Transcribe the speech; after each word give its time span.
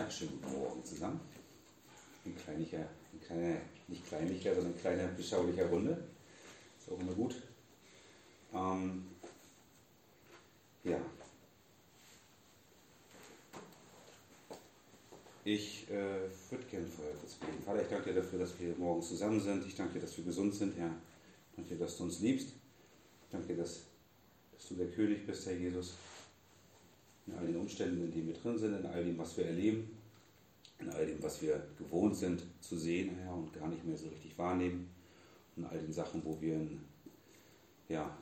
Ja, 0.00 0.10
schönen 0.10 0.40
guten 0.40 0.58
Morgen 0.58 0.82
zusammen. 0.82 1.20
In 2.24 2.34
kleiniger, 2.34 2.88
in 3.12 3.20
kleiner, 3.20 3.60
nicht 3.86 4.06
kleinlicher, 4.08 4.54
sondern 4.54 4.72
in 4.72 4.80
kleiner, 4.80 5.08
beschaulicher 5.08 5.66
Runde. 5.66 6.04
Ist 6.78 6.90
auch 6.90 6.98
immer 6.98 7.12
gut. 7.12 7.34
Ähm, 8.54 9.08
ja. 10.84 10.96
Ich 15.44 15.90
äh, 15.90 16.30
würde 16.48 16.64
gerne 16.70 16.86
vorher 16.86 17.14
kurz 17.16 17.34
beten. 17.34 17.62
Vater, 17.62 17.82
ich 17.82 17.88
danke 17.88 18.14
dir 18.14 18.22
dafür, 18.22 18.38
dass 18.38 18.58
wir 18.58 18.74
morgen 18.78 19.02
zusammen 19.02 19.38
sind. 19.38 19.66
Ich 19.66 19.74
danke 19.74 19.92
dir, 19.92 20.00
dass 20.00 20.16
wir 20.16 20.24
gesund 20.24 20.54
sind, 20.54 20.78
Herr. 20.78 20.94
Ich 21.50 21.56
danke 21.56 21.74
dir, 21.74 21.84
dass 21.84 21.98
du 21.98 22.04
uns 22.04 22.20
liebst. 22.20 22.48
Ich 22.48 23.30
danke 23.30 23.48
dir, 23.48 23.56
dass, 23.58 23.82
dass 24.52 24.66
du 24.66 24.76
der 24.76 24.90
König 24.92 25.26
bist, 25.26 25.44
Herr 25.44 25.56
Jesus 25.56 25.92
in 27.30 27.38
all 27.38 27.46
den 27.46 27.56
Umständen, 27.56 28.04
in 28.04 28.10
denen 28.10 28.28
wir 28.28 28.34
drin 28.34 28.58
sind, 28.58 28.74
in 28.74 28.86
all 28.86 29.04
dem, 29.04 29.18
was 29.18 29.36
wir 29.36 29.46
erleben, 29.46 29.90
in 30.78 30.88
all 30.90 31.06
dem, 31.06 31.22
was 31.22 31.40
wir 31.42 31.62
gewohnt 31.78 32.16
sind 32.16 32.42
zu 32.60 32.76
sehen 32.76 33.16
Herr, 33.16 33.34
und 33.34 33.52
gar 33.52 33.68
nicht 33.68 33.84
mehr 33.84 33.96
so 33.96 34.08
richtig 34.08 34.36
wahrnehmen, 34.38 34.90
in 35.56 35.64
all 35.64 35.78
den 35.78 35.92
Sachen, 35.92 36.24
wo 36.24 36.40
wir 36.40 36.54
in, 36.54 36.80
ja, 37.88 38.16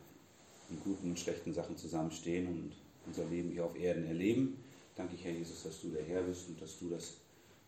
in 0.70 0.80
guten 0.80 1.10
und 1.10 1.18
schlechten 1.18 1.52
Sachen 1.52 1.76
zusammenstehen 1.76 2.48
und 2.48 2.72
unser 3.06 3.24
Leben 3.26 3.50
hier 3.50 3.64
auf 3.64 3.76
Erden 3.78 4.04
erleben. 4.04 4.58
Danke 4.94 5.14
ich, 5.14 5.24
Herr 5.24 5.32
Jesus, 5.32 5.62
dass 5.62 5.80
du 5.80 5.90
der 5.90 6.04
Herr 6.04 6.22
bist 6.22 6.48
und 6.48 6.60
dass 6.60 6.78
du 6.78 6.90
das, 6.90 7.14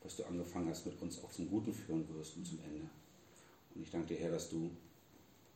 was 0.03 0.17
du 0.17 0.25
angefangen 0.25 0.69
hast, 0.69 0.85
mit 0.85 1.01
uns 1.01 1.23
auch 1.23 1.31
zum 1.31 1.49
Guten 1.49 1.73
führen 1.73 2.07
wirst 2.15 2.37
und 2.37 2.47
zum 2.47 2.59
Ende. 2.59 2.89
Und 3.75 3.83
ich 3.83 3.91
danke 3.91 4.09
dir, 4.09 4.21
Herr, 4.21 4.33
dass 4.33 4.51
du, 4.51 4.71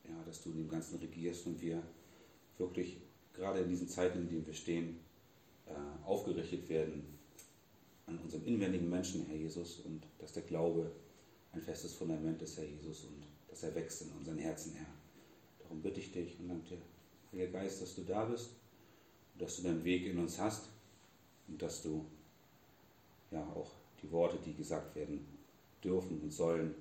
ja, 0.04 0.14
dass 0.24 0.42
du 0.42 0.50
in 0.50 0.58
dem 0.58 0.68
Ganzen 0.68 0.98
regierst 0.98 1.46
und 1.46 1.60
wir 1.60 1.82
wirklich 2.56 2.98
gerade 3.34 3.60
in 3.60 3.68
diesen 3.68 3.88
Zeiten, 3.88 4.20
in 4.20 4.28
denen 4.28 4.46
wir 4.46 4.54
stehen, 4.54 5.00
äh, 5.66 5.72
aufgerichtet 6.04 6.68
werden 6.68 7.18
an 8.06 8.18
unserem 8.18 8.44
inwendigen 8.44 8.88
Menschen, 8.90 9.26
Herr 9.26 9.36
Jesus, 9.36 9.80
und 9.80 10.02
dass 10.18 10.32
der 10.32 10.42
Glaube 10.42 10.90
ein 11.52 11.62
festes 11.62 11.94
Fundament 11.94 12.42
ist, 12.42 12.58
Herr 12.58 12.64
Jesus, 12.64 13.04
und 13.04 13.24
dass 13.48 13.62
er 13.62 13.74
wächst 13.74 14.02
in 14.02 14.12
unseren 14.12 14.38
Herzen, 14.38 14.72
Herr. 14.74 14.86
Darum 15.60 15.80
bitte 15.80 16.00
ich 16.00 16.12
dich 16.12 16.38
und 16.38 16.48
danke 16.48 16.68
dir, 16.70 16.78
Heiliger 17.32 17.60
Geist, 17.60 17.82
dass 17.82 17.94
du 17.94 18.02
da 18.02 18.24
bist 18.26 18.50
und 19.32 19.42
dass 19.42 19.56
du 19.56 19.62
deinen 19.62 19.84
Weg 19.84 20.06
in 20.06 20.18
uns 20.18 20.38
hast 20.38 20.68
und 21.48 21.60
dass 21.60 21.82
du 21.82 22.04
ja 23.30 23.42
auch 23.42 23.70
die 24.02 24.10
Worte, 24.10 24.38
die 24.44 24.54
gesagt 24.54 24.94
werden 24.94 25.26
dürfen 25.82 26.20
und 26.20 26.32
sollen, 26.32 26.74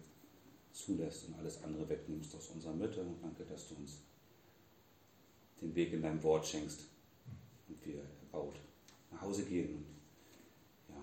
zulässt 0.72 1.28
und 1.28 1.36
alles 1.36 1.64
andere 1.64 1.88
wegnimmst 1.88 2.36
aus 2.36 2.50
unserer 2.50 2.74
Mitte. 2.74 3.02
Und 3.02 3.22
danke, 3.22 3.44
dass 3.46 3.68
du 3.70 3.76
uns 3.76 4.00
den 5.62 5.74
Weg 5.76 5.94
in 5.94 6.02
deinem 6.02 6.22
Wort 6.24 6.46
schenkst 6.46 6.88
und 7.70 7.86
wir 7.86 8.02
erbaut 8.22 8.60
nach 9.14 9.22
Hause 9.22 9.44
gehen 9.44 9.76
und 9.76 9.86
ja, 10.90 11.02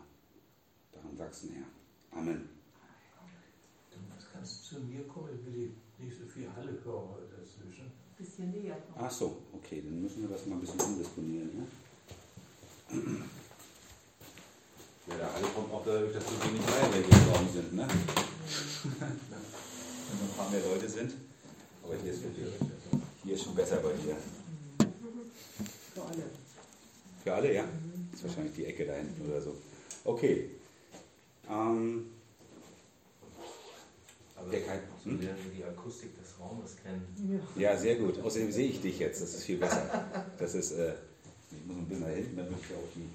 daran 0.92 1.18
wachsen, 1.18 1.50
Herr. 1.54 2.18
Amen. 2.18 2.48
Du 3.90 3.98
kannst 4.32 4.64
zu 4.64 4.80
mir 4.80 5.06
kommen, 5.06 5.30
ich 5.34 5.46
will 5.46 5.72
nicht 5.98 6.18
so 6.18 6.26
viel 6.26 6.48
Halle 6.54 6.78
hören 6.84 7.08
dazwischen. 7.30 7.86
Ein 7.86 8.16
bisschen 8.16 8.50
näher 8.50 8.76
kommen. 8.76 9.06
Ach 9.06 9.10
so, 9.10 9.42
okay, 9.52 9.82
dann 9.84 10.02
müssen 10.02 10.22
wir 10.22 10.28
das 10.28 10.46
mal 10.46 10.56
ein 10.56 10.60
bisschen 10.60 10.80
umdisponieren. 10.80 11.50
Ne? 11.56 11.66
Ja, 15.06 15.16
der 15.16 15.32
Halle 15.32 15.46
kommt 15.54 15.72
auch 15.72 15.84
dadurch, 15.84 16.12
dass 16.12 16.24
so 16.24 16.32
wenig 16.44 16.62
Feuerwehr 16.62 17.02
hier 17.02 17.16
im 17.16 17.28
Raum 17.32 17.48
sind, 17.52 17.72
ne? 17.72 17.88
Wenn 18.84 20.18
noch 20.18 20.28
ein 20.28 20.36
paar 20.36 20.50
mehr 20.50 20.60
Leute 20.60 20.88
sind. 20.88 21.14
Aber 21.82 21.94
hier 21.96 22.12
ist 22.12 22.22
wirklich, 22.22 22.46
hier 23.24 23.34
ist 23.34 23.44
schon 23.44 23.54
besser 23.54 23.76
bei 23.76 23.92
dir. 23.92 24.16
Für 25.94 26.02
alle. 26.02 26.24
Für 27.22 27.34
alle, 27.34 27.54
ja? 27.54 27.64
Ist 28.20 28.24
wahrscheinlich 28.28 28.54
die 28.54 28.66
Ecke 28.66 28.84
da 28.84 28.92
hinten 28.92 29.30
oder 29.30 29.40
so. 29.40 29.56
Okay. 30.04 30.50
Ähm, 31.48 32.10
Aber 34.36 34.50
Der 34.50 34.60
kein- 34.62 34.80
so 35.02 35.10
hm? 35.10 35.20
die 35.56 35.64
Akustik 35.64 36.10
des 36.20 36.38
Raumes 36.38 36.76
kennen. 36.82 37.40
ja, 37.56 37.74
sehr 37.78 37.96
gut. 37.96 38.18
Außerdem 38.22 38.52
sehe 38.52 38.68
ich 38.68 38.82
dich 38.82 38.98
jetzt. 38.98 39.22
Das 39.22 39.32
ist 39.34 39.44
viel 39.44 39.56
besser. 39.56 40.04
Das 40.38 40.54
ist, 40.54 40.72
äh, 40.72 40.92
ich 41.50 41.66
muss 41.66 41.76
ein 41.78 41.86
bisschen 41.86 42.04
nach 42.06 42.14
hinten, 42.14 42.36
damit 42.36 42.52
ich 42.60 42.74
auch 42.76 42.88
die, 42.94 43.08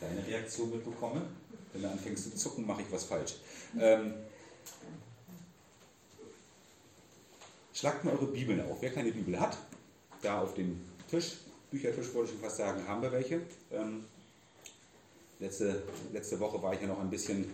deine 0.00 0.24
Reaktion 0.26 0.70
mitbekomme. 0.70 1.22
Wenn 1.72 1.82
du 1.82 1.90
anfängst 1.90 2.24
zu 2.30 2.36
zucken, 2.36 2.64
mache 2.64 2.82
ich 2.82 2.92
was 2.92 3.04
falsch. 3.04 3.34
Ähm, 3.78 4.14
schlagt 7.74 8.04
mal 8.04 8.14
eure 8.14 8.26
Bibeln 8.26 8.60
auf. 8.60 8.78
Wer 8.80 8.92
keine 8.92 9.10
Bibel 9.12 9.38
hat, 9.38 9.58
da 10.22 10.42
auf 10.42 10.54
dem 10.54 10.80
Tisch, 11.10 11.38
Büchertisch 11.70 12.14
wollte 12.14 12.30
ich 12.30 12.36
schon 12.38 12.40
fast 12.44 12.56
sagen, 12.56 12.86
haben 12.88 13.02
wir 13.02 13.12
welche. 13.12 13.42
Ähm, 13.70 14.04
letzte, 15.40 15.82
letzte 16.12 16.40
Woche 16.40 16.62
war 16.62 16.74
ich 16.74 16.80
ja 16.80 16.86
noch 16.86 17.00
ein 17.00 17.10
bisschen 17.10 17.50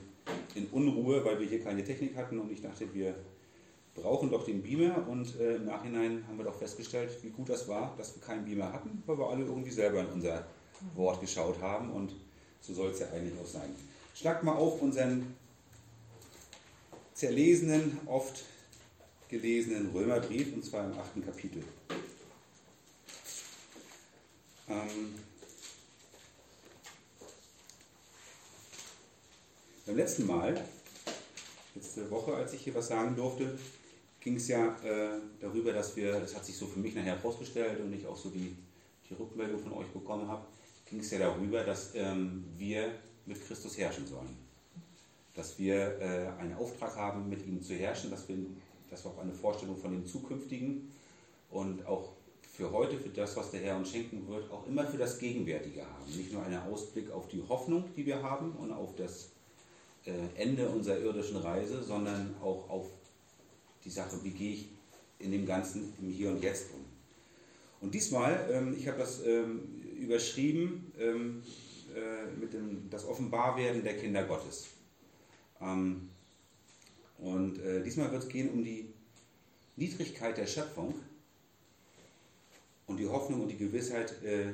in 0.55 0.67
Unruhe, 0.67 1.25
weil 1.25 1.39
wir 1.41 1.47
hier 1.47 1.63
keine 1.63 1.85
Technik 1.85 2.17
hatten 2.17 2.39
und 2.39 2.51
ich 2.51 2.63
dachte, 2.63 2.93
wir 2.95 3.15
brauchen 3.95 4.31
doch 4.31 4.45
den 4.45 4.63
Beamer 4.63 5.07
und 5.09 5.39
äh, 5.39 5.57
im 5.57 5.67
Nachhinein 5.67 6.25
haben 6.27 6.39
wir 6.39 6.45
doch 6.45 6.59
festgestellt, 6.59 7.11
wie 7.23 7.31
gut 7.31 7.49
das 7.49 7.69
war, 7.69 7.95
dass 7.97 8.15
wir 8.15 8.23
keinen 8.23 8.45
Beamer 8.45 8.73
hatten, 8.73 9.03
weil 9.07 9.19
wir 9.19 9.29
alle 9.29 9.45
irgendwie 9.45 9.71
selber 9.71 10.01
in 10.01 10.07
unser 10.09 10.47
Wort 10.95 11.21
geschaut 11.21 11.61
haben 11.61 11.91
und 11.93 12.15
so 12.61 12.75
soll 12.75 12.91
es 12.91 13.01
ja 13.01 13.09
eigentlich 13.11 13.39
auch 13.39 13.47
sein. 13.47 13.75
Schlagt 14.15 14.43
mal 14.43 14.55
auf 14.55 14.81
unseren 14.81 15.35
zerlesenen, 17.13 17.99
oft 18.07 18.45
gelesenen 19.29 19.91
Römerbrief 19.91 20.53
und 20.55 20.65
zwar 20.65 20.85
im 20.85 20.99
achten 20.99 21.25
Kapitel. 21.25 21.63
Ähm, 24.69 25.15
beim 29.87 29.97
letzten 29.97 30.27
Mal, 30.27 30.59
letzte 31.75 32.11
Woche, 32.11 32.35
als 32.35 32.53
ich 32.55 32.63
hier 32.63 32.75
was 32.75 32.89
sagen 32.89 33.15
durfte, 33.15 33.59
ging 34.21 34.37
es 34.37 34.49
ja 34.49 34.77
äh, 34.83 35.21
darüber, 35.41 35.73
dass 35.73 35.95
wir, 35.97 36.19
das 36.21 36.35
hat 36.35 36.45
sich 36.45 36.57
so 36.57 36.67
für 36.67 36.81
mich 36.81 36.95
nachher 36.95 37.17
herausgestellt 37.17 37.81
und 37.81 37.93
ich 37.93 38.07
auch 38.07 38.17
so 38.17 38.31
die, 38.31 38.57
die 39.09 39.15
Rückmeldung 39.15 39.61
von 39.61 39.73
euch 39.75 39.89
bekommen 39.89 40.27
habe, 40.29 40.47
ging 40.89 41.01
es 41.01 41.11
ja 41.11 41.19
darüber, 41.19 41.63
dass 41.63 41.95
ähm, 41.95 42.45
wir 42.57 42.93
mit 43.27 43.45
Christus 43.47 43.77
herrschen 43.77 44.07
sollen. 44.07 44.37
Dass 45.35 45.59
wir 45.59 45.99
äh, 46.01 46.41
einen 46.41 46.55
Auftrag 46.55 46.97
haben, 46.97 47.29
mit 47.29 47.47
ihm 47.47 47.61
zu 47.61 47.75
herrschen, 47.75 48.11
dass 48.11 48.29
wir, 48.29 48.37
dass 48.89 49.05
wir 49.05 49.11
auch 49.11 49.19
eine 49.19 49.35
Vorstellung 49.35 49.77
von 49.77 49.93
dem 49.93 50.07
Zukünftigen 50.07 50.91
und 51.51 51.85
auch 51.87 52.13
für 52.57 52.71
heute, 52.71 52.99
für 52.99 53.09
das, 53.09 53.37
was 53.37 53.51
der 53.51 53.61
Herr 53.61 53.77
uns 53.77 53.91
schenken 53.91 54.27
wird, 54.29 54.51
auch 54.51 54.67
immer 54.67 54.87
für 54.87 54.97
das 54.97 55.19
Gegenwärtige 55.19 55.83
haben. 55.83 56.17
Nicht 56.17 56.33
nur 56.33 56.43
einen 56.45 56.61
Ausblick 56.63 57.11
auf 57.11 57.29
die 57.29 57.43
Hoffnung, 57.47 57.85
die 57.97 58.07
wir 58.07 58.23
haben 58.23 58.53
und 58.53 58.71
auf 58.71 58.95
das 58.95 59.34
Ende 60.37 60.69
unserer 60.69 60.99
irdischen 60.99 61.37
Reise, 61.37 61.83
sondern 61.83 62.35
auch 62.43 62.69
auf 62.69 62.87
die 63.85 63.91
Sache, 63.91 64.23
wie 64.23 64.31
gehe 64.31 64.53
ich 64.53 64.69
in 65.19 65.31
dem 65.31 65.47
Ganzen 65.47 65.95
im 66.01 66.11
Hier 66.11 66.31
und 66.31 66.43
Jetzt 66.43 66.67
um. 66.75 66.85
Und 67.81 67.95
diesmal, 67.95 68.49
ähm, 68.51 68.75
ich 68.79 68.89
habe 68.89 68.99
das 68.99 69.25
ähm, 69.25 69.83
überschrieben 69.99 70.93
ähm, 70.99 71.43
äh, 71.95 72.27
mit 72.39 72.53
dem 72.53 72.89
das 72.91 73.07
Offenbarwerden 73.07 73.83
der 73.83 73.97
Kinder 73.97 74.25
Gottes. 74.25 74.69
Und 77.19 77.59
äh, 77.59 77.83
diesmal 77.83 78.11
wird 78.13 78.25
es 78.25 78.29
gehen 78.29 78.51
um 78.51 78.65
die 78.65 78.93
Niedrigkeit 79.77 80.37
der 80.37 80.47
Schöpfung 80.47 80.95
und 82.87 82.99
die 82.99 83.07
Hoffnung 83.07 83.43
und 83.43 83.49
die 83.49 83.57
Gewissheit, 83.57 84.23
äh, 84.23 84.53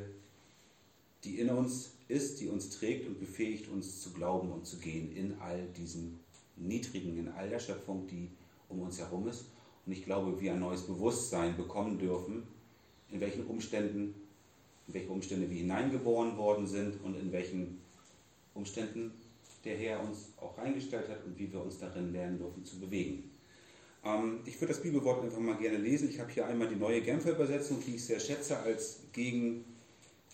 die 1.25 1.41
in 1.41 1.50
uns 1.50 1.93
ist, 2.10 2.41
die 2.41 2.48
uns 2.48 2.71
trägt 2.71 3.06
und 3.06 3.19
befähigt, 3.19 3.69
uns 3.69 4.00
zu 4.00 4.10
glauben 4.12 4.50
und 4.50 4.66
zu 4.66 4.78
gehen 4.78 5.15
in 5.15 5.38
all 5.41 5.66
diesem 5.76 6.19
Niedrigen, 6.56 7.16
in 7.16 7.28
all 7.28 7.48
der 7.48 7.60
Schöpfung, 7.60 8.06
die 8.06 8.28
um 8.69 8.81
uns 8.82 8.98
herum 8.98 9.28
ist. 9.28 9.47
Und 9.87 9.93
ich 9.93 10.04
glaube, 10.04 10.41
wir 10.41 10.53
ein 10.53 10.60
neues 10.60 10.82
Bewusstsein 10.82 11.56
bekommen 11.56 11.99
dürfen, 11.99 12.43
in 13.11 13.20
welchen 13.20 13.46
Umständen, 13.46 14.14
in 14.87 14.94
welche 14.94 15.08
Umstände 15.08 15.49
wir 15.49 15.56
hineingeboren 15.56 16.37
worden 16.37 16.67
sind 16.67 17.02
und 17.02 17.17
in 17.19 17.32
welchen 17.32 17.81
Umständen 18.55 19.12
der 19.64 19.76
Herr 19.76 20.02
uns 20.02 20.29
auch 20.37 20.56
reingestellt 20.58 21.08
hat 21.08 21.25
und 21.25 21.38
wie 21.38 21.52
wir 21.52 21.62
uns 21.62 21.79
darin 21.79 22.12
lernen 22.12 22.38
dürfen 22.38 22.64
zu 22.64 22.79
bewegen. 22.79 23.31
Ähm, 24.05 24.40
ich 24.46 24.61
würde 24.61 24.73
das 24.73 24.82
Bibelwort 24.82 25.23
einfach 25.23 25.40
mal 25.40 25.56
gerne 25.56 25.79
lesen. 25.79 26.08
Ich 26.08 26.19
habe 26.19 26.31
hier 26.31 26.46
einmal 26.46 26.69
die 26.69 26.76
neue 26.76 27.00
Genfer 27.02 27.32
Übersetzung, 27.32 27.82
die 27.87 27.96
ich 27.96 28.05
sehr 28.05 28.20
schätze 28.20 28.58
als 28.58 29.00
Gegen- 29.12 29.64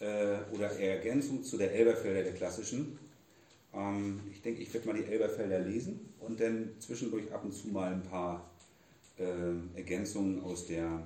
äh, 0.00 0.36
oder 0.52 0.78
Ergänzung 0.78 1.42
zu 1.42 1.56
der 1.56 1.72
Elberfelder 1.72 2.22
der 2.22 2.34
klassischen. 2.34 2.98
Ähm, 3.72 4.20
ich 4.32 4.42
denke, 4.42 4.62
ich 4.62 4.72
werde 4.72 4.86
mal 4.86 4.96
die 4.96 5.04
Elberfelder 5.04 5.60
lesen 5.60 6.14
und 6.20 6.40
dann 6.40 6.70
zwischendurch 6.78 7.32
ab 7.32 7.44
und 7.44 7.52
zu 7.52 7.68
mal 7.68 7.92
ein 7.92 8.02
paar 8.02 8.50
äh, 9.18 9.76
Ergänzungen 9.76 10.42
aus 10.42 10.66
der 10.66 11.02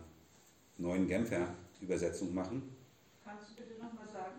neuen 0.78 1.06
Genfer 1.06 1.54
Übersetzung 1.80 2.34
machen. 2.34 2.62
Kannst 3.24 3.50
du 3.50 3.62
bitte 3.62 3.80
nochmal 3.80 4.06
sagen? 4.06 4.32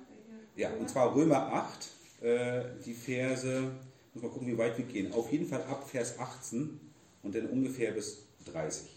Ja, 0.55 0.71
und 0.73 0.89
zwar 0.89 1.15
Römer 1.15 1.53
8, 1.53 1.89
äh, 2.21 2.63
die 2.85 2.93
Verse, 2.93 3.71
muss 4.13 4.23
mal 4.23 4.29
gucken, 4.29 4.47
wie 4.47 4.57
weit 4.57 4.77
wir 4.77 4.85
gehen. 4.85 5.13
Auf 5.13 5.31
jeden 5.31 5.47
Fall 5.47 5.63
ab 5.63 5.87
Vers 5.89 6.19
18 6.19 6.79
und 7.23 7.35
dann 7.35 7.47
ungefähr 7.47 7.91
bis 7.91 8.23
30. 8.45 8.89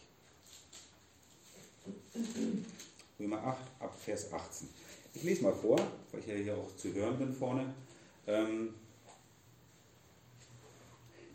Römer 3.19 3.45
8, 3.45 3.59
ab 3.81 3.97
Vers 3.99 4.33
18. 4.33 4.69
Ich 5.15 5.23
lese 5.23 5.45
mal 5.45 5.55
vor, 5.55 5.79
weil 6.11 6.21
ich 6.21 6.27
ja 6.27 6.35
hier 6.35 6.57
auch 6.57 6.77
zu 6.77 6.93
hören 6.93 7.19
bin 7.19 7.33
vorne. 7.33 7.73
Ähm, 8.27 8.75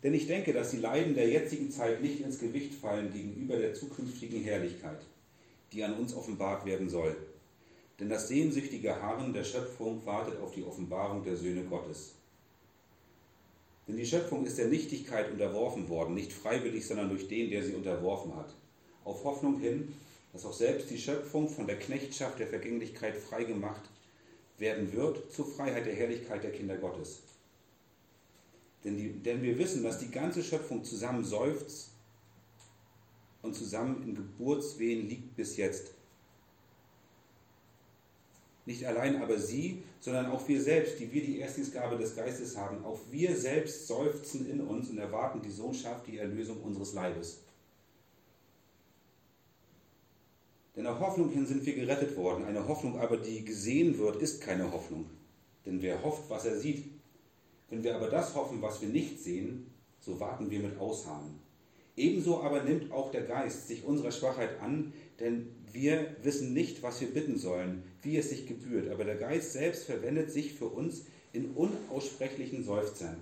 Denn 0.04 0.14
ich 0.14 0.28
denke, 0.28 0.54
dass 0.54 0.72
die 0.72 0.78
Leiden 0.78 1.14
der 1.14 1.28
jetzigen 1.28 1.72
Zeit 1.72 2.02
nicht 2.02 2.22
ins 2.22 2.40
Gewicht 2.40 2.74
fallen 2.74 3.12
gegenüber 3.12 3.58
der 3.58 3.74
zukünftigen 3.74 4.42
Herrlichkeit, 4.44 5.02
die 5.74 5.84
an 5.84 5.96
uns 5.96 6.14
offenbart 6.14 6.66
werden 6.66 6.90
soll. 6.90 7.16
Denn 8.00 8.08
das 8.08 8.30
sehnsüchtige 8.30 9.02
Harren 9.02 9.34
der 9.34 9.44
Schöpfung 9.44 10.06
wartet 10.06 10.40
auf 10.40 10.54
die 10.54 10.64
Offenbarung 10.64 11.24
der 11.24 11.36
Söhne 11.36 11.64
Gottes. 11.64 12.16
Denn 13.88 13.98
die 13.98 14.06
Schöpfung 14.06 14.46
ist 14.46 14.58
der 14.58 14.68
Nichtigkeit 14.68 15.32
unterworfen 15.32 15.90
worden, 15.90 16.14
nicht 16.14 16.32
freiwillig, 16.32 16.88
sondern 16.88 17.10
durch 17.10 17.28
den, 17.28 17.50
der 17.50 17.64
sie 17.64 17.74
unterworfen 17.74 18.34
hat. 18.36 18.54
Auf 19.04 19.24
Hoffnung 19.26 19.60
hin, 19.60 19.94
dass 20.34 20.46
auch 20.46 20.54
selbst 20.54 20.90
die 20.90 20.98
Schöpfung 20.98 21.50
von 21.50 21.68
der 21.68 21.80
Knechtschaft 21.80 22.40
der 22.40 22.48
Vergänglichkeit 22.48 23.18
freigemacht 23.18 23.82
werden 24.58 24.94
wird 24.94 25.32
zur 25.32 25.46
Freiheit 25.46 25.86
der 25.86 25.96
Herrlichkeit 25.96 26.44
der 26.44 26.52
Kinder 26.52 26.78
Gottes. 26.78 27.22
Denn, 28.84 28.98
die, 28.98 29.12
denn 29.12 29.42
wir 29.42 29.58
wissen, 29.58 29.84
dass 29.84 30.00
die 30.00 30.12
ganze 30.12 30.44
Schöpfung 30.44 30.84
zusammen 30.84 31.24
seufzt 31.24 31.90
und 33.42 33.56
zusammen 33.56 34.04
in 34.04 34.16
Geburtswehen 34.16 35.08
liegt 35.08 35.36
bis 35.36 35.58
jetzt. 35.58 35.92
Nicht 38.66 38.86
allein 38.86 39.22
aber 39.22 39.40
sie, 39.40 39.84
sondern 40.00 40.28
auch 40.28 40.48
wir 40.48 40.62
selbst, 40.62 41.00
die 41.00 41.12
wir 41.12 41.24
die 41.24 41.40
Erstlingsgabe 41.40 41.98
des 41.98 42.16
Geistes 42.16 42.56
haben, 42.56 42.86
auch 42.86 43.00
wir 43.10 43.36
selbst 43.36 43.88
seufzen 43.88 44.50
in 44.50 44.62
uns 44.62 44.90
und 44.90 45.00
erwarten 45.00 45.42
die 45.42 45.52
Sohnschaft, 45.52 46.06
die 46.08 46.20
Erlösung 46.20 46.62
unseres 46.62 46.94
Leibes. 46.94 47.40
Denn 50.80 50.88
auf 50.88 51.02
Hoffnung 51.02 51.30
hin 51.30 51.46
sind 51.46 51.66
wir 51.66 51.76
gerettet 51.76 52.16
worden. 52.16 52.46
Eine 52.46 52.66
Hoffnung 52.66 52.98
aber, 53.02 53.18
die 53.18 53.44
gesehen 53.44 53.98
wird, 53.98 54.22
ist 54.22 54.40
keine 54.40 54.72
Hoffnung. 54.72 55.10
Denn 55.66 55.82
wer 55.82 56.02
hofft, 56.02 56.30
was 56.30 56.46
er 56.46 56.58
sieht, 56.58 56.86
wenn 57.70 57.84
wir 57.84 57.98
aber 57.98 58.08
das 58.08 58.34
hoffen, 58.34 58.62
was 58.62 58.82
wir 58.82 58.88
nicht 58.88 59.22
sehen, 59.22 59.70
so 60.00 60.22
warten 60.22 60.50
wir 60.50 60.62
mit 60.62 60.80
Ausharren. 60.80 61.38
Ebenso 61.98 62.42
aber 62.42 62.64
nimmt 62.64 62.94
auch 62.94 63.12
der 63.12 63.24
Geist 63.24 63.68
sich 63.68 63.84
unserer 63.84 64.14
Schwachheit 64.14 64.62
an, 64.62 64.94
denn 65.20 65.50
wir 65.70 66.16
wissen 66.24 66.54
nicht, 66.54 66.82
was 66.82 67.02
wir 67.02 67.10
bitten 67.10 67.38
sollen, 67.38 67.84
wie 68.02 68.16
es 68.16 68.30
sich 68.30 68.48
gebührt, 68.48 68.90
aber 68.90 69.04
der 69.04 69.18
Geist 69.18 69.52
selbst 69.52 69.84
verwendet 69.84 70.32
sich 70.32 70.54
für 70.54 70.68
uns 70.68 71.08
in 71.34 71.52
unaussprechlichen 71.56 72.64
Seufzern. 72.64 73.18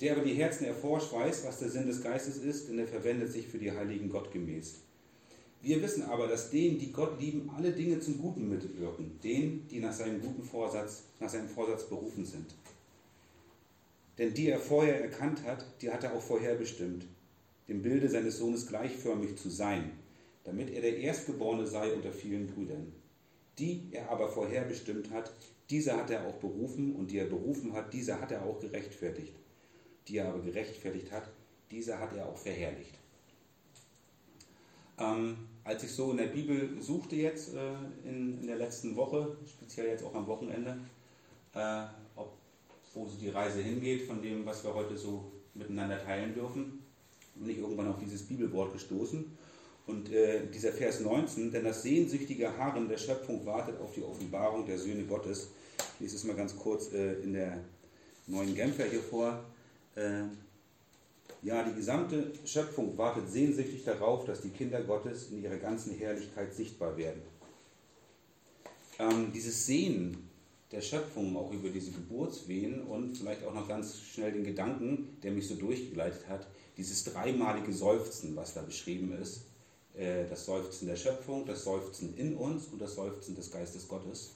Der 0.00 0.16
aber 0.16 0.24
die 0.24 0.32
Herzen 0.32 0.64
erforscht, 0.64 1.12
weiß, 1.12 1.44
was 1.44 1.58
der 1.58 1.68
Sinn 1.68 1.86
des 1.86 2.02
Geistes 2.02 2.38
ist, 2.38 2.70
denn 2.70 2.78
er 2.78 2.88
verwendet 2.88 3.30
sich 3.30 3.46
für 3.46 3.58
die 3.58 3.72
Heiligen 3.72 4.08
Gott 4.08 4.32
gemäß. 4.32 4.85
Wir 5.62 5.82
wissen 5.82 6.04
aber, 6.04 6.28
dass 6.28 6.50
denen, 6.50 6.78
die 6.78 6.92
Gott 6.92 7.20
lieben, 7.20 7.50
alle 7.56 7.72
Dinge 7.72 7.98
zum 8.00 8.18
Guten 8.18 8.48
mitwirken, 8.48 9.18
denen, 9.22 9.66
die 9.68 9.80
nach 9.80 9.92
seinem 9.92 10.20
guten 10.20 10.44
Vorsatz, 10.44 11.04
nach 11.18 11.28
seinem 11.28 11.48
Vorsatz 11.48 11.88
berufen 11.88 12.24
sind. 12.24 12.54
Denn 14.18 14.32
die 14.32 14.48
er 14.48 14.60
vorher 14.60 15.00
erkannt 15.00 15.42
hat, 15.44 15.64
die 15.82 15.90
hat 15.90 16.04
er 16.04 16.14
auch 16.14 16.22
vorher 16.22 16.54
bestimmt, 16.54 17.06
dem 17.68 17.82
Bilde 17.82 18.08
seines 18.08 18.38
Sohnes 18.38 18.66
gleichförmig 18.66 19.36
zu 19.36 19.50
sein, 19.50 19.92
damit 20.44 20.70
er 20.70 20.80
der 20.80 20.98
Erstgeborene 20.98 21.66
sei 21.66 21.92
unter 21.92 22.12
vielen 22.12 22.46
Brüdern. 22.46 22.92
Die 23.58 23.88
er 23.90 24.10
aber 24.10 24.28
vorher 24.28 24.62
bestimmt 24.62 25.10
hat, 25.10 25.32
diese 25.70 25.96
hat 25.96 26.10
er 26.10 26.26
auch 26.26 26.36
berufen 26.36 26.94
und 26.94 27.10
die 27.10 27.18
er 27.18 27.26
berufen 27.26 27.72
hat, 27.72 27.92
diese 27.92 28.20
hat 28.20 28.30
er 28.30 28.44
auch 28.44 28.60
gerechtfertigt. 28.60 29.34
Die 30.06 30.18
er 30.18 30.28
aber 30.28 30.40
gerechtfertigt 30.40 31.10
hat, 31.10 31.28
diese 31.70 31.98
hat 31.98 32.14
er 32.14 32.28
auch 32.28 32.36
verherrlicht. 32.36 32.98
Ähm, 34.98 35.36
als 35.64 35.82
ich 35.82 35.92
so 35.92 36.12
in 36.12 36.16
der 36.18 36.26
Bibel 36.26 36.80
suchte 36.80 37.16
jetzt 37.16 37.54
äh, 37.54 38.08
in, 38.08 38.40
in, 38.40 38.46
der 38.46 38.56
letzten 38.56 38.96
Woche, 38.96 39.36
speziell 39.46 39.88
jetzt 39.88 40.04
auch 40.04 40.14
am 40.14 40.26
Wochenende, 40.26 40.78
äh, 41.54 41.82
ob, 42.14 42.32
wo 42.94 43.06
so 43.06 43.16
die 43.16 43.28
Reise 43.28 43.60
hingeht 43.60 44.06
von 44.06 44.22
dem, 44.22 44.46
was 44.46 44.64
wir 44.64 44.72
heute 44.74 44.96
so 44.96 45.32
miteinander 45.54 46.02
teilen 46.02 46.34
dürfen, 46.34 46.82
bin 47.34 47.50
ich 47.50 47.58
irgendwann 47.58 47.88
auf 47.88 47.98
dieses 47.98 48.22
Bibelwort 48.22 48.72
gestoßen. 48.72 49.24
Und 49.86 50.12
äh, 50.12 50.46
dieser 50.52 50.72
Vers 50.72 51.00
19, 51.00 51.52
denn 51.52 51.64
das 51.64 51.82
sehnsüchtige 51.82 52.56
Harren 52.56 52.88
der 52.88 52.98
Schöpfung 52.98 53.44
wartet 53.46 53.80
auf 53.80 53.92
die 53.92 54.02
Offenbarung 54.02 54.66
der 54.66 54.78
Söhne 54.78 55.04
Gottes. 55.04 55.50
Ich 55.94 56.00
lese 56.00 56.16
es 56.16 56.24
mal 56.24 56.34
ganz 56.34 56.56
kurz 56.56 56.92
äh, 56.92 57.20
in 57.22 57.34
der 57.34 57.58
neuen 58.26 58.54
Genfer 58.54 58.84
hier 58.84 59.00
vor. 59.00 59.44
Ja, 61.42 61.62
die 61.62 61.74
gesamte 61.74 62.32
Schöpfung 62.44 62.96
wartet 62.98 63.30
sehnsüchtig 63.30 63.84
darauf, 63.84 64.24
dass 64.24 64.40
die 64.40 64.50
Kinder 64.50 64.82
Gottes 64.82 65.30
in 65.30 65.42
ihrer 65.42 65.56
ganzen 65.56 65.94
Herrlichkeit 65.96 66.54
sichtbar 66.54 66.96
werden. 66.96 67.22
Ähm, 68.98 69.30
dieses 69.32 69.66
Sehen 69.66 70.28
der 70.72 70.80
Schöpfung, 70.80 71.36
auch 71.36 71.52
über 71.52 71.68
diese 71.68 71.92
Geburtswehen 71.92 72.82
und 72.82 73.16
vielleicht 73.16 73.44
auch 73.44 73.54
noch 73.54 73.68
ganz 73.68 74.00
schnell 74.00 74.32
den 74.32 74.44
Gedanken, 74.44 75.16
der 75.22 75.30
mich 75.30 75.46
so 75.46 75.54
durchgegleitet 75.54 76.26
hat, 76.28 76.46
dieses 76.76 77.04
dreimalige 77.04 77.72
Seufzen, 77.72 78.34
was 78.34 78.54
da 78.54 78.62
beschrieben 78.62 79.16
ist, 79.20 79.42
äh, 79.94 80.26
das 80.28 80.44
Seufzen 80.46 80.88
der 80.88 80.96
Schöpfung, 80.96 81.46
das 81.46 81.64
Seufzen 81.64 82.16
in 82.16 82.34
uns 82.34 82.66
und 82.66 82.80
das 82.80 82.94
Seufzen 82.94 83.36
des 83.36 83.50
Geistes 83.50 83.86
Gottes. 83.86 84.32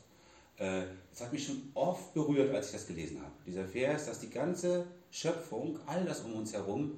Äh, 0.56 0.82
das 1.10 1.22
hat 1.22 1.32
mich 1.32 1.46
schon 1.46 1.70
oft 1.74 2.14
berührt, 2.14 2.54
als 2.54 2.66
ich 2.66 2.72
das 2.72 2.86
gelesen 2.86 3.20
habe. 3.20 3.32
Dieser 3.46 3.66
Vers, 3.66 4.06
dass 4.06 4.20
die 4.20 4.30
ganze 4.30 4.86
Schöpfung, 5.10 5.78
all 5.86 6.04
das 6.04 6.20
um 6.20 6.34
uns 6.34 6.52
herum, 6.52 6.92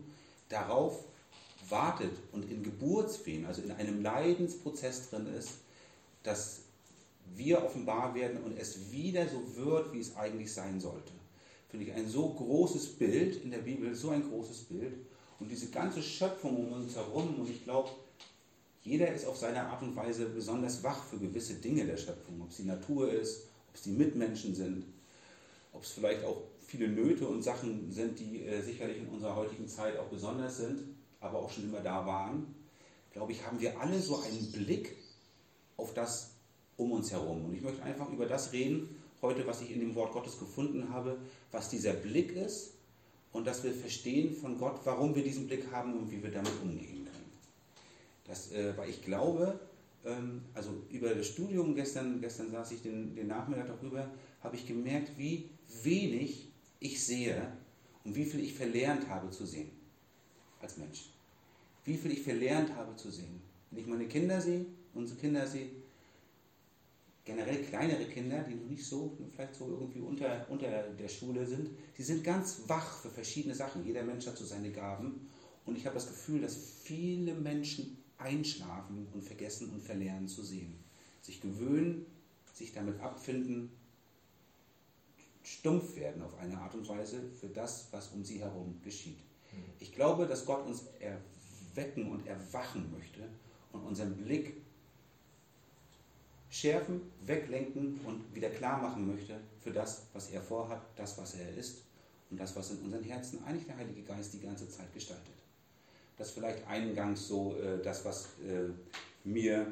darauf 0.49 1.05
wartet 1.69 2.13
und 2.33 2.51
in 2.51 2.63
Geburtswehen, 2.63 3.47
also 3.47 3.63
in 3.63 3.73
einem 3.73 4.03
Leidensprozess 4.03 5.09
drin 5.11 5.27
ist, 5.27 5.59
dass 6.23 6.61
wir 7.35 7.65
offenbar 7.65 8.15
werden 8.15 8.43
und 8.43 8.59
es 8.59 8.91
wieder 8.91 9.27
so 9.29 9.57
wird, 9.57 9.93
wie 9.93 10.01
es 10.01 10.17
eigentlich 10.17 10.53
sein 10.53 10.81
sollte. 10.81 11.13
Finde 11.71 11.87
ich 11.87 11.93
ein 11.93 12.09
so 12.09 12.29
großes 12.29 12.89
Bild 12.99 13.43
in 13.43 13.51
der 13.51 13.59
Bibel, 13.59 13.95
so 13.95 14.11
ein 14.11 14.29
großes 14.29 14.65
Bild. 14.65 14.95
Und 15.41 15.51
diese 15.51 15.71
ganze 15.71 16.03
Schöpfung 16.03 16.67
um 16.67 16.73
uns 16.73 16.95
herum, 16.95 17.41
und 17.41 17.49
ich 17.49 17.65
glaube, 17.65 17.91
jeder 18.85 19.13
ist 19.13 19.27
auf 19.27 19.37
seine 19.37 19.63
Art 19.63 19.83
und 19.83 19.97
Weise 19.97 20.27
besonders 20.27 20.83
wach 20.83 21.03
für 21.05 21.19
gewisse 21.19 21.55
Dinge 21.55 21.87
der 21.87 21.97
Schöpfung, 21.97 22.43
ob 22.43 22.51
es 22.51 22.57
die 22.59 22.65
Natur 22.65 23.11
ist, 23.11 23.45
ob 23.69 23.75
es 23.75 23.83
die 23.83 23.91
Mitmenschen 23.91 24.55
sind, 24.55 24.85
ob 25.73 25.83
es 25.83 25.93
vielleicht 25.93 26.25
auch 26.25 26.43
viele 26.73 26.89
Nöte 26.89 27.29
und 27.29 27.43
Sachen 27.43 27.93
sind, 27.93 28.19
die 28.19 28.47
äh, 28.47 28.63
sicherlich 28.63 28.97
in 28.97 29.09
unserer 29.09 29.37
heutigen 29.37 29.69
Zeit 29.69 29.99
auch 29.99 30.07
besonders 30.07 30.57
sind, 30.57 30.81
aber 31.21 31.39
auch 31.39 31.51
schon 31.51 31.65
immer 31.65 31.81
da 31.81 32.07
waren, 32.07 32.47
glaube 33.13 33.33
ich, 33.33 33.47
haben 33.47 33.61
wir 33.61 33.79
alle 33.79 34.01
so 34.01 34.19
einen 34.23 34.51
Blick 34.53 34.97
auf 35.77 35.93
das 35.93 36.31
um 36.79 36.93
uns 36.93 37.13
herum. 37.13 37.45
Und 37.45 37.55
ich 37.55 37.61
möchte 37.61 37.83
einfach 37.83 38.09
über 38.09 38.25
das 38.25 38.55
reden, 38.55 38.97
heute, 39.21 39.47
was 39.47 39.61
ich 39.61 39.71
in 39.71 39.81
dem 39.81 39.95
Wort 39.95 40.15
Gottes 40.15 40.39
gefunden 40.39 40.89
habe, 40.89 41.19
was 41.51 41.69
dieser 41.69 41.93
Blick 41.93 42.35
ist 42.35 42.73
und 43.33 43.47
dass 43.47 43.63
wir 43.65 43.75
verstehen 43.75 44.35
von 44.35 44.57
Gott, 44.57 44.81
warum 44.85 45.15
wir 45.15 45.23
diesen 45.23 45.49
Blick 45.49 45.71
haben 45.73 45.95
und 45.95 46.11
wie 46.11 46.23
wir 46.23 46.31
damit 46.31 46.53
umgehen 46.63 47.05
können. 47.05 47.33
Das, 48.27 48.51
äh, 48.51 48.75
weil 48.79 48.89
ich 48.89 49.03
glaube, 49.03 49.61
ähm, 50.07 50.41
also 50.55 50.71
über 50.89 51.15
das 51.15 51.27
Studium, 51.27 51.75
gestern, 51.75 52.19
gestern 52.23 52.51
saß 52.51 52.73
ich 52.73 52.81
den, 52.81 53.15
den 53.15 53.27
Nachmittag 53.27 53.67
darüber, 53.67 54.11
habe 54.41 54.57
ich 54.57 54.67
gemerkt, 54.67 55.19
wie 55.19 55.51
wenig 55.83 56.52
ich 56.83 57.05
sehe 57.05 57.53
und 58.05 58.15
wie 58.15 58.25
viel 58.25 58.41
ich 58.41 58.55
verlernt 58.55 59.09
habe 59.09 59.31
zu 59.31 59.47
sehen 59.47 59.71
als 60.61 60.77
Mensch. 60.77 61.11
Wie 61.85 61.97
viel 61.97 62.13
ich 62.13 62.23
verlernt 62.23 62.75
habe 62.75 62.95
zu 62.97 63.11
sehen. 63.11 63.41
Wenn 63.71 63.81
ich 63.81 63.87
meine 63.87 64.07
Kinder 64.07 64.41
sehe, 64.41 64.67
unsere 64.95 65.19
Kinder 65.19 65.47
sehe, 65.47 65.71
generell 67.25 67.63
kleinere 67.63 68.07
Kinder, 68.07 68.43
die 68.43 68.55
noch 68.55 68.69
nicht 68.69 68.85
so, 68.85 69.17
vielleicht 69.33 69.55
so 69.55 69.67
irgendwie 69.67 70.01
unter, 70.01 70.47
unter 70.51 70.69
der 70.69 71.09
Schule 71.09 71.47
sind, 71.47 71.71
die 71.97 72.03
sind 72.03 72.25
ganz 72.25 72.63
wach 72.67 72.99
für 72.99 73.11
verschiedene 73.11 73.55
Sachen. 73.55 73.85
Jeder 73.85 74.03
Mensch 74.03 74.27
hat 74.27 74.37
so 74.37 74.45
seine 74.45 74.71
Gaben. 74.71 75.29
Und 75.65 75.77
ich 75.77 75.87
habe 75.87 75.95
das 75.95 76.09
Gefühl, 76.09 76.41
dass 76.41 76.57
viele 76.57 77.35
Menschen 77.35 77.99
einschlafen 78.19 79.07
und 79.13 79.23
vergessen 79.23 79.71
und 79.71 79.83
verlernen 79.83 80.29
zu 80.29 80.43
sehen. 80.43 80.75
Sich 81.21 81.41
gewöhnen, 81.41 82.07
sich 82.53 82.73
damit 82.73 83.01
abfinden, 83.01 83.71
stumpf 85.43 85.97
werden 85.97 86.23
auf 86.23 86.39
eine 86.39 86.59
Art 86.59 86.75
und 86.75 86.89
Weise 86.89 87.21
für 87.41 87.49
das, 87.49 87.89
was 87.91 88.09
um 88.09 88.25
sie 88.25 88.41
herum 88.41 88.81
geschieht. 88.83 89.19
Ich 89.81 89.95
glaube, 89.95 90.27
dass 90.27 90.47
Gott 90.47 90.67
uns 90.67 90.85
erwecken 91.01 92.11
und 92.11 92.27
erwachen 92.27 92.91
möchte 92.97 93.21
und 93.73 93.83
unseren 93.83 94.17
Blick 94.17 94.55
schärfen, 96.51 97.01
weglenken 97.25 98.01
und 98.05 98.35
wieder 98.35 98.51
klar 98.51 98.81
machen 98.81 99.07
möchte 99.07 99.41
für 99.61 99.71
das, 99.71 100.03
was 100.13 100.31
er 100.31 100.41
vorhat, 100.41 100.83
das, 100.97 101.17
was 101.19 101.35
er 101.35 101.55
ist 101.57 101.83
und 102.31 102.39
das, 102.39 102.55
was 102.55 102.71
in 102.71 102.79
unseren 102.81 103.03
Herzen 103.03 103.43
eigentlich 103.45 103.67
der 103.67 103.77
Heilige 103.77 104.03
Geist 104.03 104.35
die 104.35 104.41
ganze 104.41 104.69
Zeit 104.69 104.93
gestaltet. 104.93 105.35
Das 106.17 106.29
ist 106.29 106.35
vielleicht 106.35 106.67
eingangs 106.67 107.27
so 107.27 107.57
äh, 107.57 107.83
das, 107.83 108.05
was 108.05 108.27
äh, 108.47 108.69
mir 109.25 109.67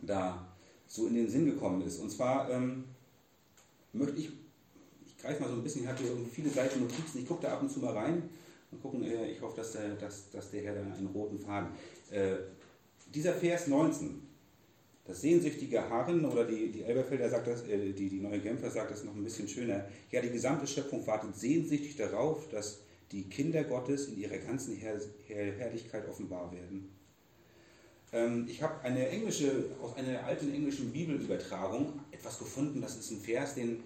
da 0.00 0.46
so 0.86 1.06
in 1.06 1.14
den 1.14 1.28
Sinn 1.28 1.44
gekommen 1.44 1.82
ist. 1.82 1.98
Und 1.98 2.10
zwar 2.10 2.50
ähm, 2.50 2.84
möchte 3.92 4.16
ich 4.16 4.30
greife 5.20 5.42
mal 5.42 5.48
so 5.48 5.56
ein 5.56 5.62
bisschen, 5.62 5.82
ich 5.82 5.88
habe 5.88 5.98
hier 5.98 6.10
viele 6.32 6.50
Seiten 6.50 6.80
Notizen, 6.80 7.18
ich 7.18 7.26
gucke 7.26 7.42
da 7.42 7.54
ab 7.54 7.62
und 7.62 7.70
zu 7.70 7.80
mal 7.80 7.92
rein 7.92 8.22
und 8.70 8.82
gucken, 8.82 9.02
äh, 9.02 9.30
ich 9.30 9.40
hoffe, 9.40 9.56
dass 9.56 9.72
der, 9.72 9.94
dass, 9.96 10.30
dass 10.30 10.50
der 10.50 10.62
Herr 10.62 10.74
da 10.74 10.80
einen 10.80 11.10
roten 11.12 11.38
Faden. 11.38 11.70
Äh, 12.10 12.36
dieser 13.14 13.34
Vers 13.34 13.66
19, 13.66 14.22
das 15.06 15.20
sehnsüchtige 15.20 15.88
Harren 15.88 16.24
oder 16.24 16.44
die, 16.44 16.70
die 16.70 16.82
Elberfelder 16.82 17.28
sagt 17.30 17.46
das, 17.46 17.66
äh, 17.66 17.92
die, 17.92 18.08
die 18.08 18.20
neue 18.20 18.40
Genfer 18.40 18.70
sagt 18.70 18.90
das 18.90 19.04
noch 19.04 19.14
ein 19.14 19.24
bisschen 19.24 19.48
schöner. 19.48 19.86
Ja, 20.10 20.20
die 20.20 20.30
gesamte 20.30 20.66
Schöpfung 20.66 21.06
wartet 21.06 21.36
sehnsüchtig 21.36 21.96
darauf, 21.96 22.48
dass 22.50 22.80
die 23.10 23.24
Kinder 23.24 23.64
Gottes 23.64 24.08
in 24.08 24.18
ihrer 24.18 24.36
ganzen 24.36 24.76
Herr 24.76 25.00
Herrlichkeit 25.26 26.06
offenbar 26.08 26.52
werden. 26.52 26.90
Ähm, 28.12 28.46
ich 28.48 28.62
habe 28.62 28.82
eine 28.82 29.08
englische, 29.08 29.64
aus 29.82 29.96
einer 29.96 30.24
alten 30.24 30.52
englischen 30.52 30.92
Bibelübertragung 30.92 32.00
etwas 32.10 32.38
gefunden, 32.38 32.80
das 32.80 32.96
ist 32.96 33.10
ein 33.10 33.20
Vers, 33.20 33.54
den, 33.54 33.80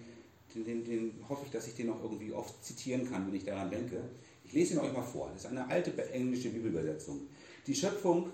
den, 0.53 0.63
den, 0.63 0.83
den 0.83 1.13
hoffe 1.27 1.43
ich, 1.45 1.51
dass 1.51 1.67
ich 1.67 1.75
den 1.75 1.87
noch 1.87 2.01
irgendwie 2.01 2.31
oft 2.31 2.63
zitieren 2.63 3.09
kann, 3.09 3.27
wenn 3.27 3.35
ich 3.35 3.45
daran 3.45 3.69
denke. 3.69 4.01
Ich 4.45 4.53
lese 4.53 4.73
ihn 4.73 4.79
euch 4.79 4.93
mal 4.93 5.03
vor. 5.03 5.29
Das 5.33 5.43
ist 5.43 5.49
eine 5.49 5.67
alte 5.67 5.91
englische 6.11 6.49
Bibelübersetzung. 6.49 7.21
Die 7.65 7.75
Schöpfung 7.75 8.29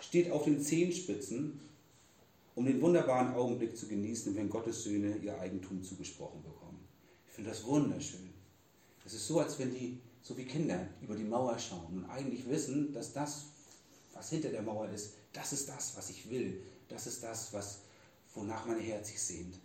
steht 0.00 0.30
auf 0.30 0.44
den 0.44 0.60
Zehenspitzen, 0.60 1.60
um 2.54 2.64
den 2.64 2.80
wunderbaren 2.80 3.34
Augenblick 3.34 3.76
zu 3.76 3.86
genießen, 3.86 4.34
wenn 4.36 4.48
Gottes 4.48 4.84
Söhne 4.84 5.16
ihr 5.16 5.38
Eigentum 5.38 5.82
zugesprochen 5.82 6.42
bekommen. 6.42 6.78
Ich 7.28 7.34
finde 7.34 7.50
das 7.50 7.64
wunderschön. 7.64 8.30
Es 9.04 9.14
ist 9.14 9.26
so, 9.26 9.40
als 9.40 9.58
wenn 9.58 9.72
die, 9.72 9.98
so 10.22 10.36
wie 10.36 10.44
Kinder, 10.44 10.88
über 11.02 11.14
die 11.14 11.24
Mauer 11.24 11.58
schauen 11.58 11.98
und 11.98 12.04
eigentlich 12.06 12.48
wissen, 12.48 12.92
dass 12.92 13.12
das, 13.12 13.46
was 14.14 14.30
hinter 14.30 14.48
der 14.48 14.62
Mauer 14.62 14.88
ist, 14.88 15.14
das 15.32 15.52
ist 15.52 15.68
das, 15.68 15.96
was 15.96 16.10
ich 16.10 16.30
will. 16.30 16.62
Das 16.88 17.06
ist 17.06 17.22
das, 17.22 17.52
was, 17.52 17.80
wonach 18.34 18.66
mein 18.66 18.80
Herz 18.80 19.08
sich 19.08 19.20
sehnt. 19.20 19.58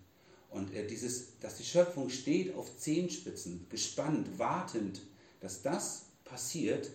Und 0.51 0.73
äh, 0.75 0.85
dieses, 0.85 1.39
dass 1.39 1.57
die 1.57 1.63
Schöpfung 1.63 2.09
steht 2.09 2.55
auf 2.55 2.77
Zehenspitzen, 2.77 3.65
gespannt, 3.69 4.27
wartend, 4.37 5.01
dass 5.39 5.61
das 5.61 6.03
passiert, 6.25 6.91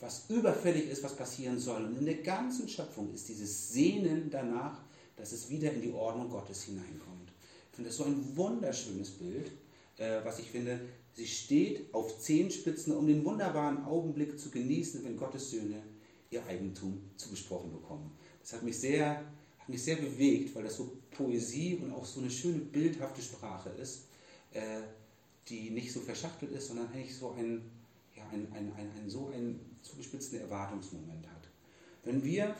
was 0.00 0.28
überfällig 0.28 0.90
ist, 0.90 1.02
was 1.02 1.16
passieren 1.16 1.58
soll. 1.58 1.84
Und 1.84 1.98
in 1.98 2.04
der 2.04 2.16
ganzen 2.16 2.68
Schöpfung 2.68 3.14
ist 3.14 3.28
dieses 3.28 3.72
Sehnen 3.72 4.28
danach, 4.30 4.82
dass 5.16 5.32
es 5.32 5.48
wieder 5.48 5.72
in 5.72 5.80
die 5.80 5.92
Ordnung 5.92 6.28
Gottes 6.28 6.64
hineinkommt. 6.64 7.30
Ich 7.70 7.76
finde 7.76 7.90
das 7.90 7.96
so 7.96 8.04
ein 8.04 8.36
wunderschönes 8.36 9.10
Bild, 9.10 9.50
äh, 9.96 10.20
was 10.24 10.40
ich 10.40 10.50
finde, 10.50 10.80
sie 11.14 11.26
steht 11.26 11.94
auf 11.94 12.18
Zehenspitzen, 12.18 12.94
um 12.94 13.06
den 13.06 13.24
wunderbaren 13.24 13.84
Augenblick 13.84 14.38
zu 14.38 14.50
genießen, 14.50 15.04
wenn 15.04 15.16
Gottes 15.16 15.50
Söhne 15.50 15.80
ihr 16.30 16.44
Eigentum 16.46 17.00
zugesprochen 17.16 17.72
bekommen. 17.72 18.10
Das 18.40 18.52
hat 18.52 18.62
mich 18.62 18.78
sehr, 18.78 19.24
hat 19.64 19.70
mich 19.70 19.82
sehr 19.82 19.96
bewegt, 19.96 20.54
weil 20.54 20.64
das 20.64 20.76
so 20.76 20.98
Poesie 21.10 21.76
und 21.76 21.90
auch 21.94 22.04
so 22.04 22.20
eine 22.20 22.30
schöne 22.30 22.58
bildhafte 22.58 23.22
Sprache 23.22 23.70
ist, 23.70 24.02
äh, 24.52 24.82
die 25.48 25.70
nicht 25.70 25.90
so 25.90 26.00
verschachtelt 26.00 26.52
ist, 26.52 26.68
sondern 26.68 26.88
eigentlich 26.92 27.16
so 27.16 27.30
ein, 27.30 27.62
ja, 28.14 28.24
ein, 28.30 28.46
ein, 28.52 28.70
ein, 28.76 28.90
ein, 28.98 29.08
so 29.08 29.28
einen 29.28 29.58
zugespitzten 29.80 30.40
Erwartungsmoment 30.40 31.26
hat. 31.26 31.48
Wenn 32.04 32.22
wir 32.22 32.54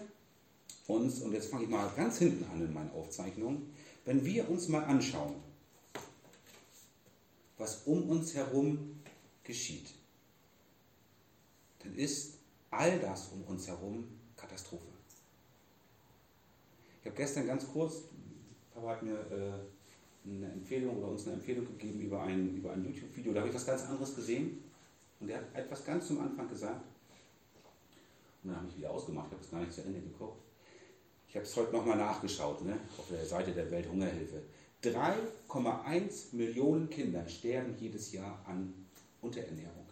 uns, 0.87 1.21
und 1.21 1.33
jetzt 1.35 1.51
fange 1.51 1.65
ich 1.65 1.69
mal 1.69 1.93
ganz 1.95 2.19
hinten 2.19 2.45
an 2.51 2.63
in 2.63 2.73
meinen 2.73 2.91
Aufzeichnungen, 2.93 3.71
wenn 4.07 4.25
wir 4.25 4.49
uns 4.49 4.69
mal 4.69 4.85
anschauen, 4.85 5.35
was 7.59 7.83
um 7.85 8.09
uns 8.09 8.35
herum 8.35 8.99
geschieht, 9.43 9.91
dann 11.81 11.95
ist 11.97 12.39
all 12.71 12.99
das 12.99 13.29
um 13.29 13.43
uns 13.43 13.67
herum 13.67 14.05
Katastrophe. 14.37 14.94
Ich 17.05 17.11
habe 17.11 17.19
gestern 17.19 17.47
ganz 17.47 17.71
kurz, 17.71 18.05
Papa 18.73 18.89
hat 18.89 19.03
mir 19.03 19.13
äh, 19.13 20.27
eine 20.27 20.51
Empfehlung 20.53 20.97
oder 20.97 21.09
uns 21.09 21.27
eine 21.27 21.35
Empfehlung 21.35 21.67
gegeben 21.67 22.01
über 22.01 22.23
ein, 22.23 22.57
über 22.57 22.73
ein 22.73 22.83
YouTube-Video, 22.83 23.35
da 23.35 23.41
habe 23.41 23.51
ich 23.51 23.55
was 23.55 23.67
ganz 23.67 23.83
anderes 23.85 24.17
gesehen 24.17 24.65
und 25.21 25.29
er 25.29 25.37
hat 25.37 25.55
etwas 25.55 25.85
ganz 25.85 26.07
zum 26.07 26.21
Anfang 26.21 26.49
gesagt 26.49 26.83
und 28.43 28.49
dann 28.49 28.57
habe 28.57 28.69
ich 28.71 28.79
wieder 28.79 28.91
ausgemacht, 28.91 29.27
ich 29.27 29.33
habe 29.35 29.45
es 29.45 29.51
gar 29.51 29.61
nicht 29.61 29.73
zu 29.75 29.83
Ende 29.83 30.01
geguckt. 30.01 30.41
Ich 31.29 31.37
habe 31.37 31.45
es 31.45 31.55
heute 31.57 31.73
nochmal 31.73 31.99
nachgeschaut, 31.99 32.65
ne, 32.65 32.79
auf 32.97 33.07
der 33.11 33.27
Seite 33.27 33.53
der 33.53 33.71
Welthungerhilfe. 33.71 34.41
3,1 34.83 36.35
Millionen 36.35 36.89
Kinder 36.89 37.29
sterben 37.29 37.75
jedes 37.79 38.13
Jahr 38.13 38.43
an 38.47 38.73
Unterernährung. 39.21 39.87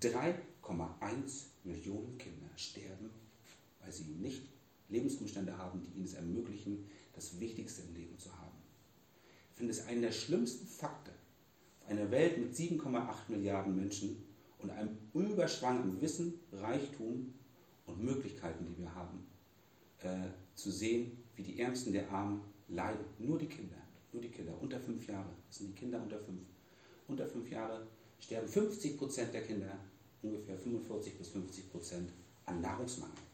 3,1 0.00 0.34
Millionen 1.64 2.16
Kinder 2.18 2.50
sterben, 2.56 3.10
weil 3.80 3.90
sie 3.90 4.04
nicht 4.04 4.42
Lebensumstände 4.88 5.56
haben, 5.56 5.82
die 5.82 5.90
ihnen 5.96 6.04
es 6.04 6.14
ermöglichen, 6.14 6.86
das 7.14 7.38
Wichtigste 7.40 7.82
im 7.82 7.94
Leben 7.94 8.18
zu 8.18 8.30
haben. 8.36 8.56
Ich 9.50 9.56
finde 9.56 9.72
es 9.72 9.86
einen 9.86 10.02
der 10.02 10.12
schlimmsten 10.12 10.66
Fakten 10.66 11.12
auf 11.80 11.90
einer 11.90 12.10
Welt 12.10 12.38
mit 12.38 12.54
7,8 12.54 13.14
Milliarden 13.28 13.74
Menschen 13.76 14.22
und 14.58 14.70
einem 14.70 14.96
Überschwang 15.14 15.82
an 15.82 16.00
Wissen, 16.00 16.34
Reichtum 16.52 17.34
und 17.86 18.02
Möglichkeiten, 18.02 18.66
die 18.66 18.78
wir 18.78 18.94
haben, 18.94 19.26
äh, 20.02 20.28
zu 20.54 20.70
sehen, 20.70 21.24
wie 21.36 21.42
die 21.42 21.60
Ärmsten 21.60 21.92
der 21.92 22.10
Armen 22.10 22.42
leiden. 22.68 23.04
Nur 23.18 23.38
die 23.38 23.46
Kinder, 23.46 23.76
nur 24.12 24.22
die 24.22 24.30
Kinder 24.30 24.52
unter 24.60 24.78
fünf 24.80 25.06
Jahre, 25.06 25.30
das 25.46 25.58
sind 25.58 25.68
die 25.68 25.74
Kinder 25.74 26.02
unter 26.02 26.18
fünf. 26.18 26.42
Unter 27.06 27.26
fünf 27.26 27.50
Jahre 27.50 27.86
sterben 28.20 28.48
50 28.48 28.98
Prozent 28.98 29.32
der 29.32 29.42
Kinder, 29.42 29.78
ungefähr 30.22 30.56
45 30.56 31.16
bis 31.16 31.28
50 31.28 31.70
Prozent, 31.70 32.12
an 32.44 32.60
Nahrungsmangel. 32.60 33.27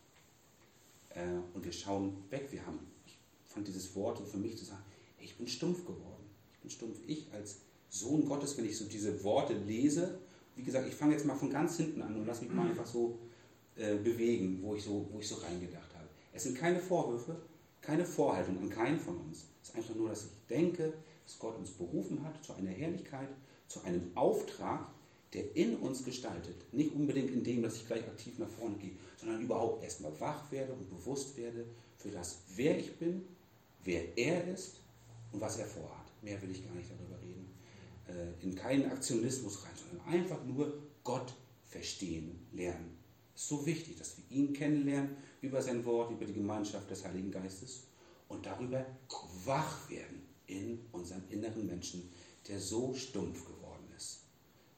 Äh, 1.14 1.20
und 1.54 1.64
wir 1.64 1.72
schauen 1.72 2.16
weg. 2.30 2.48
Wir 2.50 2.64
haben, 2.66 2.78
ich 3.06 3.18
fand 3.46 3.66
dieses 3.66 3.94
Wort 3.94 4.20
für 4.26 4.36
mich 4.36 4.56
zu 4.56 4.64
sagen, 4.64 4.82
ich 5.18 5.36
bin 5.36 5.46
stumpf 5.46 5.84
geworden. 5.84 6.24
Ich 6.52 6.60
bin 6.60 6.70
stumpf. 6.70 6.98
Ich 7.06 7.26
als 7.32 7.58
Sohn 7.88 8.26
Gottes, 8.26 8.56
wenn 8.58 8.66
ich 8.66 8.76
so 8.76 8.84
diese 8.86 9.22
Worte 9.24 9.54
lese, 9.54 10.18
wie 10.56 10.62
gesagt, 10.62 10.88
ich 10.88 10.94
fange 10.94 11.12
jetzt 11.12 11.26
mal 11.26 11.34
von 11.34 11.50
ganz 11.50 11.76
hinten 11.76 12.02
an 12.02 12.14
und 12.14 12.26
lass 12.26 12.40
mich 12.40 12.52
mal 12.52 12.68
einfach 12.68 12.86
so 12.86 13.18
äh, 13.76 13.96
bewegen, 13.96 14.60
wo 14.62 14.74
ich 14.74 14.84
so, 14.84 15.08
wo 15.10 15.18
ich 15.18 15.28
so 15.28 15.36
reingedacht 15.36 15.94
habe. 15.94 16.08
Es 16.32 16.44
sind 16.44 16.56
keine 16.56 16.78
Vorwürfe, 16.78 17.36
keine 17.80 18.04
Vorhaltung 18.04 18.58
an 18.58 18.70
keinen 18.70 18.98
von 18.98 19.16
uns. 19.18 19.46
Es 19.62 19.70
ist 19.70 19.76
einfach 19.76 19.94
nur, 19.94 20.08
dass 20.08 20.24
ich 20.24 20.30
denke, 20.48 20.92
dass 21.24 21.38
Gott 21.38 21.56
uns 21.58 21.70
berufen 21.70 22.22
hat 22.24 22.42
zu 22.44 22.52
einer 22.54 22.70
Herrlichkeit, 22.70 23.28
zu 23.66 23.82
einem 23.82 24.10
Auftrag, 24.14 24.86
der 25.34 25.54
in 25.56 25.76
uns 25.76 26.04
gestaltet. 26.04 26.54
Nicht 26.72 26.94
unbedingt 26.94 27.30
in 27.30 27.42
dem, 27.42 27.62
dass 27.62 27.76
ich 27.76 27.86
gleich 27.86 28.04
aktiv 28.04 28.38
nach 28.38 28.48
vorne 28.48 28.76
gehe, 28.76 28.92
sondern 29.16 29.42
überhaupt 29.42 29.82
erstmal 29.82 30.18
wach 30.20 30.50
werde 30.52 30.72
und 30.72 30.88
bewusst 30.88 31.36
werde 31.36 31.66
für 31.96 32.10
das, 32.10 32.38
wer 32.54 32.78
ich 32.78 32.96
bin, 32.96 33.22
wer 33.82 34.16
er 34.16 34.46
ist 34.52 34.80
und 35.32 35.40
was 35.40 35.58
er 35.58 35.66
vorhat. 35.66 36.06
Mehr 36.22 36.40
will 36.40 36.50
ich 36.52 36.64
gar 36.64 36.74
nicht 36.74 36.88
darüber 36.88 37.20
reden. 37.20 37.48
Äh, 38.08 38.42
in 38.44 38.54
keinen 38.54 38.90
Aktionismus 38.90 39.64
rein, 39.64 39.72
sondern 39.76 40.06
einfach 40.08 40.44
nur 40.44 40.78
Gott 41.02 41.34
verstehen, 41.66 42.46
lernen. 42.52 42.96
Ist 43.34 43.48
so 43.48 43.66
wichtig, 43.66 43.96
dass 43.96 44.16
wir 44.16 44.24
ihn 44.36 44.52
kennenlernen 44.52 45.16
über 45.40 45.60
sein 45.60 45.84
Wort, 45.84 46.12
über 46.12 46.24
die 46.24 46.32
Gemeinschaft 46.32 46.88
des 46.88 47.04
Heiligen 47.04 47.32
Geistes 47.32 47.88
und 48.28 48.46
darüber 48.46 48.86
wach 49.44 49.90
werden 49.90 50.22
in 50.46 50.78
unserem 50.92 51.22
inneren 51.30 51.66
Menschen, 51.66 52.10
der 52.46 52.60
so 52.60 52.94
stumpf 52.94 53.44
geworden 53.44 53.50
ist, 53.52 53.53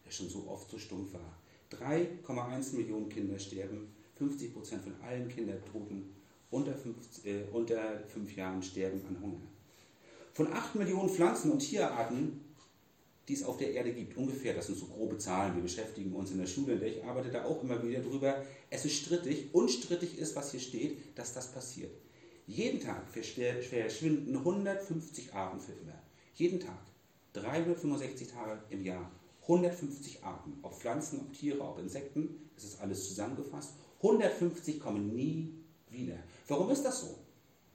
der 0.06 0.12
schon 0.12 0.28
so 0.28 0.46
oft 0.48 0.70
so 0.70 0.78
stumpf 0.78 1.12
war. 1.12 1.38
3,1 1.72 2.76
Millionen 2.76 3.08
Kinder 3.08 3.38
sterben, 3.38 3.88
50 4.14 4.54
Prozent 4.54 4.82
von 4.82 4.94
allen 5.02 5.28
Kindertoten 5.28 6.14
unter 6.50 6.74
fünf, 6.74 6.96
äh, 7.24 7.42
unter 7.52 8.00
fünf 8.06 8.34
Jahren 8.34 8.62
sterben 8.62 9.04
an 9.08 9.20
Hunger. 9.20 9.42
Von 10.32 10.52
8 10.52 10.76
Millionen 10.76 11.08
Pflanzen- 11.08 11.50
und 11.50 11.58
Tierarten 11.58 12.40
die 13.28 13.34
es 13.34 13.42
auf 13.42 13.56
der 13.56 13.72
Erde 13.72 13.92
gibt. 13.92 14.16
Ungefähr, 14.16 14.54
das 14.54 14.66
sind 14.66 14.78
so 14.78 14.86
grobe 14.86 15.18
Zahlen. 15.18 15.54
Wir 15.56 15.62
beschäftigen 15.62 16.12
uns 16.12 16.30
in 16.30 16.38
der 16.38 16.46
Schule, 16.46 16.74
in 16.74 16.80
der 16.80 16.96
ich 16.96 17.04
arbeite, 17.04 17.30
da 17.30 17.44
auch 17.44 17.62
immer 17.62 17.82
wieder 17.82 18.00
drüber. 18.00 18.42
Es 18.70 18.84
ist 18.84 18.96
strittig. 18.96 19.52
Unstrittig 19.52 20.18
ist, 20.18 20.36
was 20.36 20.52
hier 20.52 20.60
steht, 20.60 21.18
dass 21.18 21.32
das 21.34 21.50
passiert. 21.50 21.90
Jeden 22.46 22.80
Tag 22.80 23.02
verschwinden 23.10 24.36
150 24.36 25.34
Arten 25.34 25.60
für 25.60 25.72
immer. 25.72 26.00
Jeden 26.34 26.60
Tag. 26.60 26.78
365 27.32 28.28
Tage 28.28 28.62
im 28.70 28.84
Jahr. 28.84 29.10
150 29.48 30.24
Arten. 30.24 30.58
Ob 30.62 30.74
Pflanzen, 30.74 31.20
ob 31.20 31.32
Tiere, 31.32 31.60
ob 31.60 31.78
Insekten. 31.78 32.50
Das 32.54 32.64
ist 32.64 32.80
alles 32.80 33.08
zusammengefasst. 33.08 33.74
150 33.98 34.80
kommen 34.80 35.14
nie 35.14 35.54
wieder. 35.88 36.16
Warum 36.48 36.70
ist 36.70 36.82
das 36.82 37.00
so? 37.00 37.18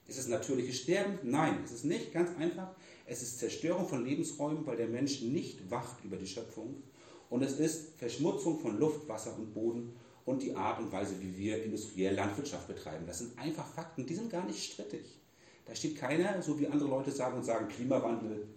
Ist 0.06 0.18
es 0.18 0.28
natürliches 0.28 0.80
Sterben? 0.80 1.18
Nein, 1.22 1.60
es 1.64 1.72
ist 1.72 1.84
nicht. 1.84 2.12
Ganz 2.12 2.36
einfach. 2.36 2.74
Es 3.06 3.22
ist 3.22 3.38
Zerstörung 3.38 3.86
von 3.86 4.04
Lebensräumen, 4.04 4.66
weil 4.66 4.76
der 4.76 4.88
Mensch 4.88 5.22
nicht 5.22 5.70
wacht 5.70 6.04
über 6.04 6.16
die 6.16 6.26
Schöpfung. 6.26 6.82
Und 7.30 7.42
es 7.42 7.58
ist 7.58 7.96
Verschmutzung 7.96 8.58
von 8.58 8.78
Luft, 8.78 9.08
Wasser 9.08 9.34
und 9.36 9.54
Boden 9.54 9.94
und 10.24 10.42
die 10.42 10.54
Art 10.54 10.80
und 10.80 10.92
Weise, 10.92 11.20
wie 11.20 11.36
wir 11.36 11.64
industriell 11.64 12.14
Landwirtschaft 12.14 12.68
betreiben. 12.68 13.06
Das 13.06 13.18
sind 13.18 13.38
einfach 13.38 13.66
Fakten, 13.66 14.06
die 14.06 14.14
sind 14.14 14.30
gar 14.30 14.44
nicht 14.44 14.72
strittig. 14.72 15.18
Da 15.64 15.74
steht 15.74 15.96
keiner, 15.96 16.42
so 16.42 16.58
wie 16.60 16.66
andere 16.66 16.88
Leute 16.88 17.10
sagen 17.10 17.38
und 17.38 17.44
sagen, 17.44 17.68
Klimawandel, 17.68 18.48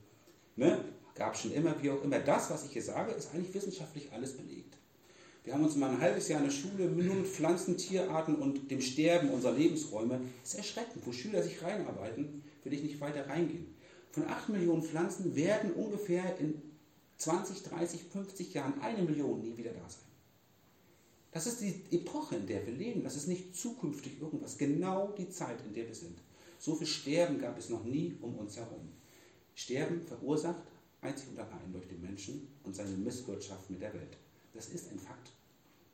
ne? 0.56 0.84
Gab 1.16 1.38
schon 1.38 1.54
immer, 1.54 1.82
wie 1.82 1.90
auch 1.90 2.04
immer. 2.04 2.20
Das, 2.20 2.50
was 2.50 2.66
ich 2.66 2.72
hier 2.72 2.84
sage, 2.84 3.14
ist 3.14 3.34
eigentlich 3.34 3.54
wissenschaftlich 3.54 4.12
alles 4.12 4.34
belegt. 4.34 4.76
Wir 5.44 5.54
haben 5.54 5.64
uns 5.64 5.76
mal 5.76 5.92
ein 5.92 6.02
halbes 6.02 6.28
Jahr 6.28 6.40
in 6.40 6.48
der 6.48 6.52
Schule 6.52 6.86
nur 6.86 7.16
mit 7.16 7.28
Pflanzen, 7.28 7.78
Tierarten 7.78 8.36
und 8.36 8.70
dem 8.72 8.82
Sterben 8.82 9.30
unserer 9.30 9.54
Lebensräume. 9.54 10.20
Das 10.42 10.54
ist 10.54 10.58
erschreckend, 10.58 11.06
wo 11.06 11.12
Schüler 11.12 11.44
sich 11.44 11.62
reinarbeiten, 11.62 12.44
will 12.64 12.74
ich 12.74 12.84
nicht 12.84 13.00
weiter 13.00 13.30
reingehen. 13.30 13.68
Von 14.12 14.28
8 14.28 14.50
Millionen 14.50 14.82
Pflanzen 14.82 15.36
werden 15.36 15.74
ungefähr 15.74 16.38
in 16.40 16.62
20, 17.18 17.64
30, 17.64 18.04
50 18.12 18.54
Jahren 18.54 18.82
eine 18.82 19.04
Million 19.04 19.42
nie 19.42 19.56
wieder 19.56 19.72
da 19.72 19.88
sein. 19.88 20.02
Das 21.32 21.48
ist 21.48 21.62
die 21.62 21.84
Epoche, 21.92 22.38
in 22.38 22.48
der 22.48 22.66
wir 22.66 22.74
leben. 22.74 23.04
Das 23.04 23.16
ist 23.16 23.28
nicht 23.28 23.56
zukünftig 23.56 24.22
irgendwas. 24.22 24.58
Genau 24.58 25.14
die 25.18 25.30
Zeit, 25.30 25.58
in 25.68 25.74
der 25.74 25.88
wir 25.88 25.96
sind. 25.96 26.18
So 26.58 26.76
viel 26.76 26.88
Sterben 26.88 27.40
gab 27.40 27.58
es 27.60 27.70
noch 27.70 27.84
nie 27.84 28.18
um 28.22 28.36
uns 28.36 28.56
herum. 28.56 28.90
Sterben 29.54 30.02
verursacht 30.02 30.64
einzig 31.06 31.30
und 31.30 31.40
allein 31.40 31.72
durch 31.72 31.88
den 31.88 32.02
Menschen 32.02 32.48
und 32.64 32.76
seine 32.76 32.96
Misswirtschaft 32.98 33.70
mit 33.70 33.82
der 33.82 33.94
Welt. 33.94 34.18
Das 34.54 34.68
ist 34.68 34.92
ein 34.92 35.00
Fakt. 35.00 35.32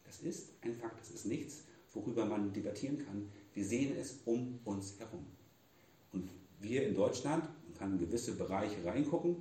Das 0.05 0.19
ist 0.19 0.49
ein 0.61 0.73
Fakt. 0.73 0.99
Das 0.99 1.11
ist 1.11 1.25
nichts, 1.25 1.63
worüber 1.93 2.25
man 2.25 2.53
debattieren 2.53 2.97
kann. 2.97 3.29
Wir 3.53 3.65
sehen 3.65 3.95
es 3.99 4.19
um 4.25 4.59
uns 4.65 4.99
herum. 4.99 5.25
Und 6.13 6.29
wir 6.59 6.87
in 6.87 6.95
Deutschland, 6.95 7.43
man 7.43 7.77
kann 7.77 7.91
in 7.93 7.99
gewisse 7.99 8.33
Bereiche 8.33 8.83
reingucken, 8.85 9.35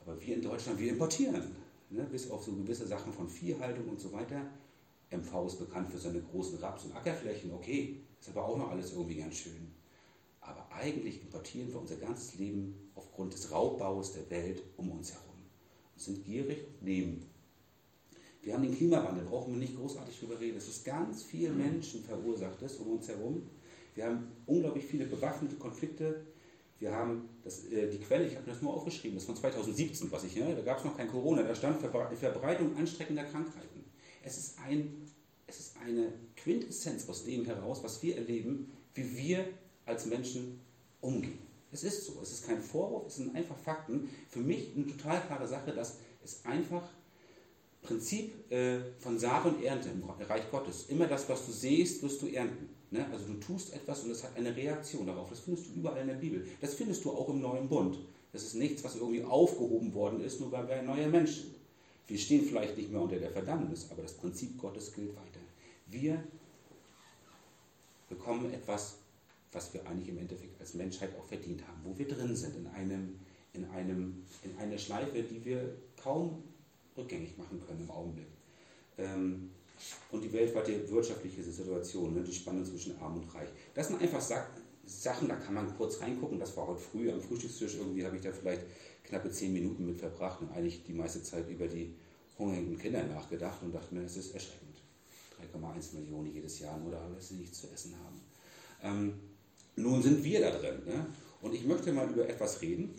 aber 0.00 0.20
wir 0.20 0.34
in 0.34 0.42
Deutschland, 0.42 0.78
wir 0.78 0.90
importieren. 0.90 1.66
Ne, 1.88 2.02
bis 2.10 2.28
auf 2.30 2.42
so 2.42 2.52
gewisse 2.52 2.84
Sachen 2.84 3.12
von 3.12 3.28
Viehhaltung 3.28 3.88
und 3.88 4.00
so 4.00 4.12
weiter. 4.12 4.44
MV 5.12 5.46
ist 5.46 5.58
bekannt 5.58 5.88
für 5.88 5.98
seine 5.98 6.20
großen 6.20 6.58
Raps- 6.58 6.84
und 6.84 6.96
Ackerflächen, 6.96 7.52
okay, 7.52 8.00
ist 8.20 8.28
aber 8.30 8.44
auch 8.44 8.56
noch 8.56 8.70
alles 8.70 8.92
irgendwie 8.92 9.14
ganz 9.14 9.36
schön. 9.36 9.75
Eigentlich 10.78 11.22
importieren 11.22 11.72
wir 11.72 11.80
unser 11.80 11.96
ganzes 11.96 12.38
Leben 12.38 12.90
aufgrund 12.94 13.32
des 13.32 13.50
Raubbaus 13.50 14.12
der 14.12 14.28
Welt 14.30 14.62
um 14.76 14.90
uns 14.90 15.12
herum 15.12 15.36
und 15.94 16.00
sind 16.02 16.24
gierig 16.24 16.66
und 16.66 16.82
nehmen. 16.82 17.26
Wir 18.42 18.54
haben 18.54 18.62
den 18.62 18.76
Klimawandel, 18.76 19.24
brauchen 19.24 19.54
wir 19.54 19.58
nicht 19.58 19.76
großartig 19.76 20.18
drüber 20.20 20.38
reden. 20.38 20.58
Es 20.58 20.68
ist 20.68 20.84
ganz 20.84 21.22
viel 21.22 21.50
Menschen 21.50 22.04
verursacht 22.04 22.60
es 22.62 22.76
um 22.76 22.92
uns 22.92 23.08
herum. 23.08 23.42
Wir 23.94 24.06
haben 24.06 24.28
unglaublich 24.44 24.84
viele 24.84 25.06
bewaffnete 25.06 25.56
Konflikte. 25.56 26.26
Wir 26.78 26.92
haben 26.92 27.28
das, 27.42 27.64
äh, 27.66 27.90
die 27.90 27.98
Quelle, 27.98 28.26
ich 28.26 28.36
habe 28.36 28.48
das 28.48 28.60
nur 28.60 28.74
aufgeschrieben, 28.74 29.16
das 29.16 29.22
ist 29.22 29.28
von 29.28 29.36
2017, 29.36 30.12
was 30.12 30.24
ich, 30.24 30.36
ne, 30.36 30.54
da 30.54 30.60
gab 30.60 30.78
es 30.78 30.84
noch 30.84 30.94
kein 30.94 31.08
Corona, 31.08 31.42
da 31.42 31.54
stand 31.54 31.80
Verbreitung 31.80 32.76
ansteckender 32.76 33.24
Krankheiten. 33.24 33.84
Es 34.22 34.36
ist, 34.36 34.58
ein, 34.58 34.92
es 35.46 35.58
ist 35.58 35.76
eine 35.78 36.12
Quintessenz 36.36 37.08
aus 37.08 37.24
dem 37.24 37.46
heraus, 37.46 37.82
was 37.82 38.02
wir 38.02 38.16
erleben, 38.16 38.70
wie 38.94 39.16
wir 39.16 39.46
als 39.86 40.04
Menschen 40.04 40.60
umgehen. 41.06 41.38
Es 41.72 41.84
ist 41.84 42.04
so, 42.04 42.20
es 42.22 42.32
ist 42.32 42.46
kein 42.46 42.60
Vorwurf, 42.60 43.06
es 43.06 43.16
sind 43.16 43.34
einfach 43.34 43.56
Fakten. 43.56 44.08
Für 44.28 44.40
mich 44.40 44.72
eine 44.74 44.86
total 44.86 45.20
klare 45.20 45.46
Sache, 45.46 45.72
dass 45.72 45.98
es 46.24 46.44
einfach 46.44 46.82
Prinzip 47.82 48.50
äh, 48.50 48.80
von 48.98 49.18
Saat 49.18 49.46
und 49.46 49.62
Ernte 49.62 49.90
im 49.90 50.02
Reich 50.02 50.50
Gottes. 50.50 50.86
Immer 50.88 51.06
das, 51.06 51.28
was 51.28 51.46
du 51.46 51.52
siehst, 51.52 52.02
wirst 52.02 52.20
du 52.20 52.26
ernten. 52.26 52.68
Ne? 52.90 53.06
Also 53.12 53.26
du 53.26 53.34
tust 53.34 53.72
etwas 53.74 54.02
und 54.02 54.10
es 54.10 54.24
hat 54.24 54.36
eine 54.36 54.54
Reaktion 54.54 55.06
darauf. 55.06 55.30
Das 55.30 55.40
findest 55.40 55.68
du 55.68 55.74
überall 55.74 56.00
in 56.00 56.08
der 56.08 56.14
Bibel. 56.14 56.46
Das 56.60 56.74
findest 56.74 57.04
du 57.04 57.12
auch 57.12 57.28
im 57.28 57.40
neuen 57.40 57.68
Bund. 57.68 57.98
Das 58.32 58.42
ist 58.42 58.54
nichts, 58.54 58.82
was 58.84 58.96
irgendwie 58.96 59.22
aufgehoben 59.22 59.94
worden 59.94 60.20
ist, 60.20 60.40
nur 60.40 60.50
weil 60.52 60.66
wir 60.68 60.76
ein 60.76 60.86
neuer 60.86 61.06
Mensch 61.06 61.36
sind. 61.36 61.54
Wir 62.08 62.18
stehen 62.18 62.44
vielleicht 62.44 62.76
nicht 62.76 62.90
mehr 62.90 63.00
unter 63.00 63.18
der 63.18 63.30
Verdammnis, 63.30 63.88
aber 63.90 64.02
das 64.02 64.12
Prinzip 64.12 64.58
Gottes 64.58 64.92
gilt 64.92 65.10
weiter. 65.10 65.40
Wir 65.86 66.22
bekommen 68.08 68.52
etwas, 68.52 68.98
was 69.52 69.72
wir 69.72 69.86
eigentlich 69.86 70.08
im 70.08 70.18
Endeffekt 70.18 70.60
als 70.60 70.74
Menschheit 70.74 71.10
auch 71.18 71.24
verdient 71.24 71.66
haben, 71.66 71.80
wo 71.84 71.96
wir 71.96 72.06
drin 72.06 72.34
sind, 72.34 72.56
in, 72.56 72.66
einem, 72.68 73.18
in, 73.52 73.64
einem, 73.70 74.24
in 74.42 74.56
einer 74.58 74.78
Schleife, 74.78 75.22
die 75.22 75.44
wir 75.44 75.76
kaum 75.96 76.42
rückgängig 76.96 77.36
machen 77.36 77.60
können 77.66 77.80
im 77.80 77.90
Augenblick. 77.90 78.26
Ähm, 78.98 79.50
und 80.10 80.22
die 80.22 80.32
weltweite 80.32 80.88
wirtschaftliche 80.90 81.42
Situation, 81.42 82.14
ne, 82.14 82.22
die 82.22 82.32
Spannung 82.32 82.64
zwischen 82.64 82.98
Arm 82.98 83.16
und 83.16 83.34
Reich. 83.34 83.48
Das 83.74 83.88
sind 83.88 84.00
einfach 84.00 84.20
Sachen, 84.86 85.28
da 85.28 85.36
kann 85.36 85.54
man 85.54 85.76
kurz 85.76 86.00
reingucken. 86.00 86.38
Das 86.38 86.56
war 86.56 86.66
heute 86.66 86.80
früh 86.80 87.10
am 87.10 87.20
Frühstückstisch. 87.20 87.74
Irgendwie 87.74 88.04
habe 88.04 88.16
ich 88.16 88.22
da 88.22 88.32
vielleicht 88.32 88.62
knappe 89.04 89.30
zehn 89.30 89.52
Minuten 89.52 89.84
mit 89.84 89.98
verbracht 89.98 90.40
und 90.40 90.50
eigentlich 90.52 90.84
die 90.84 90.94
meiste 90.94 91.22
Zeit 91.22 91.48
über 91.48 91.68
die 91.68 91.94
hungernden 92.38 92.78
Kinder 92.78 93.02
nachgedacht 93.04 93.62
und 93.62 93.74
dachte 93.74 93.94
mir, 93.94 94.02
es 94.02 94.16
ist 94.16 94.32
erschreckend. 94.34 94.76
3,1 95.54 95.94
Millionen 95.94 96.32
jedes 96.32 96.58
Jahr, 96.60 96.78
nur 96.78 96.92
weil 96.92 97.20
sie 97.20 97.34
nichts 97.34 97.60
zu 97.60 97.68
essen 97.68 97.94
haben. 97.98 98.20
Ähm, 98.82 99.14
nun 99.76 100.02
sind 100.02 100.24
wir 100.24 100.40
da 100.40 100.50
drin. 100.50 100.82
Ne? 100.86 101.06
Und 101.42 101.54
ich 101.54 101.64
möchte 101.64 101.92
mal 101.92 102.08
über 102.10 102.28
etwas 102.28 102.60
reden, 102.62 102.94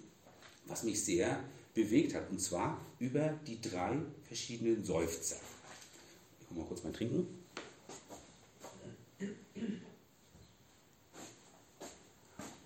was 0.66 0.84
mich 0.84 1.04
sehr 1.04 1.40
bewegt 1.74 2.14
hat. 2.16 2.30
Und 2.30 2.40
zwar 2.40 2.80
über 3.00 3.30
die 3.46 3.60
drei 3.62 3.98
verschiedenen 4.24 4.84
Seufzer. 4.84 5.38
Ich 6.40 6.50
hole 6.50 6.62
mal 6.62 6.68
kurz 6.68 6.84
mein 6.84 6.94
Trinken. 6.94 7.28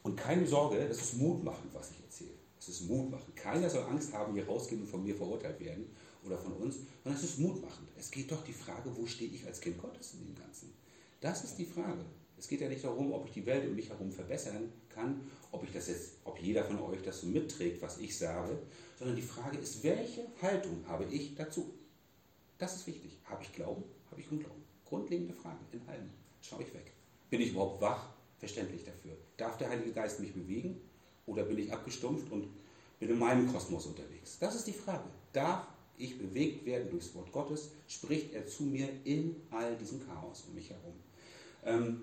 Und 0.03 0.17
keine 0.17 0.45
Sorge, 0.45 0.87
das 0.87 0.97
ist 0.97 1.17
mutmachend, 1.17 1.73
was 1.73 1.91
ich 1.91 2.03
erzähle. 2.03 2.31
Es 2.59 2.67
ist 2.67 2.81
mutmachend. 2.89 3.35
Keiner 3.35 3.69
soll 3.69 3.83
Angst 3.83 4.13
haben, 4.13 4.33
hier 4.33 4.45
rausgehen 4.45 4.81
und 4.81 4.87
von 4.87 5.03
mir 5.03 5.15
verurteilt 5.15 5.59
werden 5.59 5.85
oder 6.25 6.37
von 6.37 6.53
uns, 6.53 6.75
sondern 7.03 7.21
es 7.21 7.29
ist 7.29 7.39
mutmachend. 7.39 7.87
Es 7.97 8.11
geht 8.11 8.31
doch 8.31 8.43
die 8.43 8.53
Frage, 8.53 8.95
wo 8.95 9.05
stehe 9.05 9.31
ich 9.31 9.45
als 9.45 9.61
Kind 9.61 9.81
Gottes 9.81 10.13
in 10.13 10.25
dem 10.25 10.35
Ganzen? 10.35 10.73
Das 11.21 11.43
ist 11.43 11.55
die 11.55 11.65
Frage. 11.65 12.03
Es 12.41 12.47
geht 12.47 12.59
ja 12.59 12.67
nicht 12.67 12.83
darum, 12.83 13.13
ob 13.13 13.27
ich 13.27 13.33
die 13.33 13.45
Welt 13.45 13.69
um 13.69 13.75
mich 13.75 13.87
herum 13.89 14.11
verbessern 14.11 14.73
kann, 14.89 15.21
ob 15.51 15.63
ich 15.63 15.71
das 15.71 15.89
jetzt, 15.89 16.13
ob 16.23 16.39
jeder 16.39 16.63
von 16.63 16.79
euch 16.79 16.99
das 17.03 17.21
so 17.21 17.27
mitträgt, 17.27 17.79
was 17.83 17.99
ich 17.99 18.17
sage, 18.17 18.57
sondern 18.97 19.15
die 19.15 19.21
Frage 19.21 19.59
ist, 19.59 19.83
welche 19.83 20.25
Haltung 20.41 20.83
habe 20.87 21.05
ich 21.05 21.35
dazu? 21.35 21.71
Das 22.57 22.77
ist 22.77 22.87
wichtig. 22.87 23.19
Habe 23.25 23.43
ich 23.43 23.53
Glauben? 23.53 23.83
Habe 24.09 24.21
ich 24.21 24.31
Unglauben? 24.31 24.63
Grundlegende 24.85 25.35
Frage 25.35 25.59
in 25.71 25.87
allem. 25.87 26.09
Schaue 26.41 26.63
ich 26.63 26.73
weg. 26.73 26.91
Bin 27.29 27.41
ich 27.41 27.51
überhaupt 27.51 27.79
wach? 27.79 28.09
Verständlich 28.39 28.85
dafür. 28.85 29.15
Darf 29.37 29.59
der 29.59 29.69
Heilige 29.69 29.91
Geist 29.91 30.19
mich 30.19 30.33
bewegen? 30.33 30.81
Oder 31.27 31.43
bin 31.43 31.59
ich 31.59 31.71
abgestumpft 31.71 32.31
und 32.31 32.47
bin 32.99 33.09
in 33.09 33.19
meinem 33.19 33.53
Kosmos 33.53 33.85
unterwegs? 33.85 34.39
Das 34.39 34.55
ist 34.55 34.65
die 34.65 34.73
Frage. 34.73 35.07
Darf 35.31 35.67
ich 35.99 36.17
bewegt 36.17 36.65
werden 36.65 36.89
durchs 36.89 37.13
Wort 37.13 37.31
Gottes? 37.31 37.69
Spricht 37.87 38.33
er 38.33 38.47
zu 38.47 38.63
mir 38.63 38.89
in 39.03 39.35
all 39.51 39.77
diesem 39.77 40.03
Chaos 40.07 40.45
um 40.47 40.55
mich 40.55 40.71
herum? 40.71 40.95
Ähm, 41.63 42.01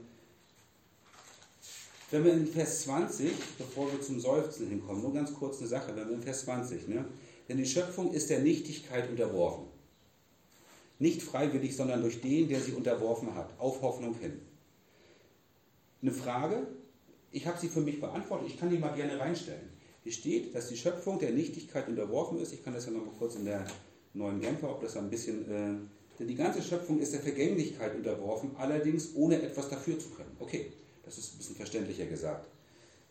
wenn 2.11 2.25
wir 2.25 2.33
in 2.33 2.47
Vers 2.47 2.83
20, 2.83 3.31
bevor 3.59 3.93
wir 3.93 4.01
zum 4.01 4.19
Seufzen 4.19 4.69
hinkommen, 4.69 5.03
nur 5.03 5.13
ganz 5.13 5.33
kurz 5.35 5.59
eine 5.59 5.69
Sache, 5.69 5.95
wenn 5.95 6.09
wir 6.09 6.15
in 6.15 6.23
Vers 6.23 6.43
20, 6.43 6.89
ne? 6.89 7.05
denn 7.49 7.59
die 7.59 7.67
Schöpfung 7.67 8.13
ist 8.13 8.31
der 8.31 8.41
Nichtigkeit 8.41 9.09
unterworfen. 9.11 9.65
Nicht 10.99 11.23
freiwillig, 11.23 11.77
sondern 11.77 12.01
durch 12.01 12.21
den, 12.21 12.49
der 12.49 12.61
sie 12.61 12.73
unterworfen 12.73 13.35
hat, 13.35 13.51
auf 13.59 13.83
Hoffnung 13.83 14.15
hin. 14.19 14.41
Eine 16.03 16.13
Frage, 16.13 16.67
ich 17.31 17.47
habe 17.47 17.59
sie 17.59 17.69
für 17.69 17.81
mich 17.81 18.01
beantwortet, 18.01 18.49
ich 18.49 18.59
kann 18.59 18.71
die 18.71 18.79
mal 18.79 18.95
gerne 18.95 19.19
reinstellen. 19.19 19.69
Hier 20.03 20.13
steht, 20.13 20.55
dass 20.55 20.69
die 20.69 20.77
Schöpfung 20.77 21.19
der 21.19 21.33
Nichtigkeit 21.33 21.89
unterworfen 21.89 22.39
ist. 22.41 22.53
Ich 22.53 22.65
kann 22.65 22.73
das 22.73 22.87
ja 22.87 22.93
noch 22.93 23.05
mal 23.05 23.15
kurz 23.19 23.35
in 23.35 23.45
der 23.45 23.67
neuen 24.15 24.41
Genfer, 24.41 24.71
ob 24.71 24.81
das 24.81 24.97
ein 24.97 25.11
bisschen. 25.11 25.45
Äh, 25.51 25.75
denn 26.19 26.27
die 26.27 26.35
ganze 26.35 26.63
Schöpfung 26.63 26.99
ist 26.99 27.13
der 27.13 27.21
Vergänglichkeit 27.21 27.95
unterworfen, 27.95 28.53
allerdings 28.57 29.15
ohne 29.15 29.41
etwas 29.41 29.69
dafür 29.69 29.99
zu 29.99 30.11
können. 30.11 30.35
Okay, 30.39 30.73
das 31.09 31.19
ist 31.19 31.35
ein 31.35 31.39
bisschen 31.39 31.57
verständlicher 31.57 32.07
gesagt. 32.07 32.49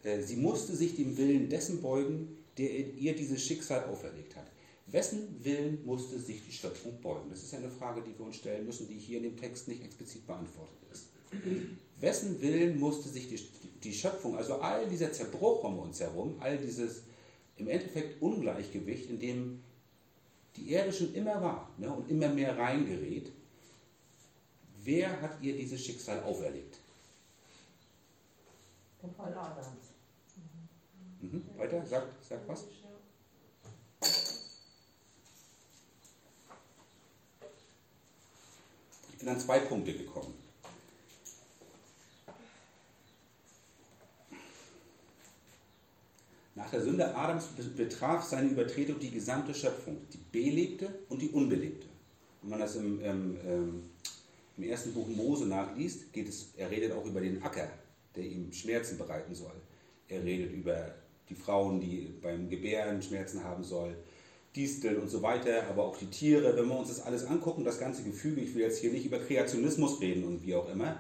Äh, 0.04 0.22
sie 0.22 0.36
musste 0.36 0.76
sich 0.76 0.96
dem 0.96 1.18
Willen 1.18 1.50
dessen 1.50 1.82
beugen, 1.82 2.38
der 2.58 2.70
ihr 2.70 3.16
dieses 3.16 3.44
Schicksal 3.44 3.86
auferlegt 3.86 4.36
hat. 4.36 4.46
Wessen 4.88 5.44
Willen 5.44 5.84
musste 5.86 6.18
sich 6.20 6.46
die 6.46 6.52
Schöpfung 6.52 7.02
beugen? 7.02 7.30
Das 7.30 7.44
ist 7.44 7.54
eine 7.54 7.70
Frage, 7.70 8.02
die 8.02 8.18
wir 8.18 8.26
uns 8.26 8.38
stellen 8.38 8.66
müssen, 8.66 8.88
die 8.88 8.98
hier 8.98 9.18
in 9.18 9.24
dem 9.24 9.38
Text 9.38 9.68
nicht 9.68 9.84
explizit 9.84 10.26
beantwortet 10.26 10.78
ist. 10.92 11.08
Wessen 12.00 12.42
Willen 12.42 12.80
musste 12.80 13.10
sich 13.10 13.28
die, 13.28 13.40
die 13.84 13.94
Schöpfung, 13.94 14.38
also 14.38 14.56
all 14.56 14.88
dieser 14.88 15.12
Zerbruch 15.12 15.64
um 15.64 15.80
uns 15.80 16.00
herum, 16.00 16.36
all 16.40 16.58
dieses 16.58 17.02
im 17.58 17.68
Endeffekt 17.68 18.22
Ungleichgewicht, 18.22 19.10
in 19.10 19.20
dem 19.20 19.60
die 20.56 20.72
Erde 20.72 20.94
schon 20.94 21.14
immer 21.14 21.42
war 21.42 21.70
ne, 21.78 21.92
und 21.92 22.10
immer 22.10 22.30
mehr 22.30 22.58
reingerät, 22.58 23.32
wer 24.84 25.22
hat 25.22 25.42
ihr 25.42 25.56
dieses 25.56 25.84
Schicksal 25.84 26.24
auferlegt? 26.24 26.78
Der 29.02 29.10
Fall 29.12 29.34
Adams. 29.34 29.68
Mhm. 31.20 31.44
Weiter, 31.58 31.86
sag, 31.86 32.04
sag 32.22 32.48
was. 32.48 32.66
Ich 39.12 39.18
bin 39.20 39.30
an 39.30 39.40
zwei 39.40 39.60
Punkte 39.60 39.94
gekommen. 39.94 40.34
Nach 46.58 46.70
der 46.72 46.82
Sünde 46.82 47.16
Adams 47.16 47.46
betraf 47.76 48.24
seine 48.24 48.50
Übertretung 48.50 49.00
die 49.00 49.12
gesamte 49.12 49.54
Schöpfung, 49.54 49.98
die 50.12 50.18
belebte 50.32 51.00
und 51.10 51.22
die 51.22 51.30
unbelebte. 51.30 51.88
Wenn 52.42 52.50
man 52.50 52.60
das 52.60 52.76
im, 52.76 53.00
im, 53.00 53.38
ähm, 53.46 53.90
im 54.58 54.64
ersten 54.64 54.94
Buch 54.94 55.08
Mose 55.08 55.46
nachliest, 55.46 56.12
geht 56.12 56.28
es, 56.28 56.50
er 56.58 56.72
redet 56.72 56.94
auch 56.94 57.06
über 57.06 57.22
den 57.22 57.42
Acker, 57.44 57.70
der 58.18 58.26
ihm 58.26 58.52
Schmerzen 58.52 58.98
bereiten 58.98 59.34
soll. 59.34 59.56
Er 60.10 60.24
redet 60.24 60.52
über 60.54 60.94
die 61.30 61.36
Frauen, 61.36 61.80
die 61.80 62.14
beim 62.22 62.50
Gebären 62.50 63.02
Schmerzen 63.02 63.44
haben 63.44 63.64
soll, 63.64 63.96
Disteln 64.56 64.98
und 64.98 65.10
so 65.10 65.22
weiter, 65.22 65.68
aber 65.70 65.84
auch 65.84 65.98
die 65.98 66.08
Tiere. 66.08 66.56
Wenn 66.56 66.68
wir 66.68 66.80
uns 66.80 66.90
das 66.90 67.02
alles 67.02 67.26
angucken, 67.26 67.64
das 67.64 67.80
ganze 67.80 68.04
Gefüge, 68.04 68.42
ich 68.42 68.56
will 68.56 68.64
jetzt 68.64 68.80
hier 68.80 68.92
nicht 68.92 69.06
über 69.06 69.20
Kreationismus 69.20 70.02
reden 70.02 70.24
und 70.24 70.46
wie 70.46 70.56
auch 70.56 70.70
immer. 70.70 70.98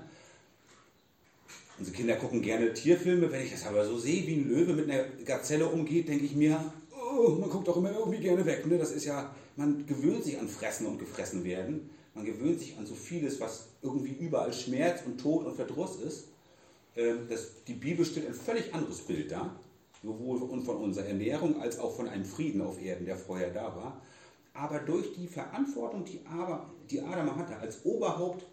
Unsere 1.79 1.95
Kinder 1.95 2.15
gucken 2.15 2.41
gerne 2.41 2.73
Tierfilme. 2.73 3.31
Wenn 3.31 3.43
ich 3.43 3.51
das 3.51 3.65
aber 3.65 3.85
so 3.85 3.97
sehe, 3.97 4.25
wie 4.27 4.35
ein 4.35 4.49
Löwe 4.49 4.73
mit 4.73 4.89
einer 4.89 5.05
Gazelle 5.25 5.67
umgeht, 5.67 6.07
denke 6.07 6.25
ich 6.25 6.35
mir, 6.35 6.71
oh, 6.91 7.31
man 7.31 7.49
guckt 7.49 7.69
auch 7.69 7.77
immer 7.77 7.91
irgendwie 7.91 8.19
gerne 8.19 8.45
weg. 8.45 8.65
Ne? 8.65 8.77
Das 8.77 8.91
ist 8.91 9.05
ja, 9.05 9.33
man 9.55 9.85
gewöhnt 9.85 10.23
sich 10.23 10.39
an 10.39 10.47
Fressen 10.47 10.87
und 10.87 10.99
gefressen 10.99 11.43
werden. 11.43 11.89
Man 12.13 12.25
gewöhnt 12.25 12.59
sich 12.59 12.77
an 12.77 12.85
so 12.85 12.95
vieles, 12.95 13.39
was 13.39 13.69
irgendwie 13.83 14.13
überall 14.13 14.51
Schmerz 14.51 15.01
und 15.05 15.19
Tod 15.19 15.45
und 15.45 15.55
Verdruss 15.55 15.97
ist. 15.97 16.29
Ähm, 16.97 17.27
das, 17.29 17.63
die 17.65 17.73
Bibel 17.73 18.05
stellt 18.05 18.27
ein 18.27 18.33
völlig 18.33 18.73
anderes 18.73 18.99
Bild 19.01 19.31
dar, 19.31 19.59
sowohl 20.03 20.39
von 20.39 20.77
unserer 20.77 21.05
Ernährung 21.05 21.61
als 21.61 21.79
auch 21.79 21.95
von 21.95 22.09
einem 22.09 22.25
Frieden 22.25 22.61
auf 22.61 22.81
Erden, 22.81 23.05
der 23.05 23.17
vorher 23.17 23.51
da 23.51 23.75
war. 23.75 24.01
aber 24.57 24.79
durch 24.79 25.13
die 25.13 25.27
Verantwortung, 25.27 26.03
die, 26.03 26.19
aber, 26.25 26.67
die 26.89 27.01
Adam 27.01 27.35
hatte 27.35 27.55
als 27.57 27.85
Oberhaupt 27.85 28.43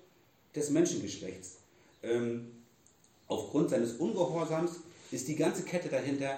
des 0.55 0.71
Menschengeschlechts, 0.71 1.57
ähm, 2.03 2.53
aufgrund 3.27 3.71
seines 3.71 3.95
Ungehorsams 3.95 4.81
ist 5.11 5.27
die 5.29 5.37
ganze 5.37 5.63
Kette 5.63 5.89
dahinter 5.89 6.37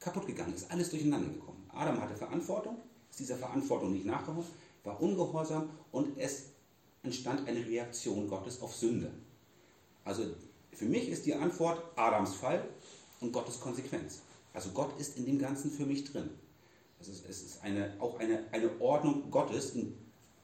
kaputt 0.00 0.26
gegangen, 0.26 0.54
ist 0.54 0.70
alles 0.70 0.90
durcheinander 0.90 1.28
gekommen. 1.28 1.64
Adam 1.72 2.00
hatte 2.00 2.16
Verantwortung, 2.16 2.76
ist 3.08 3.20
dieser 3.20 3.36
Verantwortung 3.36 3.92
nicht 3.92 4.06
nachgekommen, 4.06 4.44
war 4.82 5.00
ungehorsam 5.00 5.70
und 5.92 6.18
es 6.18 6.46
entstand 7.04 7.46
eine 7.46 7.64
Reaktion 7.64 8.28
Gottes 8.28 8.60
auf 8.60 8.74
Sünde. 8.74 9.12
Also 10.04 10.24
für 10.72 10.86
mich 10.86 11.08
ist 11.08 11.26
die 11.26 11.34
Antwort 11.34 11.82
Adams 11.96 12.34
Fall 12.34 12.64
und 13.20 13.32
Gottes 13.32 13.60
Konsequenz. 13.60 14.20
Also 14.52 14.70
Gott 14.70 14.98
ist 14.98 15.16
in 15.16 15.26
dem 15.26 15.38
Ganzen 15.38 15.70
für 15.70 15.86
mich 15.86 16.04
drin. 16.04 16.30
Es 17.00 17.08
ist, 17.08 17.28
es 17.28 17.42
ist 17.42 17.62
eine, 17.62 17.94
auch 17.98 18.18
eine, 18.18 18.44
eine 18.52 18.70
Ordnung 18.80 19.30
Gottes 19.30 19.74
in 19.74 19.94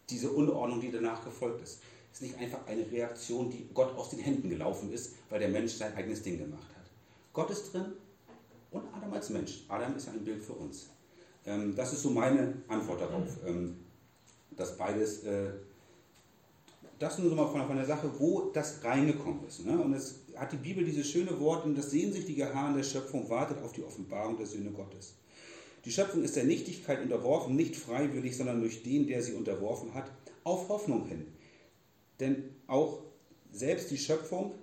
diese 0.08 0.30
Unordnung, 0.30 0.80
die 0.80 0.90
danach 0.90 1.24
gefolgt 1.24 1.62
ist. 1.62 1.80
Es 2.12 2.20
ist 2.20 2.28
nicht 2.28 2.38
einfach 2.38 2.66
eine 2.66 2.90
Reaktion, 2.90 3.50
die 3.50 3.68
Gott 3.74 3.94
aus 3.96 4.10
den 4.10 4.20
Händen 4.20 4.48
gelaufen 4.48 4.92
ist, 4.92 5.14
weil 5.28 5.40
der 5.40 5.48
Mensch 5.48 5.72
sein 5.72 5.94
eigenes 5.94 6.22
Ding 6.22 6.38
gemacht 6.38 6.68
hat. 6.74 6.84
Gott 7.32 7.50
ist 7.50 7.72
drin 7.72 7.92
und 8.70 8.84
Adam 8.94 9.12
als 9.12 9.30
Mensch. 9.30 9.64
Adam 9.68 9.96
ist 9.96 10.08
ein 10.08 10.24
Bild 10.24 10.42
für 10.42 10.54
uns. 10.54 10.86
Ähm, 11.44 11.74
das 11.76 11.92
ist 11.92 12.02
so 12.02 12.10
meine 12.10 12.54
Antwort 12.68 13.02
darauf, 13.02 13.28
ähm, 13.46 13.76
dass 14.52 14.76
beides, 14.78 15.24
äh, 15.24 15.50
das 16.98 17.18
nur 17.18 17.28
so 17.28 17.36
mal 17.36 17.48
von, 17.48 17.66
von, 17.66 17.76
der 17.76 17.84
Sache, 17.84 18.10
wo 18.18 18.50
das 18.52 18.82
reingekommen 18.82 19.46
ist. 19.46 19.64
Ne? 19.64 19.78
Und 19.78 19.92
es 19.92 20.20
hat 20.34 20.52
die 20.52 20.56
Bibel 20.56 20.84
dieses 20.84 21.08
schöne 21.10 21.38
Wort, 21.40 21.66
das 21.76 21.90
sehnsüchtige 21.90 22.52
Haar 22.54 22.74
der 22.74 22.82
Schöpfung 22.82 23.28
wartet 23.28 23.62
auf 23.62 23.72
die 23.72 23.82
Offenbarung 23.82 24.36
der 24.36 24.46
Söhne 24.46 24.70
Gottes. 24.70 25.14
Die 25.84 25.92
Schöpfung 25.92 26.22
ist 26.22 26.36
der 26.36 26.44
Nichtigkeit 26.44 27.00
unterworfen, 27.02 27.54
nicht 27.54 27.76
freiwillig, 27.76 28.36
sondern 28.36 28.60
durch 28.60 28.82
den, 28.82 29.06
der 29.06 29.22
sie 29.22 29.34
unterworfen 29.34 29.94
hat, 29.94 30.10
auf 30.42 30.68
Hoffnung 30.68 31.06
hin. 31.06 31.26
Denn 32.18 32.56
auch 32.66 33.02
selbst 33.52 33.90
die 33.90 33.98
Schöpfung, 33.98 34.54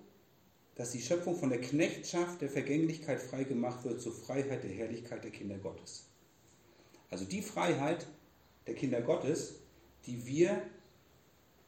dass 0.75 0.91
die 0.91 1.01
Schöpfung 1.01 1.35
von 1.35 1.49
der 1.49 1.61
Knechtschaft 1.61 2.41
der 2.41 2.49
Vergänglichkeit 2.49 3.21
frei 3.21 3.43
gemacht 3.43 3.83
wird 3.83 4.01
zur 4.01 4.11
Freiheit 4.11 4.63
der 4.63 4.71
Herrlichkeit 4.71 5.23
der 5.23 5.31
Kinder 5.31 5.57
Gottes. 5.57 6.05
Also 7.09 7.25
die 7.25 7.43
Freiheit 7.43 8.07
der 8.65 8.73
Kinder 8.73 9.01
Gottes, 9.01 9.59
die 10.07 10.25
wir 10.25 10.61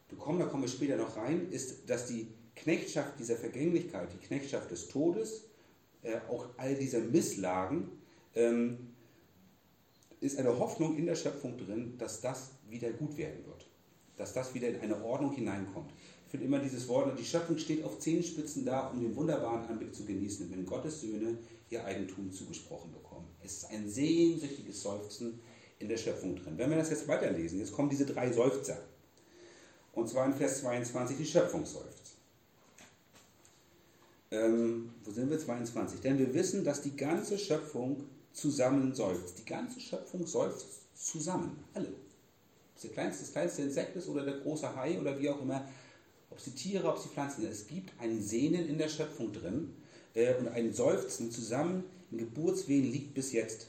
bekommen, 0.08 0.40
da 0.40 0.46
kommen 0.46 0.64
wir 0.64 0.70
später 0.70 0.98
noch 0.98 1.18
rein, 1.18 1.50
ist, 1.52 1.90
dass 1.90 2.08
die 2.08 2.28
Knechtschaft 2.56 3.20
dieser 3.20 3.36
Vergänglichkeit, 3.36 4.10
die 4.14 4.26
Knechtschaft 4.26 4.72
des 4.72 4.88
Todes, 4.88 5.46
äh, 6.04 6.18
auch 6.30 6.48
all 6.58 6.76
dieser 6.76 7.00
Misslagen, 7.00 7.90
ähm, 8.36 8.78
ist 10.22 10.40
eine 10.40 10.58
Hoffnung 10.58 10.98
in 10.98 11.06
der 11.06 11.16
Schöpfung 11.16 11.58
drin, 11.58 11.96
dass 11.98 12.22
das 12.22 12.52
wieder 12.70 12.92
gut 12.92 13.18
werden 13.18 13.46
wird. 13.46 13.68
Dass 14.18 14.34
das 14.34 14.54
wieder 14.54 14.70
in 14.70 14.80
eine 14.80 15.04
Ordnung 15.04 15.34
hineinkommt. 15.34 15.92
Ich 16.26 16.32
finde 16.32 16.46
immer 16.46 16.60
dieses 16.60 16.88
Wort, 16.88 17.18
die 17.20 17.26
Schöpfung 17.26 17.58
steht 17.58 17.84
auf 17.84 18.00
Zehenspitzen 18.00 18.66
da, 18.66 18.88
um 18.88 19.02
den 19.02 19.16
wunderbaren 19.16 19.68
Anblick 19.68 19.94
zu 19.94 20.06
genießen, 20.06 20.50
wenn 20.52 20.66
Gottes 20.66 21.02
Söhne 21.02 21.38
ihr 21.70 21.84
Eigentum 21.84 22.32
zugesprochen 22.32 22.92
bekommen. 22.92 23.28
Es 23.44 23.58
ist 23.58 23.72
ein 23.72 23.90
sehnsüchtiges 23.90 24.82
Seufzen 24.82 25.40
in 25.80 25.90
der 25.90 25.98
Schöpfung 25.98 26.36
drin. 26.36 26.58
Wenn 26.58 26.70
wir 26.70 26.78
das 26.78 26.90
jetzt 26.90 27.08
weiterlesen, 27.08 27.60
jetzt 27.60 27.74
kommen 27.74 27.90
diese 27.90 28.06
drei 28.06 28.32
Seufzer. 28.32 28.78
Und 29.96 30.10
zwar 30.10 30.26
in 30.26 30.34
Vers 30.34 30.60
22, 30.60 31.18
die 31.18 31.26
Schöpfung 31.26 31.66
seufzt. 31.66 32.16
Ähm, 34.32 34.92
wo 35.04 35.12
sind 35.12 35.30
wir? 35.30 35.40
22. 35.40 36.02
Denn 36.02 36.20
wir 36.20 36.34
wissen, 36.34 36.64
dass 36.64 36.82
die 36.82 36.96
ganze 36.96 37.38
Schöpfung 37.38 38.04
zusammen 38.34 38.94
seufzt. 38.94 39.40
Die 39.40 39.46
ganze 39.46 39.80
Schöpfung 39.80 40.28
seufzt 40.28 40.82
zusammen. 40.96 41.64
Alle. 41.74 41.88
Ob 41.88 42.76
es 42.76 42.82
der 42.82 42.92
kleinste, 42.92 43.24
das 43.24 43.32
kleinste 43.32 43.62
Insekt 43.62 43.96
ist 43.96 44.10
oder 44.10 44.26
der 44.26 44.40
große 44.40 44.76
Hai 44.76 45.00
oder 45.00 45.18
wie 45.20 45.30
auch 45.30 45.42
immer. 45.42 45.66
Ob 46.30 46.42
sie 46.42 46.52
Tiere, 46.52 46.90
ob 46.90 46.98
sie 46.98 47.08
Pflanzen 47.08 47.42
sind. 47.42 47.52
Es 47.52 47.68
gibt 47.68 47.92
ein 48.00 48.22
Sehnen 48.22 48.68
in 48.68 48.78
der 48.78 48.90
Schöpfung 48.90 49.32
drin 49.32 49.74
äh, 50.14 50.36
und 50.36 50.50
ein 50.50 50.74
Seufzen 50.74 51.32
zusammen 51.32 51.86
in 52.12 52.18
Geburtswehen 52.18 52.92
liegt 52.92 53.14
bis 53.14 53.32
jetzt. 53.32 53.68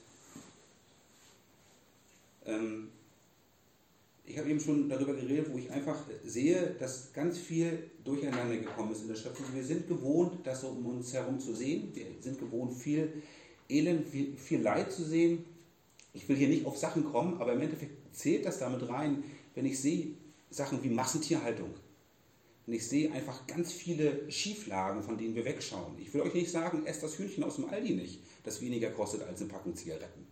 Ähm, 2.44 2.90
ich 4.26 4.36
habe 4.38 4.50
eben 4.50 4.60
schon 4.60 4.88
darüber 4.88 5.14
geredet, 5.14 5.46
wo 5.52 5.58
ich 5.58 5.70
einfach 5.70 6.04
sehe, 6.24 6.74
dass 6.78 7.12
ganz 7.12 7.38
viel 7.38 7.90
durcheinander 8.04 8.56
gekommen 8.56 8.92
ist 8.92 9.02
in 9.02 9.08
der 9.08 9.14
Schöpfung. 9.14 9.46
Wir 9.54 9.64
sind 9.64 9.86
gewohnt, 9.86 10.44
das 10.44 10.64
um 10.64 10.84
uns 10.84 11.12
herum 11.12 11.38
zu 11.38 11.54
sehen. 11.54 11.90
Wir 11.94 12.06
sind 12.20 12.38
gewohnt, 12.38 12.74
viel 12.74 13.22
Elend, 13.68 14.06
viel, 14.08 14.36
viel 14.36 14.60
Leid 14.60 14.92
zu 14.92 15.04
sehen. 15.04 15.44
Ich 16.12 16.28
will 16.28 16.36
hier 16.36 16.48
nicht 16.48 16.66
auf 16.66 16.76
Sachen 16.76 17.04
kommen, 17.04 17.40
aber 17.40 17.52
im 17.52 17.60
Endeffekt 17.60 18.16
zählt 18.16 18.44
das 18.44 18.58
damit 18.58 18.88
rein, 18.88 19.22
wenn 19.54 19.64
ich 19.64 19.80
sehe 19.80 20.08
Sachen 20.50 20.82
wie 20.82 20.88
Massentierhaltung. 20.88 21.70
Und 22.66 22.72
ich 22.72 22.86
sehe 22.86 23.12
einfach 23.12 23.46
ganz 23.46 23.72
viele 23.72 24.28
Schieflagen, 24.30 25.04
von 25.04 25.16
denen 25.16 25.36
wir 25.36 25.44
wegschauen. 25.44 25.94
Ich 26.00 26.12
will 26.12 26.22
euch 26.22 26.34
nicht 26.34 26.50
sagen, 26.50 26.84
esst 26.84 27.02
das 27.02 27.16
Hühnchen 27.16 27.44
aus 27.44 27.56
dem 27.56 27.68
Aldi 27.68 27.94
nicht, 27.94 28.20
das 28.42 28.60
weniger 28.60 28.90
kostet 28.90 29.22
als 29.22 29.40
eine 29.40 29.50
Packung 29.50 29.76
Zigaretten. 29.76 30.26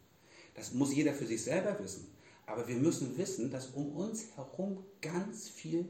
Das 0.55 0.73
muss 0.73 0.95
jeder 0.95 1.13
für 1.13 1.27
sich 1.27 1.43
selber 1.43 1.79
wissen. 1.81 2.09
Aber 2.47 2.69
wir 2.69 2.77
müssen 2.77 3.17
wissen, 3.17 3.51
dass 3.51 3.69
um 3.69 3.93
uns 3.93 4.27
herum 4.37 4.79
ganz 5.01 5.49
viel 5.49 5.87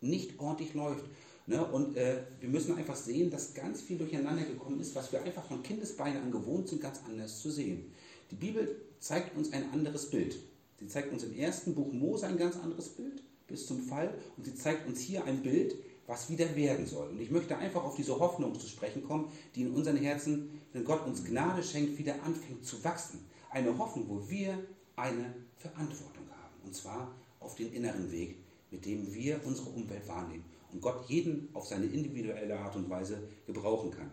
nicht 0.00 0.38
ordentlich 0.38 0.74
läuft. 0.74 1.04
Ne? 1.46 1.64
Und 1.64 1.96
äh, 1.96 2.24
wir 2.40 2.48
müssen 2.48 2.76
einfach 2.76 2.96
sehen, 2.96 3.30
dass 3.30 3.54
ganz 3.54 3.80
viel 3.80 3.98
durcheinander 3.98 4.44
gekommen 4.44 4.80
ist, 4.80 4.94
was 4.94 5.10
wir 5.12 5.22
einfach 5.22 5.44
von 5.44 5.62
Kindesbeinen 5.62 6.22
an 6.22 6.30
gewohnt 6.30 6.68
sind, 6.68 6.82
ganz 6.82 7.00
anders 7.06 7.40
zu 7.40 7.50
sehen. 7.50 7.92
Die 8.30 8.36
Bibel 8.36 8.76
zeigt 9.00 9.36
uns 9.36 9.52
ein 9.52 9.72
anderes 9.72 10.10
Bild. 10.10 10.38
Sie 10.78 10.86
zeigt 10.86 11.12
uns 11.12 11.24
im 11.24 11.34
ersten 11.34 11.74
Buch 11.74 11.92
Mose 11.92 12.26
ein 12.26 12.36
ganz 12.36 12.56
anderes 12.56 12.90
Bild 12.90 13.22
bis 13.46 13.66
zum 13.66 13.80
Fall 13.80 14.14
und 14.36 14.44
sie 14.44 14.54
zeigt 14.54 14.86
uns 14.86 15.00
hier 15.00 15.24
ein 15.24 15.42
Bild, 15.42 15.74
was 16.06 16.30
wieder 16.30 16.54
werden 16.54 16.86
soll. 16.86 17.08
Und 17.08 17.20
ich 17.20 17.30
möchte 17.30 17.56
einfach 17.56 17.82
auf 17.82 17.96
diese 17.96 18.18
Hoffnung 18.18 18.58
zu 18.58 18.66
sprechen 18.66 19.02
kommen, 19.02 19.32
die 19.54 19.62
in 19.62 19.74
unseren 19.74 19.96
Herzen, 19.96 20.50
wenn 20.72 20.84
Gott 20.84 21.06
uns 21.06 21.24
Gnade 21.24 21.62
schenkt, 21.62 21.98
wieder 21.98 22.22
anfängt 22.22 22.64
zu 22.64 22.82
wachsen. 22.84 23.20
Eine 23.50 23.76
Hoffnung, 23.78 24.08
wo 24.08 24.28
wir 24.28 24.58
eine 24.96 25.34
Verantwortung 25.58 26.24
haben. 26.30 26.54
Und 26.64 26.74
zwar 26.74 27.14
auf 27.40 27.54
den 27.54 27.72
inneren 27.72 28.10
Weg, 28.10 28.36
mit 28.70 28.84
dem 28.84 29.12
wir 29.12 29.40
unsere 29.44 29.70
Umwelt 29.70 30.06
wahrnehmen 30.08 30.44
und 30.72 30.80
Gott 30.80 31.08
jeden 31.08 31.48
auf 31.54 31.66
seine 31.66 31.86
individuelle 31.86 32.58
Art 32.58 32.76
und 32.76 32.88
Weise 32.90 33.18
gebrauchen 33.46 33.90
kann. 33.90 34.10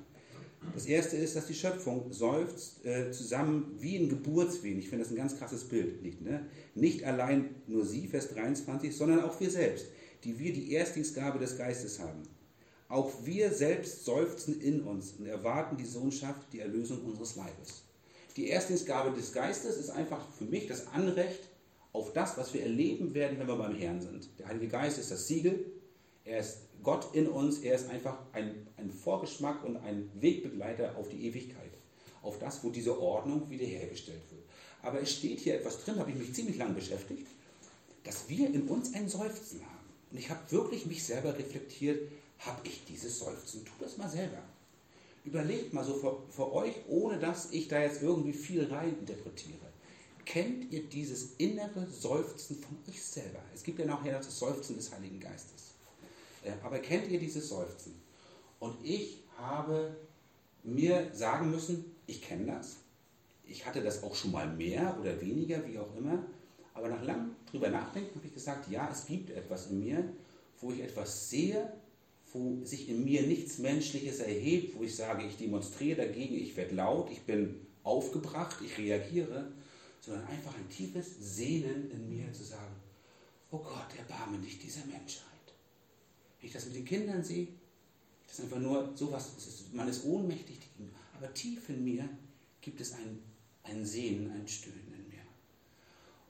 Das 0.73 0.85
erste 0.85 1.15
ist, 1.17 1.35
dass 1.35 1.45
die 1.45 1.53
Schöpfung 1.53 2.11
seufzt 2.11 2.83
äh, 2.85 3.11
zusammen 3.11 3.75
wie 3.79 3.97
ein 3.97 4.09
Geburtswehen. 4.09 4.79
Ich 4.79 4.89
finde 4.89 5.03
das 5.03 5.11
ein 5.11 5.17
ganz 5.17 5.37
krasses 5.37 5.65
Bild. 5.65 6.01
Nicht, 6.01 6.21
ne? 6.21 6.45
nicht 6.73 7.03
allein 7.03 7.55
nur 7.67 7.85
sie, 7.85 8.07
Vers 8.07 8.29
23, 8.29 8.95
sondern 8.95 9.23
auch 9.23 9.39
wir 9.39 9.51
selbst, 9.51 9.87
die 10.23 10.39
wir 10.39 10.53
die 10.53 10.71
Erstlingsgabe 10.71 11.37
des 11.37 11.57
Geistes 11.57 11.99
haben. 11.99 12.23
Auch 12.87 13.11
wir 13.23 13.51
selbst 13.51 14.05
seufzen 14.05 14.59
in 14.61 14.81
uns 14.81 15.13
und 15.13 15.27
erwarten 15.27 15.77
die 15.77 15.85
Sohnschaft, 15.85 16.51
die 16.51 16.59
Erlösung 16.59 17.03
unseres 17.03 17.35
Leibes. 17.35 17.84
Die 18.35 18.47
Erstlingsgabe 18.47 19.15
des 19.15 19.31
Geistes 19.31 19.77
ist 19.77 19.89
einfach 19.89 20.27
für 20.37 20.43
mich 20.43 20.67
das 20.67 20.87
Anrecht 20.87 21.41
auf 21.93 22.11
das, 22.11 22.37
was 22.37 22.53
wir 22.53 22.63
erleben 22.63 23.13
werden, 23.13 23.39
wenn 23.39 23.47
wir 23.47 23.55
beim 23.55 23.75
Herrn 23.75 24.01
sind. 24.01 24.27
Der 24.37 24.47
Heilige 24.47 24.67
Geist 24.67 24.97
ist 24.97 25.11
das 25.11 25.27
Siegel, 25.27 25.65
er 26.25 26.39
ist 26.39 26.57
Gott 26.83 27.15
in 27.15 27.27
uns, 27.27 27.59
er 27.59 27.75
ist 27.75 27.89
einfach 27.89 28.17
ein, 28.33 28.67
ein 28.75 28.91
Vorgeschmack 28.91 29.63
und 29.63 29.77
ein 29.77 30.11
Wegbegleiter 30.15 30.97
auf 30.97 31.07
die 31.07 31.25
Ewigkeit, 31.27 31.71
auf 32.21 32.37
das, 32.39 32.63
wo 32.63 32.69
diese 32.69 32.99
Ordnung 32.99 33.49
wiederhergestellt 33.49 34.21
wird. 34.29 34.43
Aber 34.81 35.01
es 35.01 35.13
steht 35.13 35.39
hier 35.39 35.55
etwas 35.55 35.83
drin, 35.83 35.97
habe 35.97 36.11
ich 36.11 36.17
mich 36.17 36.33
ziemlich 36.33 36.57
lang 36.57 36.75
beschäftigt, 36.75 37.27
dass 38.03 38.27
wir 38.27 38.47
in 38.47 38.67
uns 38.67 38.93
ein 38.93 39.07
Seufzen 39.07 39.61
haben. 39.61 39.89
Und 40.11 40.17
ich 40.17 40.29
habe 40.29 40.51
wirklich 40.51 40.85
mich 40.85 41.03
selber 41.03 41.37
reflektiert, 41.37 42.11
habe 42.39 42.67
ich 42.67 42.83
dieses 42.85 43.17
Seufzen? 43.17 43.63
Tu 43.63 43.71
das 43.79 43.97
mal 43.97 44.09
selber. 44.09 44.43
Überlegt 45.25 45.73
mal 45.73 45.83
so 45.83 45.95
für, 45.95 46.21
für 46.29 46.53
euch, 46.53 46.73
ohne 46.87 47.19
dass 47.19 47.51
ich 47.51 47.67
da 47.67 47.81
jetzt 47.81 48.01
irgendwie 48.01 48.33
viel 48.33 48.65
rein 48.71 48.97
interpretiere. 48.99 49.65
Kennt 50.23 50.71
ihr 50.71 50.83
dieses 50.83 51.35
innere 51.37 51.87
Seufzen 51.87 52.57
von 52.57 52.77
euch 52.87 53.03
selber? 53.03 53.39
Es 53.53 53.63
gibt 53.63 53.79
ja 53.79 53.85
nachher 53.85 54.17
das 54.17 54.37
Seufzen 54.37 54.75
des 54.75 54.91
Heiligen 54.91 55.19
Geistes. 55.19 55.73
Aber 56.63 56.79
kennt 56.79 57.09
ihr 57.09 57.19
dieses 57.19 57.49
Seufzen? 57.49 57.93
Und 58.59 58.75
ich 58.83 59.23
habe 59.37 59.95
mir 60.63 61.09
sagen 61.13 61.51
müssen, 61.51 61.95
ich 62.07 62.21
kenne 62.21 62.45
das. 62.45 62.77
Ich 63.47 63.65
hatte 63.65 63.83
das 63.83 64.03
auch 64.03 64.15
schon 64.15 64.31
mal 64.31 64.47
mehr 64.47 64.97
oder 64.99 65.19
weniger, 65.21 65.65
wie 65.67 65.77
auch 65.77 65.95
immer. 65.95 66.23
Aber 66.73 66.89
nach 66.89 67.03
langem 67.03 67.35
drüber 67.49 67.69
nachdenken 67.69 68.15
habe 68.15 68.27
ich 68.27 68.33
gesagt, 68.33 68.69
ja, 68.69 68.89
es 68.91 69.05
gibt 69.05 69.29
etwas 69.29 69.69
in 69.69 69.79
mir, 69.79 70.03
wo 70.59 70.71
ich 70.71 70.81
etwas 70.81 71.29
sehe, 71.29 71.71
wo 72.35 72.65
sich 72.65 72.89
in 72.89 73.05
mir 73.05 73.23
nichts 73.23 73.59
Menschliches 73.59 74.19
erhebt, 74.19 74.77
wo 74.77 74.83
ich 74.83 74.95
sage, 74.95 75.25
ich 75.25 75.37
demonstriere 75.37 76.05
dagegen, 76.05 76.35
ich 76.35 76.55
werde 76.57 76.75
laut, 76.75 77.09
ich 77.09 77.21
bin 77.21 77.55
aufgebracht, 77.83 78.57
ich 78.63 78.77
reagiere, 78.77 79.51
sondern 80.01 80.27
einfach 80.27 80.53
ein 80.55 80.69
tiefes 80.69 81.15
Sehnen 81.19 81.89
in 81.91 82.09
mir 82.09 82.31
zu 82.33 82.43
sagen, 82.43 82.75
oh 83.51 83.59
Gott, 83.59 83.87
erbarme 83.97 84.37
nicht 84.37 84.61
dieser 84.61 84.85
Menschheit. 84.85 85.23
Wenn 86.39 86.47
ich 86.47 86.53
das 86.53 86.65
mit 86.65 86.75
den 86.75 86.85
Kindern 86.85 87.23
sehe, 87.23 87.47
das 88.27 88.39
ist 88.39 88.45
einfach 88.45 88.59
nur 88.59 88.91
sowas, 88.95 89.31
man 89.71 89.87
ist 89.87 90.03
ohnmächtig, 90.03 90.59
aber 91.17 91.33
tief 91.33 91.69
in 91.69 91.85
mir 91.85 92.09
gibt 92.59 92.81
es 92.81 92.93
ein, 92.93 93.19
ein 93.63 93.85
Sehnen, 93.85 94.29
ein 94.31 94.47
Stöhnen 94.47 94.93
in 94.93 95.07
mir. 95.07 95.23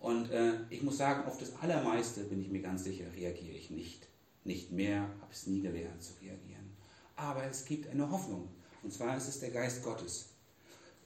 Und 0.01 0.29
äh, 0.29 0.53
ich 0.69 0.83
muss 0.83 0.97
sagen, 0.97 1.25
auf 1.25 1.39
das 1.39 1.55
Allermeiste 1.55 2.25
bin 2.25 2.41
ich 2.41 2.49
mir 2.49 2.61
ganz 2.61 2.83
sicher, 2.83 3.05
reagiere 3.15 3.57
ich 3.57 3.71
nicht. 3.71 4.07
Nicht 4.45 4.71
mehr, 4.71 5.01
habe 5.01 5.31
es 5.31 5.47
nie 5.47 5.61
gelernt 5.61 6.01
zu 6.01 6.13
reagieren. 6.21 6.69
Aber 7.15 7.43
es 7.45 7.65
gibt 7.65 7.89
eine 7.89 8.09
Hoffnung. 8.09 8.47
Und 8.83 8.93
zwar 8.93 9.17
ist 9.17 9.27
es 9.27 9.39
der 9.39 9.49
Geist 9.49 9.83
Gottes. 9.83 10.27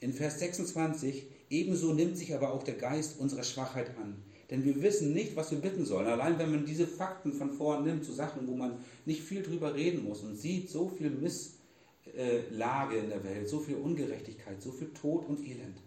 In 0.02 0.14
Vers 0.14 0.40
26, 0.40 1.26
ebenso 1.50 1.94
nimmt 1.94 2.18
sich 2.18 2.36
aber 2.36 2.54
auch 2.54 2.64
der 2.64 2.76
Geist 2.76 3.18
unserer 3.18 3.44
Schwachheit 3.44 3.98
an. 3.98 4.22
Denn 4.50 4.66
wir 4.66 4.82
wissen 4.82 5.14
nicht, 5.14 5.38
was 5.38 5.52
wir 5.52 5.60
bitten 5.60 5.86
sollen. 5.86 6.08
Allein 6.08 6.38
wenn 6.38 6.52
man 6.52 6.66
diese 6.66 6.86
Fakten 6.86 7.32
von 7.32 7.52
vorn 7.52 7.86
nimmt, 7.86 8.04
zu 8.04 8.12
Sachen, 8.12 8.46
wo 8.46 8.56
man 8.56 8.84
nicht 9.06 9.22
viel 9.22 9.42
drüber 9.42 9.74
reden 9.74 10.04
muss 10.04 10.22
und 10.22 10.36
sieht 10.36 10.70
so 10.70 10.90
viel 10.90 11.10
Misslage 11.10 12.98
in 12.98 13.10
der 13.10 13.24
Welt, 13.24 13.48
so 13.48 13.60
viel 13.60 13.76
Ungerechtigkeit, 13.76 14.62
so 14.62 14.72
viel 14.72 14.90
Tod 14.90 15.28
und 15.28 15.40
Elend. 15.48 15.78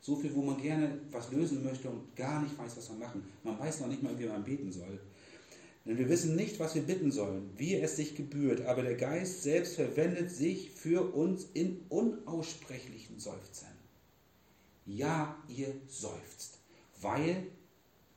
So 0.00 0.16
viel, 0.16 0.34
wo 0.34 0.42
man 0.42 0.60
gerne 0.60 0.98
was 1.10 1.30
lösen 1.30 1.62
möchte 1.62 1.88
und 1.88 2.16
gar 2.16 2.42
nicht 2.42 2.58
weiß, 2.58 2.76
was 2.76 2.88
man 2.88 3.00
machen. 3.00 3.24
Man 3.44 3.58
weiß 3.58 3.80
noch 3.80 3.88
nicht 3.88 4.02
mal, 4.02 4.18
wie 4.18 4.26
man 4.26 4.42
beten 4.42 4.72
soll. 4.72 4.98
Denn 5.84 5.98
wir 5.98 6.08
wissen 6.08 6.36
nicht, 6.36 6.60
was 6.60 6.76
wir 6.76 6.82
bitten 6.82 7.10
sollen, 7.10 7.50
wie 7.56 7.74
es 7.74 7.96
sich 7.96 8.14
gebührt, 8.14 8.62
aber 8.66 8.82
der 8.82 8.94
Geist 8.94 9.42
selbst 9.42 9.74
verwendet 9.74 10.30
sich 10.30 10.70
für 10.70 11.12
uns 11.14 11.46
in 11.54 11.80
unaussprechlichen 11.88 13.18
Seufzern. 13.18 13.72
Ja, 14.86 15.36
ihr 15.48 15.74
seufzt, 15.88 16.58
weil 17.00 17.46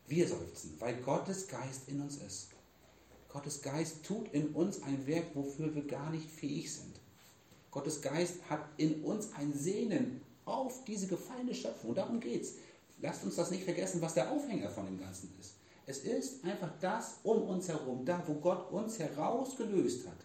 wir 0.07 0.27
seufzen, 0.27 0.75
weil 0.79 0.95
Gottes 0.97 1.47
Geist 1.47 1.87
in 1.87 2.01
uns 2.01 2.17
ist. 2.17 2.49
Gottes 3.29 3.61
Geist 3.61 4.03
tut 4.03 4.31
in 4.31 4.49
uns 4.49 4.83
ein 4.83 5.07
Werk, 5.07 5.35
wofür 5.35 5.73
wir 5.73 5.85
gar 5.85 6.11
nicht 6.11 6.29
fähig 6.29 6.71
sind. 6.71 6.95
Gottes 7.71 8.01
Geist 8.01 8.35
hat 8.49 8.63
in 8.77 9.03
uns 9.03 9.33
ein 9.33 9.53
Sehnen 9.53 10.21
auf 10.45 10.85
diese 10.85 11.07
gefallene 11.07 11.53
Schöpfung. 11.53 11.95
Darum 11.95 12.19
geht 12.19 12.43
es. 12.43 12.53
Lasst 13.01 13.23
uns 13.23 13.35
das 13.35 13.51
nicht 13.51 13.63
vergessen, 13.63 14.01
was 14.01 14.13
der 14.13 14.31
Aufhänger 14.31 14.69
von 14.69 14.85
dem 14.85 14.99
Ganzen 14.99 15.29
ist. 15.39 15.55
Es 15.87 15.99
ist 15.99 16.43
einfach 16.43 16.71
das 16.81 17.19
um 17.23 17.43
uns 17.43 17.67
herum, 17.67 18.05
da 18.05 18.23
wo 18.25 18.33
Gott 18.35 18.71
uns 18.71 18.97
herausgelöst 18.97 20.07
hat. 20.07 20.17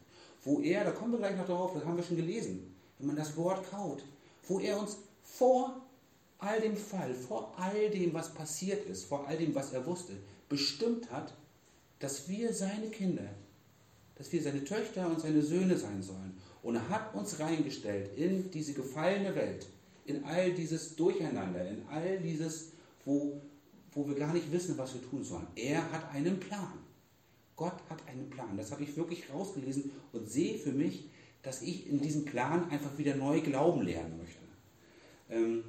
Wo 0.42 0.60
er, 0.60 0.84
da 0.84 0.90
kommen 0.92 1.12
wir 1.12 1.18
gleich 1.18 1.36
noch 1.36 1.46
drauf, 1.46 1.72
das 1.74 1.84
haben 1.84 1.96
wir 1.96 2.04
schon 2.04 2.16
gelesen, 2.16 2.74
wenn 2.98 3.08
man 3.08 3.16
das 3.16 3.36
Wort 3.36 3.70
kaut, 3.70 4.02
wo 4.48 4.58
er 4.58 4.80
uns 4.80 4.96
vor 5.22 5.82
all 6.38 6.60
dem 6.60 6.76
Fall, 6.76 7.12
vor 7.12 7.52
all 7.58 7.90
dem, 7.90 8.14
was 8.14 8.32
passiert 8.32 8.86
ist, 8.86 9.04
vor 9.04 9.26
all 9.28 9.36
dem, 9.36 9.54
was 9.54 9.72
er 9.72 9.84
wusste, 9.84 10.14
bestimmt 10.48 11.10
hat, 11.10 11.34
dass 11.98 12.28
wir 12.28 12.54
seine 12.54 12.88
Kinder, 12.88 13.28
dass 14.16 14.32
wir 14.32 14.42
seine 14.42 14.64
Töchter 14.64 15.06
und 15.06 15.20
seine 15.20 15.42
Söhne 15.42 15.76
sein 15.76 16.02
sollen. 16.02 16.38
Und 16.62 16.76
er 16.76 16.88
hat 16.88 17.14
uns 17.14 17.38
reingestellt 17.38 18.16
in 18.16 18.50
diese 18.50 18.72
gefallene 18.72 19.34
Welt, 19.34 19.66
in 20.06 20.24
all 20.24 20.52
dieses 20.52 20.96
Durcheinander, 20.96 21.66
in 21.68 21.82
all 21.90 22.18
dieses, 22.18 22.72
wo, 23.04 23.40
wo 23.92 24.06
wir 24.06 24.14
gar 24.14 24.32
nicht 24.32 24.50
wissen, 24.52 24.78
was 24.78 24.94
wir 24.94 25.02
tun 25.02 25.24
sollen. 25.24 25.46
Er 25.56 25.90
hat 25.92 26.12
einen 26.14 26.38
Plan. 26.38 26.72
Gott 27.56 27.74
hat 27.88 27.98
einen 28.08 28.30
Plan. 28.30 28.56
Das 28.56 28.72
habe 28.72 28.82
ich 28.82 28.96
wirklich 28.96 29.30
rausgelesen 29.32 29.90
und 30.12 30.28
sehe 30.28 30.58
für 30.58 30.72
mich, 30.72 31.08
dass 31.42 31.62
ich 31.62 31.88
in 31.88 32.00
diesem 32.00 32.24
Plan 32.24 32.70
einfach 32.70 32.96
wieder 32.96 33.14
neu 33.16 33.40
glauben 33.40 33.82
lernen 33.82 34.18
möchte. 34.18 34.38
Ähm 35.28 35.64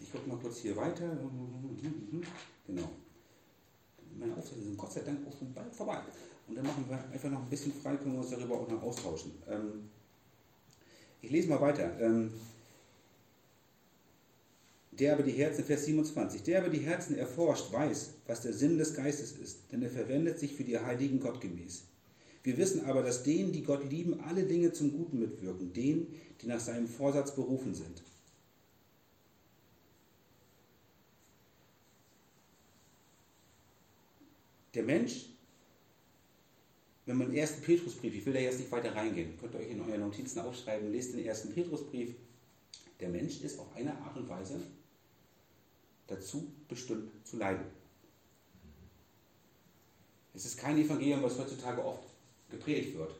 ich 0.00 0.12
gucke 0.12 0.28
mal 0.28 0.38
kurz 0.38 0.58
hier 0.58 0.76
weiter. 0.76 1.16
Genau. 2.66 2.90
Meine 4.18 4.36
Aufsätze 4.36 4.62
sind 4.62 4.76
Gott 4.76 4.92
sei 4.92 5.00
Dank 5.00 5.26
auch 5.26 5.38
schon 5.38 5.52
bald 5.52 5.74
vorbei. 5.74 6.00
Und 6.46 6.56
dann 6.56 6.64
machen 6.64 6.84
wir 6.88 6.98
einfach 7.12 7.30
noch 7.30 7.42
ein 7.42 7.50
bisschen 7.50 7.72
frei, 7.72 7.96
können 7.96 8.14
wir 8.14 8.20
uns 8.20 8.30
darüber 8.30 8.60
auch 8.60 8.68
noch 8.68 8.82
austauschen. 8.82 9.32
Ähm 9.48 9.90
ich 11.20 11.30
lese 11.30 11.48
mal 11.48 11.60
weiter. 11.60 11.98
Ähm, 12.00 12.32
der 14.98 15.12
aber 15.12 15.22
die 15.22 15.32
Herzen, 15.32 15.64
Vers 15.64 15.84
27, 15.84 16.42
der 16.42 16.60
aber 16.60 16.70
die 16.70 16.80
Herzen 16.80 17.16
erforscht, 17.16 17.72
weiß, 17.72 18.14
was 18.26 18.42
der 18.42 18.52
Sinn 18.52 18.78
des 18.78 18.94
Geistes 18.94 19.32
ist, 19.32 19.58
denn 19.70 19.82
er 19.82 19.90
verwendet 19.90 20.38
sich 20.38 20.54
für 20.54 20.64
die 20.64 20.78
Heiligen 20.78 21.20
Gott 21.20 21.40
gemäß. 21.40 21.84
Wir 22.42 22.56
wissen 22.56 22.84
aber, 22.84 23.02
dass 23.02 23.22
denen, 23.22 23.52
die 23.52 23.62
Gott 23.62 23.88
lieben, 23.90 24.20
alle 24.20 24.44
Dinge 24.44 24.72
zum 24.72 24.92
Guten 24.92 25.18
mitwirken, 25.20 25.72
denen, 25.72 26.08
die 26.40 26.46
nach 26.46 26.60
seinem 26.60 26.88
Vorsatz 26.88 27.34
berufen 27.34 27.74
sind. 27.74 28.02
Der 34.74 34.82
Mensch 34.82 35.26
wenn 37.08 37.16
man 37.16 37.28
den 37.28 37.38
ersten 37.38 37.62
Petrusbrief, 37.62 38.14
ich 38.14 38.26
will 38.26 38.34
da 38.34 38.38
jetzt 38.38 38.58
nicht 38.58 38.70
weiter 38.70 38.94
reingehen, 38.94 39.32
könnt 39.40 39.54
ihr 39.54 39.60
euch 39.60 39.70
in 39.70 39.80
euren 39.80 40.00
Notizen 40.00 40.40
aufschreiben, 40.40 40.92
lest 40.92 41.14
den 41.14 41.24
ersten 41.24 41.54
Petrusbrief. 41.54 42.10
Der 43.00 43.08
Mensch 43.08 43.40
ist 43.40 43.58
auf 43.58 43.74
eine 43.74 43.96
Art 43.96 44.14
und 44.18 44.28
Weise 44.28 44.60
dazu 46.08 46.50
bestimmt 46.68 47.10
zu 47.24 47.36
leiden. 47.36 47.64
Es 50.34 50.44
ist 50.44 50.58
kein 50.58 50.78
Evangelium, 50.78 51.22
was 51.22 51.38
heutzutage 51.38 51.84
oft 51.84 52.04
gepredigt 52.50 52.96
wird. 52.96 53.14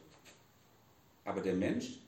Aber 1.24 1.40
der 1.40 1.55
Mensch, 1.55 1.98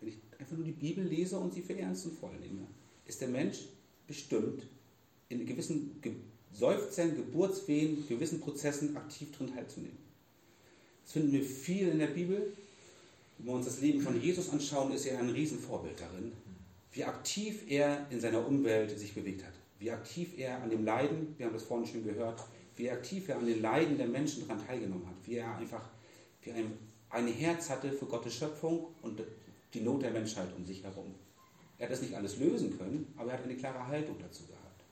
wenn 0.00 0.08
ich 0.08 0.16
einfach 0.38 0.56
nur 0.56 0.66
die 0.66 0.72
Bibel 0.72 1.04
lese 1.04 1.38
und 1.38 1.52
sie 1.52 1.62
für 1.62 1.78
ernst 1.78 2.06
und 2.06 2.18
voll 2.18 2.34
nehme, 2.40 2.66
ist 3.06 3.20
der 3.20 3.28
Mensch 3.28 3.60
bestimmt, 4.06 4.66
in 5.28 5.46
gewissen 5.46 6.00
Seufzern, 6.52 7.16
Geburtswehen, 7.16 8.06
gewissen 8.06 8.40
Prozessen 8.40 8.96
aktiv 8.96 9.32
drin 9.36 9.54
teilzunehmen. 9.54 9.98
Das 11.02 11.12
finden 11.12 11.32
wir 11.32 11.42
viel 11.42 11.88
in 11.88 11.98
der 11.98 12.08
Bibel. 12.08 12.52
Wenn 13.38 13.46
wir 13.46 13.54
uns 13.54 13.66
das 13.66 13.80
Leben 13.80 14.00
von 14.00 14.20
Jesus 14.20 14.50
anschauen, 14.50 14.92
ist 14.92 15.06
er 15.06 15.18
ein 15.18 15.30
Riesenvorbild 15.30 15.98
darin, 15.98 16.32
wie 16.92 17.04
aktiv 17.04 17.62
er 17.68 18.06
in 18.10 18.20
seiner 18.20 18.46
Umwelt 18.46 18.96
sich 18.98 19.14
bewegt 19.14 19.42
hat, 19.42 19.54
wie 19.82 19.90
aktiv 19.90 20.38
er 20.38 20.62
an 20.62 20.70
dem 20.70 20.84
Leiden, 20.84 21.34
wir 21.36 21.46
haben 21.46 21.52
das 21.52 21.64
vorhin 21.64 21.88
schon 21.88 22.04
gehört, 22.04 22.40
wie 22.76 22.88
aktiv 22.88 23.28
er 23.28 23.38
an 23.38 23.46
den 23.46 23.60
Leiden 23.60 23.98
der 23.98 24.06
Menschen 24.06 24.46
daran 24.46 24.64
teilgenommen 24.64 25.06
hat, 25.08 25.16
wie 25.24 25.36
er 25.36 25.56
einfach 25.56 25.82
wie 26.42 26.52
ein, 26.52 26.78
ein 27.10 27.26
Herz 27.26 27.68
hatte 27.68 27.90
für 27.90 28.06
Gottes 28.06 28.36
Schöpfung 28.36 28.94
und 29.02 29.20
die 29.74 29.80
Not 29.80 30.02
der 30.02 30.12
Menschheit 30.12 30.48
um 30.56 30.64
sich 30.64 30.84
herum. 30.84 31.12
Er 31.78 31.86
hat 31.86 31.92
das 31.92 32.02
nicht 32.02 32.14
alles 32.14 32.38
lösen 32.38 32.78
können, 32.78 33.12
aber 33.16 33.32
er 33.32 33.38
hat 33.38 33.44
eine 33.44 33.56
klare 33.56 33.84
Haltung 33.88 34.16
dazu 34.20 34.46
gehabt. 34.46 34.84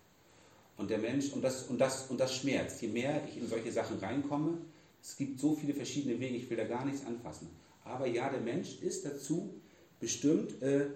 Und 0.77 0.91
der 0.91 0.99
Mensch, 0.99 1.33
und 1.33 1.43
das, 1.43 1.69
und 1.69 1.81
das, 1.81 2.11
und 2.11 2.19
das 2.19 2.35
schmerzt. 2.35 2.83
Je 2.83 2.89
mehr 2.89 3.23
ich 3.29 3.37
in 3.37 3.47
solche 3.47 3.71
Sachen 3.71 3.99
reinkomme, 3.99 4.59
es 5.01 5.17
gibt 5.17 5.39
so 5.39 5.55
viele 5.55 5.73
verschiedene 5.75 6.19
Wege, 6.19 6.35
ich 6.35 6.51
will 6.51 6.57
da 6.57 6.65
gar 6.65 6.85
nichts 6.85 7.07
anfassen. 7.07 7.49
Aber 7.85 8.07
ja, 8.07 8.29
der 8.29 8.41
Mensch 8.41 8.81
ist 8.81 9.05
dazu 9.05 9.55
bestimmt, 10.01 10.61
äh, 10.63 10.87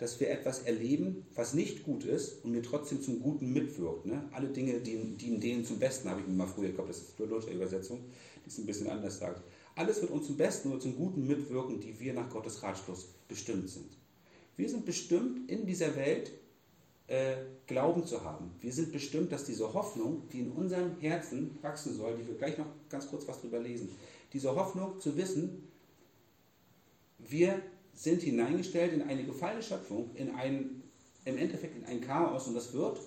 dass 0.00 0.18
wir 0.18 0.30
etwas 0.30 0.62
erleben, 0.62 1.26
was 1.34 1.52
nicht 1.52 1.84
gut 1.84 2.04
ist 2.04 2.42
und 2.42 2.52
mir 2.52 2.62
trotzdem 2.62 3.02
zum 3.02 3.20
Guten 3.20 3.52
mitwirkt. 3.52 4.06
Ne? 4.06 4.24
Alle 4.32 4.48
Dinge 4.48 4.80
dienen, 4.80 5.18
dienen 5.18 5.40
denen 5.40 5.64
zum 5.64 5.78
Besten, 5.78 6.08
habe 6.08 6.22
ich 6.22 6.26
mir 6.26 6.32
mal 6.32 6.46
früher, 6.46 6.70
ich 6.70 6.74
glaube, 6.74 6.88
das 6.88 7.02
ist 7.02 7.18
die 7.18 7.26
deutsche 7.26 7.50
Übersetzung, 7.50 8.00
die 8.42 8.48
es 8.48 8.56
ein 8.56 8.64
bisschen 8.64 8.88
anders 8.88 9.18
sagt. 9.18 9.42
Alles 9.76 10.00
wird 10.00 10.10
uns 10.10 10.26
zum 10.26 10.38
Besten 10.38 10.70
oder 10.70 10.80
zum 10.80 10.96
Guten 10.96 11.26
mitwirken, 11.26 11.80
die 11.80 12.00
wir 12.00 12.14
nach 12.14 12.30
Gottes 12.30 12.62
Ratschluss 12.62 13.08
bestimmt 13.28 13.68
sind. 13.68 13.90
Wir 14.56 14.70
sind 14.70 14.86
bestimmt 14.86 15.50
in 15.50 15.66
dieser 15.66 15.94
Welt 15.94 16.32
äh, 17.06 17.36
Glauben 17.66 18.06
zu 18.06 18.24
haben. 18.24 18.52
Wir 18.62 18.72
sind 18.72 18.92
bestimmt, 18.92 19.30
dass 19.32 19.44
diese 19.44 19.74
Hoffnung, 19.74 20.22
die 20.32 20.40
in 20.40 20.52
unserem 20.52 20.98
Herzen 20.98 21.58
wachsen 21.60 21.94
soll, 21.94 22.16
die 22.16 22.26
wir 22.26 22.36
gleich 22.36 22.56
noch 22.56 22.68
ganz 22.88 23.06
kurz 23.06 23.28
was 23.28 23.42
drüber 23.42 23.58
lesen, 23.58 23.90
diese 24.32 24.54
Hoffnung 24.54 24.98
zu 24.98 25.14
wissen, 25.18 25.68
wir 27.18 27.60
sind 27.94 28.22
hineingestellt 28.22 28.92
in 28.92 29.02
eine 29.02 29.24
gefallene 29.24 29.62
Schöpfung, 29.62 30.10
in 30.14 30.34
ein, 30.34 30.82
im 31.24 31.38
Endeffekt 31.38 31.76
in 31.76 31.84
ein 31.84 32.00
Chaos 32.00 32.46
und 32.46 32.54
das 32.54 32.72
wird, 32.72 32.98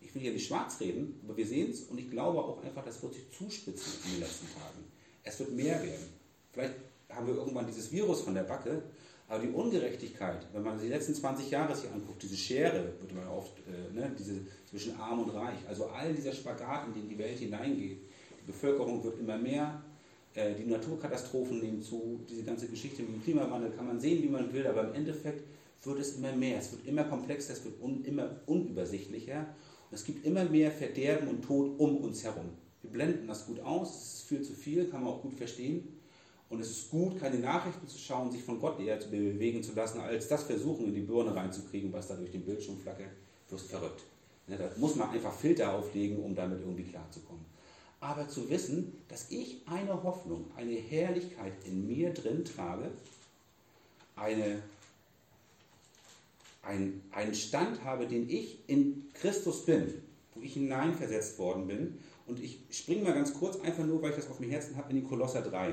ich 0.00 0.14
will 0.14 0.22
hier 0.22 0.32
nicht 0.32 0.46
schwarz 0.46 0.80
reden, 0.80 1.20
aber 1.24 1.36
wir 1.36 1.46
sehen 1.46 1.70
es 1.70 1.82
und 1.82 1.98
ich 1.98 2.10
glaube 2.10 2.38
auch 2.38 2.62
einfach, 2.62 2.84
das 2.84 3.02
wird 3.02 3.14
sich 3.14 3.30
zuspitzen 3.30 3.92
in 4.04 4.12
den 4.12 4.20
letzten 4.20 4.46
Tagen. 4.52 4.84
Es 5.22 5.38
wird 5.40 5.52
mehr 5.52 5.82
werden. 5.82 6.08
Vielleicht 6.52 6.74
haben 7.08 7.26
wir 7.26 7.34
irgendwann 7.34 7.66
dieses 7.66 7.90
Virus 7.90 8.20
von 8.20 8.34
der 8.34 8.42
Backe 8.42 8.82
aber 9.28 9.42
die 9.42 9.52
Ungerechtigkeit, 9.52 10.46
wenn 10.52 10.62
man 10.62 10.78
die 10.78 10.88
letzten 10.88 11.14
20 11.14 11.50
Jahre 11.50 11.74
sich 11.74 11.90
anguckt, 11.90 12.22
diese 12.22 12.36
Schere, 12.36 12.92
wird 13.00 13.14
man 13.14 13.26
oft, 13.28 13.52
äh, 13.60 13.92
ne, 13.94 14.14
diese, 14.18 14.34
zwischen 14.68 14.98
Arm 14.98 15.22
und 15.22 15.30
Reich, 15.30 15.58
also 15.66 15.86
all 15.86 16.12
dieser 16.12 16.32
Spagat, 16.32 16.88
in 16.88 16.94
den 16.94 17.08
die 17.08 17.18
Welt 17.18 17.38
hineingeht, 17.38 17.98
die 18.40 18.46
Bevölkerung 18.46 19.02
wird 19.02 19.18
immer 19.18 19.38
mehr, 19.38 19.82
die 20.34 20.68
Naturkatastrophen 20.68 21.60
nehmen 21.60 21.80
zu, 21.80 22.20
diese 22.28 22.42
ganze 22.42 22.66
Geschichte 22.66 23.02
mit 23.02 23.14
dem 23.14 23.22
Klimawandel 23.22 23.70
kann 23.70 23.86
man 23.86 24.00
sehen, 24.00 24.22
wie 24.22 24.28
man 24.28 24.52
will, 24.52 24.66
aber 24.66 24.88
im 24.88 24.94
Endeffekt 24.94 25.44
wird 25.84 26.00
es 26.00 26.16
immer 26.16 26.32
mehr, 26.32 26.58
es 26.58 26.72
wird 26.72 26.86
immer 26.86 27.04
komplexer, 27.04 27.52
es 27.52 27.64
wird 27.64 27.80
un, 27.80 28.04
immer 28.04 28.30
unübersichtlicher 28.46 29.46
und 29.90 29.94
es 29.94 30.04
gibt 30.04 30.24
immer 30.26 30.44
mehr 30.44 30.70
Verderben 30.70 31.28
und 31.28 31.42
Tod 31.42 31.78
um 31.78 31.98
uns 31.98 32.24
herum. 32.24 32.46
Wir 32.82 32.90
blenden 32.90 33.28
das 33.28 33.46
gut 33.46 33.60
aus, 33.60 33.94
es 33.94 34.14
ist 34.14 34.28
viel 34.28 34.42
zu 34.42 34.52
viel, 34.52 34.86
kann 34.88 35.04
man 35.04 35.12
auch 35.12 35.22
gut 35.22 35.34
verstehen. 35.34 35.88
Und 36.50 36.60
es 36.60 36.70
ist 36.70 36.90
gut, 36.90 37.18
keine 37.18 37.38
Nachrichten 37.38 37.88
zu 37.88 37.98
schauen, 37.98 38.30
sich 38.30 38.42
von 38.42 38.60
Gott 38.60 38.78
eher 38.78 39.00
zu 39.00 39.10
bewegen 39.10 39.62
zu 39.62 39.72
lassen, 39.72 40.00
als 40.00 40.28
das 40.28 40.42
versuchen, 40.42 40.86
in 40.86 40.94
die 40.94 41.00
Birne 41.00 41.34
reinzukriegen, 41.34 41.92
was 41.92 42.08
da 42.08 42.14
durch 42.14 42.30
den 42.30 42.44
Bildschirm 42.44 42.78
flackert, 42.78 43.10
wirst 43.48 43.68
verrückt. 43.68 44.02
Ja, 44.46 44.58
da 44.58 44.70
muss 44.76 44.94
man 44.94 45.10
einfach 45.10 45.32
Filter 45.32 45.72
auflegen, 45.72 46.22
um 46.22 46.34
damit 46.34 46.60
irgendwie 46.60 46.84
klarzukommen. 46.84 47.44
Aber 48.04 48.28
zu 48.28 48.50
wissen, 48.50 48.92
dass 49.08 49.30
ich 49.30 49.62
eine 49.64 50.02
Hoffnung, 50.02 50.50
eine 50.56 50.74
Herrlichkeit 50.74 51.54
in 51.64 51.86
mir 51.86 52.12
drin 52.12 52.44
trage, 52.44 52.90
eine, 54.14 54.62
ein, 56.60 57.00
einen 57.12 57.34
Stand 57.34 57.82
habe, 57.82 58.06
den 58.06 58.28
ich 58.28 58.58
in 58.66 59.06
Christus 59.14 59.64
bin, 59.64 59.94
wo 60.34 60.42
ich 60.42 60.52
hineinversetzt 60.52 61.38
worden 61.38 61.66
bin. 61.66 61.98
Und 62.26 62.40
ich 62.40 62.58
springe 62.70 63.04
mal 63.04 63.14
ganz 63.14 63.32
kurz, 63.32 63.58
einfach 63.60 63.86
nur, 63.86 64.02
weil 64.02 64.10
ich 64.10 64.16
das 64.16 64.28
auf 64.28 64.36
dem 64.36 64.50
Herzen 64.50 64.76
habe, 64.76 64.90
in 64.90 64.96
die 64.96 65.08
Kolosser 65.08 65.40
3. 65.40 65.72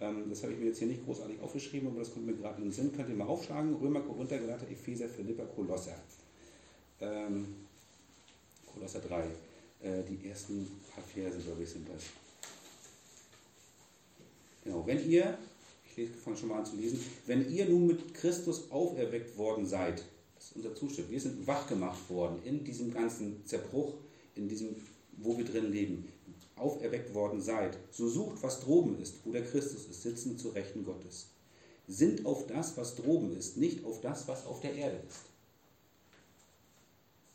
Ähm, 0.00 0.30
das 0.30 0.42
habe 0.44 0.54
ich 0.54 0.58
mir 0.58 0.68
jetzt 0.68 0.78
hier 0.78 0.88
nicht 0.88 1.04
großartig 1.04 1.38
aufgeschrieben, 1.42 1.88
aber 1.88 1.98
das 1.98 2.14
kommt 2.14 2.24
mir 2.24 2.34
gerade 2.34 2.62
in 2.62 2.68
den 2.68 2.72
Sinn. 2.72 2.96
Könnt 2.96 3.10
ihr 3.10 3.14
mal 3.14 3.26
aufschlagen. 3.26 3.74
Römer, 3.74 4.00
Korinther, 4.00 4.38
Galater, 4.38 4.70
Epheser, 4.70 5.06
Philippa, 5.06 5.44
Kolosser. 5.44 5.96
Ähm, 6.98 7.56
Kolosser 8.72 9.00
3. 9.00 9.51
Äh, 9.82 10.02
die 10.04 10.28
ersten 10.28 10.68
paar 10.94 11.02
Verse, 11.04 11.38
glaube 11.38 11.62
ich, 11.64 11.70
sind 11.70 11.88
das. 11.88 12.04
Genau, 14.62 14.86
wenn 14.86 15.10
ihr, 15.10 15.36
ich 15.96 16.08
fange 16.10 16.36
schon 16.36 16.50
mal 16.50 16.58
an 16.58 16.66
zu 16.66 16.76
lesen, 16.76 17.00
wenn 17.26 17.52
ihr 17.52 17.68
nun 17.68 17.88
mit 17.88 18.14
Christus 18.14 18.70
auferweckt 18.70 19.36
worden 19.36 19.66
seid, 19.66 20.04
das 20.36 20.44
ist 20.44 20.56
unser 20.56 20.74
Zustand, 20.74 21.10
wir 21.10 21.20
sind 21.20 21.46
wach 21.46 21.66
gemacht 21.66 22.08
worden 22.08 22.40
in 22.44 22.62
diesem 22.62 22.94
ganzen 22.94 23.44
Zerbruch, 23.44 23.94
in 24.36 24.48
diesem, 24.48 24.76
wo 25.16 25.36
wir 25.36 25.44
drin 25.44 25.72
leben, 25.72 26.08
auferweckt 26.54 27.12
worden 27.12 27.40
seid, 27.40 27.76
so 27.90 28.08
sucht, 28.08 28.40
was 28.42 28.60
droben 28.60 29.00
ist, 29.00 29.16
wo 29.24 29.32
der 29.32 29.44
Christus 29.44 29.86
ist, 29.86 30.02
sitzen 30.02 30.38
zu 30.38 30.50
Rechten 30.50 30.84
Gottes. 30.84 31.26
Sind 31.88 32.24
auf 32.24 32.46
das, 32.46 32.76
was 32.76 32.94
droben 32.94 33.36
ist, 33.36 33.56
nicht 33.56 33.84
auf 33.84 34.00
das, 34.00 34.28
was 34.28 34.46
auf 34.46 34.60
der 34.60 34.74
Erde 34.74 35.00
ist. 35.08 35.31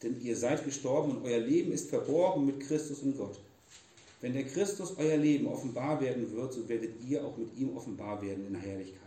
Denn 0.03 0.21
ihr 0.21 0.35
seid 0.35 0.63
gestorben 0.63 1.17
und 1.17 1.25
euer 1.25 1.39
Leben 1.39 1.71
ist 1.71 1.89
verborgen 1.89 2.45
mit 2.45 2.59
Christus 2.59 3.01
in 3.01 3.17
Gott. 3.17 3.39
Wenn 4.21 4.33
der 4.33 4.45
Christus 4.45 4.95
euer 4.97 5.17
Leben 5.17 5.47
offenbar 5.47 6.01
werden 6.01 6.31
wird, 6.35 6.53
so 6.53 6.67
werdet 6.69 6.91
ihr 7.07 7.23
auch 7.23 7.37
mit 7.37 7.55
ihm 7.57 7.75
offenbar 7.75 8.21
werden 8.21 8.47
in 8.47 8.55
Herrlichkeit. 8.55 9.01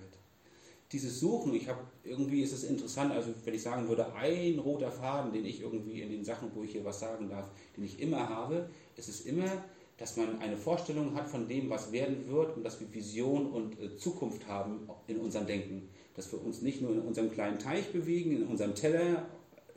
Dieses 0.93 1.21
Suchen, 1.21 1.55
ich 1.55 1.69
habe 1.69 1.81
irgendwie 2.05 2.43
ist 2.43 2.53
es 2.53 2.65
interessant, 2.65 3.13
also 3.13 3.31
wenn 3.45 3.55
ich 3.55 3.63
sagen 3.63 3.89
würde, 3.89 4.13
ein 4.15 4.59
roter 4.59 4.91
Faden, 4.91 5.33
den 5.33 5.45
ich 5.45 5.61
irgendwie 5.61 6.01
in 6.03 6.11
den 6.11 6.25
Sachen, 6.25 6.51
wo 6.55 6.65
ich 6.65 6.73
hier 6.73 6.85
was 6.85 6.99
sagen 6.99 7.29
darf, 7.29 7.49
den 7.77 7.85
ich 7.85 8.01
immer 8.01 8.29
habe, 8.29 8.69
ist 8.97 9.09
es 9.09 9.21
immer, 9.21 9.65
dass 9.99 10.17
man 10.17 10.41
eine 10.41 10.57
Vorstellung 10.57 11.15
hat 11.15 11.29
von 11.29 11.47
dem, 11.47 11.71
was 11.71 11.93
werden 11.93 12.29
wird 12.29 12.57
und 12.57 12.65
dass 12.65 12.81
wir 12.81 12.93
Vision 12.93 13.53
und 13.53 13.79
äh, 13.81 13.97
Zukunft 13.99 14.49
haben 14.49 14.89
in 15.07 15.19
unserem 15.19 15.47
Denken. 15.47 15.89
Dass 16.17 16.33
wir 16.33 16.45
uns 16.45 16.63
nicht 16.63 16.81
nur 16.81 16.91
in 16.93 17.01
unserem 17.01 17.31
kleinen 17.31 17.59
Teich 17.59 17.93
bewegen, 17.93 18.33
in 18.33 18.47
unserem 18.47 18.75
Teller 18.75 19.29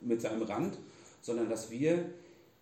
mit 0.02 0.22
seinem 0.22 0.44
Rand, 0.44 0.78
sondern 1.24 1.50
dass 1.50 1.72
wir 1.72 2.14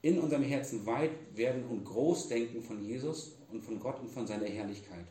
in 0.01 0.19
unserem 0.19 0.43
Herzen 0.43 0.85
weit 0.85 1.11
werden 1.35 1.65
und 1.65 1.83
groß 1.83 2.29
denken 2.29 2.63
von 2.63 2.81
Jesus 2.81 3.33
und 3.51 3.63
von 3.63 3.79
Gott 3.79 3.99
und 3.99 4.09
von 4.09 4.25
seiner 4.25 4.45
Herrlichkeit. 4.45 5.05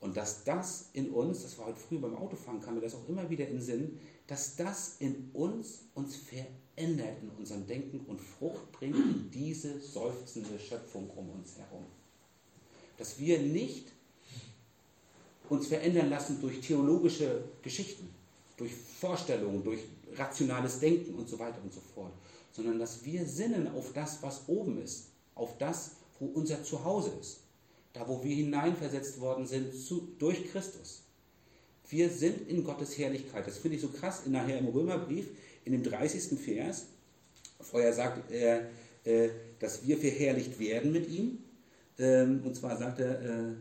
Und 0.00 0.16
dass 0.16 0.44
das 0.44 0.90
in 0.92 1.10
uns, 1.10 1.42
das 1.42 1.58
war 1.58 1.66
heute 1.66 1.80
früh 1.80 1.98
beim 1.98 2.14
Autofahren, 2.16 2.60
kam 2.60 2.74
mir 2.74 2.82
das 2.82 2.94
auch 2.94 3.08
immer 3.08 3.28
wieder 3.30 3.46
in 3.46 3.54
den 3.54 3.62
Sinn, 3.62 3.98
dass 4.26 4.56
das 4.56 4.96
in 4.98 5.30
uns 5.32 5.84
uns 5.94 6.16
verändert 6.16 7.16
in 7.22 7.30
unserem 7.30 7.66
Denken 7.66 8.00
und 8.06 8.20
Frucht 8.20 8.70
bringt 8.72 8.96
in 8.96 9.30
diese 9.30 9.80
seufzende 9.80 10.58
Schöpfung 10.58 11.08
um 11.10 11.30
uns 11.30 11.56
herum. 11.56 11.86
Dass 12.98 13.18
wir 13.18 13.38
nicht 13.38 13.92
uns 15.48 15.68
verändern 15.68 16.10
lassen 16.10 16.40
durch 16.40 16.60
theologische 16.60 17.44
Geschichten, 17.62 18.08
durch 18.56 18.72
Vorstellungen, 18.74 19.62
durch 19.62 19.80
rationales 20.16 20.80
Denken 20.80 21.14
und 21.14 21.28
so 21.28 21.38
weiter 21.38 21.58
und 21.62 21.72
so 21.72 21.80
fort, 21.80 22.12
sondern 22.56 22.78
dass 22.78 23.04
wir 23.04 23.26
sinnen 23.26 23.68
auf 23.68 23.92
das, 23.92 24.22
was 24.22 24.48
oben 24.48 24.80
ist, 24.82 25.08
auf 25.34 25.58
das, 25.58 25.90
wo 26.18 26.24
unser 26.24 26.64
Zuhause 26.64 27.12
ist, 27.20 27.40
da 27.92 28.08
wo 28.08 28.24
wir 28.24 28.34
hineinversetzt 28.34 29.20
worden 29.20 29.46
sind 29.46 29.74
zu, 29.74 30.08
durch 30.18 30.50
Christus. 30.50 31.02
Wir 31.88 32.08
sind 32.08 32.48
in 32.48 32.64
Gottes 32.64 32.96
Herrlichkeit. 32.96 33.46
Das 33.46 33.58
finde 33.58 33.76
ich 33.76 33.82
so 33.82 33.88
krass 33.88 34.22
nachher 34.26 34.58
im 34.58 34.68
Römerbrief, 34.68 35.26
in 35.66 35.72
dem 35.72 35.82
30. 35.82 36.38
Vers. 36.40 36.86
Vorher 37.60 37.92
sagt 37.92 38.30
er, 38.30 38.70
äh, 39.04 39.28
dass 39.60 39.86
wir 39.86 39.98
verherrlicht 39.98 40.58
werden 40.58 40.92
mit 40.92 41.08
ihm. 41.10 41.38
Ähm, 41.98 42.40
und 42.42 42.56
zwar 42.56 42.78
sagt 42.78 43.00
er, 43.00 43.22
äh, 43.22 43.54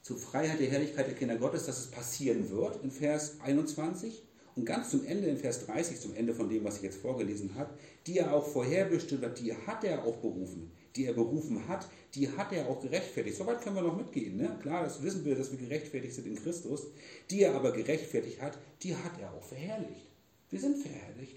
zur 0.00 0.16
Freiheit 0.16 0.58
der 0.58 0.68
Herrlichkeit 0.68 1.06
der 1.06 1.14
Kinder 1.14 1.36
Gottes, 1.36 1.66
dass 1.66 1.78
es 1.78 1.90
passieren 1.90 2.50
wird, 2.50 2.82
in 2.82 2.90
Vers 2.90 3.36
21. 3.42 4.22
Und 4.56 4.64
ganz 4.64 4.90
zum 4.90 5.06
Ende, 5.06 5.28
in 5.28 5.36
Vers 5.36 5.66
30, 5.66 6.00
zum 6.00 6.14
Ende 6.14 6.34
von 6.34 6.48
dem, 6.48 6.64
was 6.64 6.76
ich 6.76 6.82
jetzt 6.82 6.98
vorgelesen 6.98 7.54
habe, 7.54 7.70
die 8.06 8.18
er 8.18 8.34
auch 8.34 8.46
vorherbestimmt 8.46 9.24
hat, 9.24 9.38
die 9.38 9.54
hat 9.54 9.84
er 9.84 10.04
auch 10.04 10.16
berufen. 10.16 10.70
Die 10.96 11.04
er 11.04 11.12
berufen 11.12 11.68
hat, 11.68 11.88
die 12.14 12.28
hat 12.28 12.52
er 12.52 12.68
auch 12.68 12.80
gerechtfertigt. 12.80 13.36
Soweit 13.36 13.62
können 13.62 13.76
wir 13.76 13.82
noch 13.82 13.96
mitgehen. 13.96 14.36
Ne? 14.36 14.58
Klar, 14.60 14.84
das 14.84 15.02
wissen 15.02 15.24
wir, 15.24 15.36
dass 15.36 15.52
wir 15.52 15.58
gerechtfertigt 15.58 16.14
sind 16.14 16.26
in 16.26 16.34
Christus. 16.34 16.86
Die 17.30 17.42
er 17.42 17.54
aber 17.54 17.72
gerechtfertigt 17.72 18.42
hat, 18.42 18.58
die 18.82 18.96
hat 18.96 19.20
er 19.20 19.32
auch 19.32 19.44
verherrlicht. 19.44 20.06
Wir 20.50 20.58
sind 20.58 20.78
verherrlicht. 20.78 21.36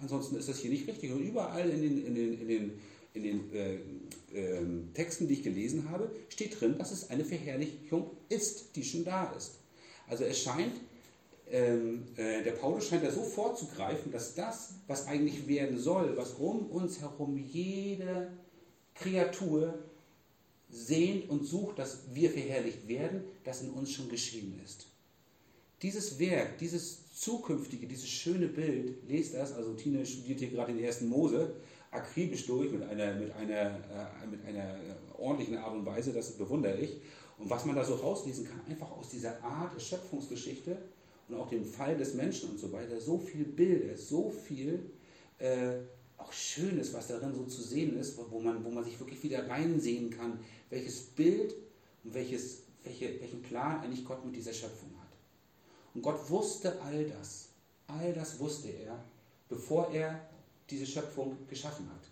Ansonsten 0.00 0.36
ist 0.36 0.48
das 0.48 0.58
hier 0.58 0.70
nicht 0.70 0.88
richtig. 0.88 1.12
Und 1.12 1.20
überall 1.20 1.70
in 1.70 1.80
den, 1.80 2.06
in 2.06 2.14
den, 2.14 2.40
in 2.40 2.48
den, 2.48 2.72
in 3.14 3.22
den 3.22 3.52
äh, 3.52 3.74
äh, 4.34 4.64
Texten, 4.94 5.28
die 5.28 5.34
ich 5.34 5.42
gelesen 5.44 5.88
habe, 5.90 6.10
steht 6.28 6.60
drin, 6.60 6.76
dass 6.76 6.90
es 6.90 7.10
eine 7.10 7.24
Verherrlichung 7.24 8.10
ist, 8.28 8.74
die 8.74 8.82
schon 8.82 9.04
da 9.04 9.32
ist. 9.36 9.58
Also 10.08 10.24
es 10.24 10.40
scheint, 10.40 10.72
ähm, 11.52 12.04
äh, 12.16 12.42
der 12.42 12.52
Paulus 12.52 12.88
scheint 12.88 13.04
da 13.04 13.10
so 13.10 13.22
vorzugreifen, 13.22 14.10
dass 14.10 14.34
das, 14.34 14.74
was 14.86 15.06
eigentlich 15.06 15.46
werden 15.46 15.78
soll, 15.78 16.16
was 16.16 16.32
um 16.32 16.66
uns 16.70 17.00
herum 17.00 17.36
jede 17.36 18.32
Kreatur 18.94 19.74
sehnt 20.70 21.28
und 21.28 21.44
sucht, 21.44 21.78
dass 21.78 22.04
wir 22.14 22.30
verherrlicht 22.30 22.88
werden, 22.88 23.24
das 23.44 23.62
in 23.62 23.70
uns 23.70 23.92
schon 23.92 24.08
geschehen 24.08 24.58
ist. 24.64 24.86
Dieses 25.82 26.18
Werk, 26.18 26.56
dieses 26.58 27.12
zukünftige, 27.14 27.86
dieses 27.86 28.08
schöne 28.08 28.46
Bild, 28.46 29.06
lest 29.06 29.34
das, 29.34 29.52
also 29.52 29.74
Tine 29.74 30.06
studiert 30.06 30.38
hier 30.38 30.50
gerade 30.50 30.72
den 30.72 30.82
ersten 30.82 31.08
Mose, 31.08 31.54
akribisch 31.90 32.46
durch 32.46 32.72
mit 32.72 32.82
einer, 32.82 33.14
mit 33.14 33.30
einer, 33.34 33.52
äh, 33.52 34.26
mit 34.30 34.42
einer 34.46 34.78
ordentlichen 35.18 35.58
Art 35.58 35.74
und 35.74 35.84
Weise, 35.84 36.14
das 36.14 36.30
bewundere 36.32 36.78
ich. 36.80 36.96
Und 37.36 37.50
was 37.50 37.66
man 37.66 37.76
da 37.76 37.84
so 37.84 37.96
rauslesen 37.96 38.48
kann, 38.48 38.60
einfach 38.66 38.90
aus 38.92 39.10
dieser 39.10 39.42
Art 39.44 39.80
Schöpfungsgeschichte, 39.82 40.78
und 41.32 41.40
auch 41.40 41.48
dem 41.48 41.64
Fall 41.64 41.96
des 41.96 42.14
Menschen 42.14 42.50
und 42.50 42.58
so 42.58 42.72
weiter, 42.72 43.00
so 43.00 43.18
viel 43.18 43.44
Bilder, 43.44 43.96
so 43.96 44.30
viel 44.30 44.80
äh, 45.38 45.78
auch 46.18 46.32
Schönes, 46.32 46.92
was 46.94 47.08
darin 47.08 47.34
so 47.34 47.44
zu 47.44 47.62
sehen 47.62 47.98
ist, 47.98 48.16
wo 48.30 48.38
man, 48.38 48.64
wo 48.64 48.70
man 48.70 48.84
sich 48.84 48.98
wirklich 48.98 49.22
wieder 49.22 49.48
reinsehen 49.48 50.10
kann, 50.10 50.38
welches 50.70 51.00
Bild 51.00 51.54
und 52.04 52.14
welches, 52.14 52.62
welche, 52.84 53.20
welchen 53.20 53.42
Plan 53.42 53.80
eigentlich 53.80 54.04
Gott 54.04 54.24
mit 54.24 54.36
dieser 54.36 54.52
Schöpfung 54.52 54.90
hat. 55.00 55.08
Und 55.94 56.02
Gott 56.02 56.30
wusste 56.30 56.80
all 56.82 57.04
das, 57.04 57.48
all 57.86 58.12
das 58.12 58.38
wusste 58.38 58.68
er, 58.68 59.02
bevor 59.48 59.90
er 59.92 60.28
diese 60.70 60.86
Schöpfung 60.86 61.36
geschaffen 61.48 61.86
hat. 61.90 62.08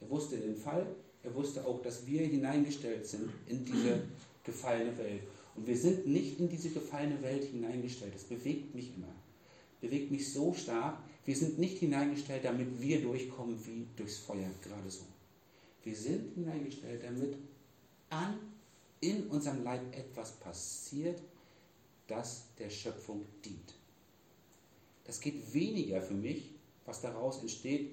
Er 0.00 0.10
wusste 0.10 0.36
den 0.36 0.56
Fall, 0.56 0.86
er 1.22 1.34
wusste 1.34 1.64
auch, 1.64 1.80
dass 1.82 2.06
wir 2.06 2.22
hineingestellt 2.22 3.06
sind 3.06 3.30
in 3.46 3.64
diese 3.64 4.02
gefallene 4.44 4.96
Welt. 4.98 5.22
Und 5.54 5.66
wir 5.66 5.76
sind 5.76 6.06
nicht 6.06 6.40
in 6.40 6.48
diese 6.48 6.70
gefallene 6.70 7.20
Welt 7.22 7.44
hineingestellt. 7.44 8.14
Das 8.14 8.24
bewegt 8.24 8.74
mich 8.74 8.94
immer. 8.96 9.14
Bewegt 9.80 10.10
mich 10.10 10.32
so 10.32 10.54
stark. 10.54 10.98
Wir 11.24 11.36
sind 11.36 11.58
nicht 11.58 11.78
hineingestellt, 11.78 12.44
damit 12.44 12.80
wir 12.80 13.02
durchkommen 13.02 13.58
wie 13.66 13.86
durchs 13.96 14.18
Feuer, 14.18 14.50
gerade 14.62 14.90
so. 14.90 15.04
Wir 15.84 15.94
sind 15.94 16.34
hineingestellt, 16.34 17.02
damit 17.04 17.36
an, 18.08 18.38
in 19.00 19.26
unserem 19.28 19.62
Leib 19.64 19.82
etwas 19.96 20.32
passiert, 20.32 21.20
das 22.06 22.46
der 22.58 22.70
Schöpfung 22.70 23.24
dient. 23.44 23.74
Das 25.04 25.20
geht 25.20 25.52
weniger 25.52 26.00
für 26.00 26.14
mich, 26.14 26.50
was 26.84 27.00
daraus 27.00 27.40
entsteht, 27.40 27.90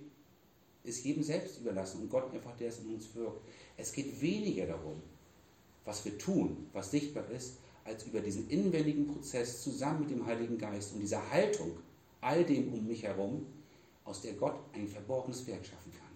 ist 0.83 1.03
jedem 1.03 1.23
selbst 1.23 1.59
überlassen 1.59 2.01
und 2.01 2.09
Gott 2.09 2.33
einfach, 2.33 2.55
der 2.57 2.69
es 2.69 2.79
in 2.79 2.93
uns 2.93 3.13
wirkt. 3.15 3.41
Es 3.77 3.91
geht 3.91 4.19
weniger 4.21 4.67
darum, 4.67 5.01
was 5.89 6.05
wir 6.05 6.15
tun, 6.19 6.67
was 6.71 6.91
sichtbar 6.91 7.27
ist, 7.31 7.57
als 7.83 8.05
über 8.05 8.19
diesen 8.19 8.47
inwendigen 8.47 9.07
Prozess 9.07 9.63
zusammen 9.63 10.01
mit 10.01 10.11
dem 10.11 10.23
Heiligen 10.23 10.55
Geist 10.55 10.93
und 10.93 10.99
dieser 10.99 11.27
Haltung, 11.31 11.71
all 12.21 12.45
dem 12.45 12.71
um 12.71 12.85
mich 12.85 13.01
herum, 13.01 13.47
aus 14.05 14.21
der 14.21 14.33
Gott 14.33 14.55
ein 14.73 14.87
verborgenes 14.87 15.47
Werk 15.47 15.65
schaffen 15.65 15.91
kann. 15.91 16.15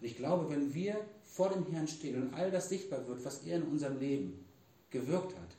Und 0.00 0.06
ich 0.06 0.16
glaube, 0.16 0.48
wenn 0.48 0.72
wir 0.72 0.96
vor 1.24 1.50
dem 1.50 1.66
Herrn 1.66 1.86
stehen 1.86 2.22
und 2.22 2.34
all 2.34 2.50
das 2.50 2.70
sichtbar 2.70 3.06
wird, 3.06 3.22
was 3.22 3.44
er 3.44 3.58
in 3.58 3.64
unserem 3.64 4.00
Leben 4.00 4.44
gewirkt 4.88 5.36
hat, 5.36 5.56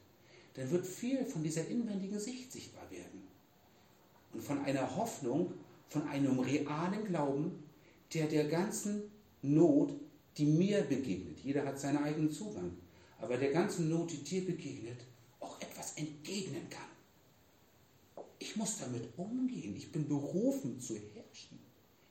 dann 0.55 0.71
wird 0.71 0.87
viel 0.87 1.23
von 1.23 1.43
dieser 1.43 1.67
inwendigen 1.67 2.19
Sicht 2.19 2.51
sichtbar 2.51 2.89
werden. 2.89 3.21
Und 4.33 4.43
von 4.43 4.63
einer 4.65 4.95
Hoffnung, 4.95 5.53
von 5.89 6.07
einem 6.07 6.39
realen 6.39 7.05
Glauben, 7.05 7.63
der 8.15 8.25
der 8.25 8.47
ganzen 8.47 9.03
Not, 9.43 9.93
die 10.37 10.45
mir 10.45 10.81
begegnet, 10.81 11.37
jeder 11.43 11.65
hat 11.65 11.79
seinen 11.79 12.03
eigenen 12.03 12.31
Zugang, 12.31 12.71
aber 13.23 13.37
der 13.37 13.51
ganzen 13.51 13.89
Not, 13.89 14.11
die 14.11 14.17
dir 14.17 14.45
begegnet, 14.45 14.99
auch 15.39 15.59
etwas 15.61 15.93
entgegnen 15.93 16.69
kann. 16.69 18.25
Ich 18.37 18.57
muss 18.57 18.79
damit 18.79 19.17
umgehen. 19.17 19.77
Ich 19.77 19.93
bin 19.93 20.09
berufen 20.09 20.81
zu 20.81 20.95
herrschen. 20.95 21.57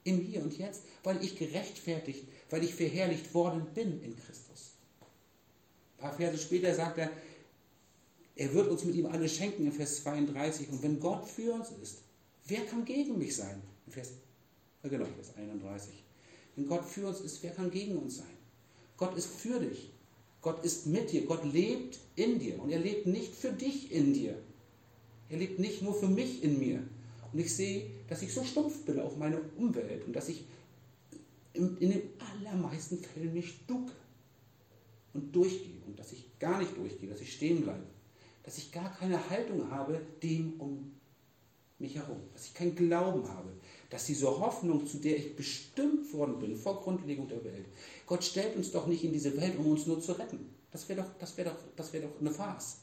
Im 0.05 0.21
Hier 0.21 0.43
und 0.43 0.57
Jetzt, 0.57 0.85
weil 1.05 1.23
ich 1.23 1.37
gerechtfertigt, 1.37 2.25
weil 2.49 2.65
ich 2.65 2.75
verherrlicht 2.75 3.35
worden 3.35 3.67
bin 3.75 4.03
in 4.03 4.17
Christus. 4.17 4.73
Ein 5.99 6.03
paar 6.03 6.15
Verse 6.15 6.39
später 6.39 6.75
sagt 6.75 6.97
er, 6.97 7.11
er 8.35 8.55
wird 8.55 8.71
uns 8.71 8.83
mit 8.85 8.95
ihm 8.95 9.07
alles 9.07 9.37
schenken 9.37 9.67
in 9.67 9.73
Vers 9.73 10.03
32. 10.03 10.71
Und 10.71 10.83
wenn 10.83 10.99
Gott 10.99 11.29
für 11.29 11.53
uns 11.53 11.69
ist, 11.83 11.99
wer 12.47 12.65
kann 12.65 12.87
gegen 12.87 13.19
mich 13.19 13.37
sein? 13.37 13.63
Vers, 13.87 14.13
äh 14.83 14.89
genau, 14.89 15.05
Vers 15.05 15.37
31. 15.37 15.93
Wenn 16.57 16.67
Gott 16.67 16.87
für 16.87 17.07
uns 17.07 17.21
ist, 17.21 17.43
wer 17.43 17.51
kann 17.51 17.71
gegen 17.71 17.99
uns 17.99 18.17
sein? 18.17 18.37
Gott 18.97 19.15
ist 19.15 19.27
für 19.27 19.61
dich. 19.61 19.92
Gott 20.43 20.65
ist 20.65 20.87
mit 20.87 21.13
dir. 21.13 21.25
Gott 21.25 21.45
lebt 21.45 21.99
in 22.17 22.39
dir. 22.39 22.61
Und 22.61 22.71
er 22.71 22.81
lebt 22.81 23.07
nicht 23.07 23.35
für 23.35 23.53
dich 23.53 23.93
in 23.93 24.13
dir. 24.13 24.37
Er 25.29 25.39
lebt 25.39 25.59
nicht 25.59 25.81
nur 25.83 25.95
für 25.95 26.09
mich 26.09 26.43
in 26.43 26.59
mir. 26.59 26.83
Und 27.33 27.39
ich 27.39 27.55
sehe, 27.55 27.87
dass 28.09 28.21
ich 28.21 28.35
so 28.35 28.45
stumpf 28.45 28.85
bin 28.85 29.01
auf 29.01 29.17
meine 29.17 29.41
Umwelt 29.57 30.05
und 30.07 30.15
dass 30.15 30.29
ich 30.29 30.45
in, 31.55 31.77
den 31.81 32.03
allermeisten 32.19 32.99
Fällen 32.99 33.33
mich 33.33 33.65
ducke 33.67 33.93
und 35.15 35.35
durchgehe 35.35 35.81
und 35.87 35.99
dass 35.99 36.13
ich 36.13 36.39
gar 36.39 36.59
nicht 36.59 36.77
durchgehe, 36.77 37.09
dass 37.09 37.21
ich 37.21 37.33
stehen 37.33 37.63
bleibe, 37.63 37.87
dass 38.43 38.59
ich 38.59 38.73
gar 38.73 38.95
keine 38.97 39.31
Haltung 39.31 39.71
habe 39.71 40.01
dem 40.23 40.61
um 40.61 40.93
mich 41.79 41.97
herum, 41.97 42.21
dass 42.33 42.47
ich 42.47 42.55
keinen 42.55 42.75
Glauben 42.75 43.27
habe, 43.29 43.51
dass 43.93 44.07
diese 44.07 44.27
Hoffnung, 44.27 44.87
zu 44.87 44.97
der 44.97 45.19
ich 45.19 45.37
bestimmt 45.37 46.11
worden 46.15 46.39
bin 46.39 46.57
vor 46.57 46.81
Grundlegung 46.81 47.29
der 47.29 47.45
Welt, 47.45 47.67
Gott 48.07 48.25
stellt 48.25 48.57
uns 48.57 48.71
doch 48.71 48.87
nicht 48.87 49.05
in 49.05 49.13
diese 49.13 49.37
Welt, 49.37 49.59
um 49.59 49.67
uns 49.67 49.87
nur 49.87 50.01
zu 50.01 50.13
retten. 50.13 50.49
Das 50.71 50.89
wäre 50.89 51.03
doch, 51.03 51.37
wäre 51.37 51.55
doch, 51.77 51.93
wäre 51.93 52.07
doch 52.07 52.19
eine 52.19 52.31
Farce. 52.31 52.79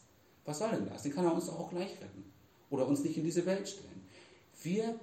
Was 0.46 0.60
soll 0.60 0.70
denn 0.70 0.88
das? 0.88 1.02
Den 1.02 1.14
kann 1.16 1.26
er 1.26 1.34
uns 1.34 1.50
auch 1.50 1.72
gleich 1.72 1.94
retten 1.94 2.24
oder 2.70 2.88
uns 2.88 3.04
nicht 3.04 3.18
in 3.18 3.24
diese 3.24 3.44
Welt 3.48 3.68
stellen. 3.68 4.06
Wir 4.62 5.00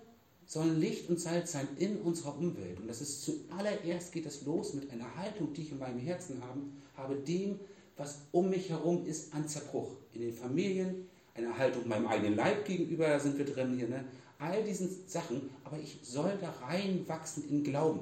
sollen 0.47 0.79
Licht 0.79 1.11
und 1.11 1.19
Salz 1.19 1.51
sein 1.51 1.67
in 1.77 1.97
unserer 1.97 2.39
Umwelt. 2.39 2.79
Und 2.79 2.87
das 2.87 3.01
ist 3.01 3.25
zuallererst 3.25 4.13
geht 4.13 4.27
das 4.27 4.45
los 4.45 4.75
mit 4.75 4.89
einer 4.93 5.13
Haltung, 5.17 5.53
die 5.55 5.63
ich 5.63 5.73
in 5.73 5.81
meinem 5.81 5.99
Herzen 5.99 6.41
habe, 6.41 6.61
habe 6.97 7.17
dem, 7.17 7.59
was 7.97 8.21
um 8.31 8.51
mich 8.51 8.71
herum 8.71 9.05
ist, 9.07 9.35
an 9.35 9.49
Zerbruch. 9.49 9.91
In 10.13 10.21
den 10.21 10.33
Familien, 10.33 11.09
eine 11.35 11.59
Haltung 11.59 11.89
meinem 11.89 12.07
eigenen 12.07 12.37
Leib 12.37 12.65
gegenüber, 12.65 13.09
da 13.09 13.19
sind 13.19 13.37
wir 13.37 13.45
drin 13.45 13.75
hier, 13.77 13.89
ne? 13.89 14.05
All 14.39 14.63
diesen 14.63 15.07
Sachen, 15.07 15.51
aber 15.65 15.79
ich 15.79 15.99
soll 16.03 16.37
da 16.41 16.51
reinwachsen 16.67 17.49
in 17.49 17.65
Glauben. 17.65 18.01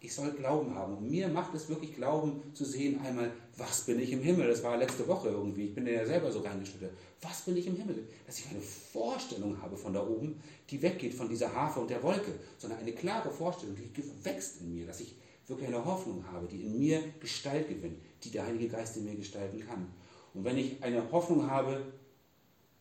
Ich 0.00 0.14
soll 0.14 0.30
Glauben 0.30 0.74
haben. 0.74 0.96
Und 0.96 1.10
mir 1.10 1.26
macht 1.28 1.54
es 1.54 1.68
wirklich 1.68 1.96
Glauben 1.96 2.40
zu 2.54 2.64
sehen, 2.64 3.00
einmal, 3.00 3.32
was 3.56 3.80
bin 3.80 3.98
ich 3.98 4.12
im 4.12 4.22
Himmel? 4.22 4.48
Das 4.48 4.62
war 4.62 4.76
letzte 4.76 5.06
Woche 5.08 5.28
irgendwie. 5.28 5.66
Ich 5.66 5.74
bin 5.74 5.86
ja 5.86 6.06
selber 6.06 6.30
so 6.30 6.40
reingeschüttet. 6.40 6.92
Was 7.20 7.42
bin 7.42 7.56
ich 7.56 7.66
im 7.66 7.76
Himmel? 7.76 8.06
Dass 8.24 8.38
ich 8.38 8.48
eine 8.48 8.60
Vorstellung 8.60 9.60
habe 9.60 9.76
von 9.76 9.92
da 9.92 10.06
oben, 10.06 10.40
die 10.70 10.80
weggeht 10.80 11.14
von 11.14 11.28
dieser 11.28 11.52
Harfe 11.52 11.80
und 11.80 11.90
der 11.90 12.02
Wolke, 12.02 12.32
sondern 12.58 12.78
eine 12.78 12.92
klare 12.92 13.30
Vorstellung, 13.30 13.74
die 13.74 14.24
wächst 14.24 14.60
in 14.60 14.72
mir, 14.72 14.86
dass 14.86 15.00
ich 15.00 15.16
wirklich 15.48 15.68
eine 15.68 15.84
Hoffnung 15.84 16.24
habe, 16.30 16.46
die 16.46 16.62
in 16.62 16.78
mir 16.78 17.02
Gestalt 17.18 17.68
gewinnt, 17.68 17.98
die 18.22 18.30
der 18.30 18.46
Heilige 18.46 18.68
Geist 18.68 18.96
in 18.98 19.04
mir 19.04 19.16
gestalten 19.16 19.60
kann. 19.66 19.88
Und 20.34 20.44
wenn 20.44 20.58
ich 20.58 20.82
eine 20.82 21.10
Hoffnung 21.10 21.50
habe, 21.50 21.82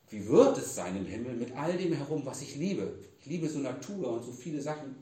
wie 0.09 0.25
wird 0.27 0.57
es 0.57 0.75
sein 0.75 0.95
im 0.95 1.05
Himmel 1.05 1.35
mit 1.35 1.55
all 1.55 1.77
dem 1.77 1.93
herum, 1.93 2.21
was 2.25 2.41
ich 2.41 2.55
liebe? 2.55 2.93
Ich 3.19 3.25
liebe 3.25 3.49
so 3.49 3.59
Natur 3.59 4.13
und 4.13 4.23
so 4.23 4.31
viele 4.31 4.61
Sachen, 4.61 4.95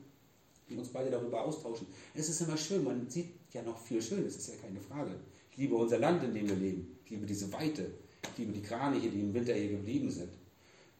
die 0.68 0.76
uns 0.76 0.88
beide 0.88 1.10
darüber 1.10 1.44
austauschen. 1.44 1.86
Es 2.14 2.28
ist 2.28 2.40
immer 2.40 2.56
schön, 2.56 2.82
man 2.82 3.08
sieht 3.08 3.28
ja 3.52 3.62
noch 3.62 3.78
viel 3.78 4.02
Schönes, 4.02 4.36
ist 4.36 4.48
ja 4.48 4.54
keine 4.60 4.80
Frage. 4.80 5.12
Ich 5.52 5.58
liebe 5.58 5.76
unser 5.76 6.00
Land, 6.00 6.24
in 6.24 6.34
dem 6.34 6.48
wir 6.48 6.56
leben. 6.56 6.98
Ich 7.04 7.10
liebe 7.10 7.24
diese 7.24 7.52
Weite. 7.52 7.86
Ich 8.32 8.38
liebe 8.38 8.52
die 8.52 8.62
Kraniche, 8.62 9.08
die 9.08 9.20
im 9.20 9.32
Winter 9.32 9.54
hier 9.54 9.70
geblieben 9.70 10.10
sind. 10.10 10.30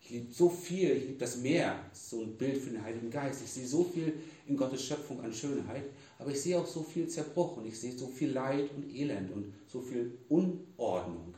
Ich 0.01 0.11
liebe 0.11 0.33
so 0.33 0.49
viel, 0.49 0.93
ich 0.93 1.07
liebe 1.07 1.19
das 1.19 1.39
Meer, 1.39 1.81
so 1.93 2.21
ein 2.23 2.37
Bild 2.37 2.59
für 2.59 2.71
den 2.71 2.83
Heiligen 2.83 3.11
Geist. 3.11 3.43
Ich 3.45 3.51
sehe 3.51 3.67
so 3.67 3.83
viel 3.83 4.13
in 4.47 4.57
Gottes 4.57 4.85
Schöpfung 4.85 5.21
an 5.21 5.33
Schönheit, 5.33 5.83
aber 6.21 6.31
ich 6.31 6.41
sehe 6.41 6.57
auch 6.57 6.67
so 6.67 6.85
viel 6.85 7.09
Zerbruch 7.09 7.57
und 7.57 7.67
ich 7.67 7.77
sehe 7.77 7.93
so 7.93 8.07
viel 8.07 8.31
Leid 8.31 8.71
und 8.77 8.95
Elend 8.95 9.33
und 9.33 9.53
so 9.67 9.81
viel 9.81 10.17
Unordnung 10.29 11.35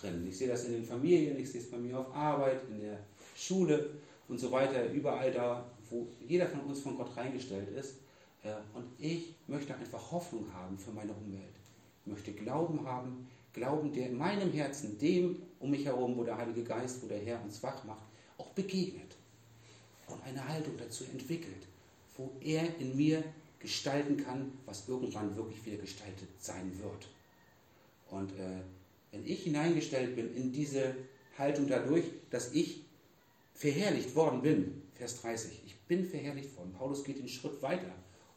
drin. 0.00 0.26
Ich 0.28 0.36
sehe 0.36 0.48
das 0.48 0.64
in 0.64 0.72
den 0.72 0.84
Familien, 0.84 1.38
ich 1.38 1.50
sehe 1.50 1.60
es 1.60 1.70
bei 1.70 1.78
mir 1.78 1.98
auf 1.98 2.14
Arbeit, 2.14 2.60
in 2.70 2.80
der 2.80 2.98
Schule 3.36 3.90
und 4.28 4.38
so 4.38 4.50
weiter, 4.50 4.90
überall 4.92 5.32
da, 5.32 5.64
wo 5.90 6.06
jeder 6.26 6.46
von 6.46 6.60
uns 6.60 6.80
von 6.80 6.96
Gott 6.96 7.16
reingestellt 7.16 7.68
ist. 7.70 7.96
Äh, 8.42 8.54
und 8.74 8.84
ich 8.98 9.34
möchte 9.46 9.74
einfach 9.74 10.10
Hoffnung 10.10 10.52
haben 10.52 10.78
für 10.78 10.90
meine 10.90 11.12
Umwelt. 11.12 11.54
Ich 12.04 12.12
möchte 12.12 12.32
Glauben 12.32 12.84
haben, 12.86 13.28
Glauben, 13.52 13.92
der 13.92 14.08
in 14.08 14.18
meinem 14.18 14.52
Herzen 14.52 14.98
dem 14.98 15.36
um 15.60 15.70
mich 15.70 15.84
herum, 15.84 16.16
wo 16.16 16.24
der 16.24 16.36
Heilige 16.36 16.62
Geist, 16.62 17.02
wo 17.02 17.06
der 17.06 17.20
Herr 17.20 17.42
uns 17.42 17.62
wach 17.62 17.82
macht, 17.84 18.02
auch 18.36 18.50
begegnet 18.50 19.16
und 20.08 20.22
eine 20.24 20.46
Haltung 20.46 20.76
dazu 20.76 21.04
entwickelt, 21.04 21.66
wo 22.16 22.30
er 22.40 22.78
in 22.78 22.96
mir 22.96 23.24
gestalten 23.58 24.18
kann, 24.18 24.52
was 24.66 24.88
irgendwann 24.88 25.34
wirklich 25.34 25.64
wieder 25.64 25.78
gestaltet 25.78 26.28
sein 26.38 26.70
wird. 26.78 27.08
Und 28.10 28.30
äh, 28.32 28.60
wenn 29.10 29.26
ich 29.26 29.44
hineingestellt 29.44 30.16
bin 30.16 30.34
in 30.34 30.52
diese 30.52 30.94
Haltung 31.38 31.66
dadurch, 31.68 32.04
dass 32.30 32.52
ich 32.52 32.84
verherrlicht 33.54 34.14
worden 34.14 34.42
bin, 34.42 34.82
Vers 34.94 35.20
30, 35.22 35.62
ich 35.66 35.76
bin 35.80 36.04
verherrlicht 36.04 36.56
worden. 36.56 36.72
Paulus 36.72 37.04
geht 37.04 37.18
den 37.18 37.28
Schritt 37.28 37.60
weiter 37.62 37.94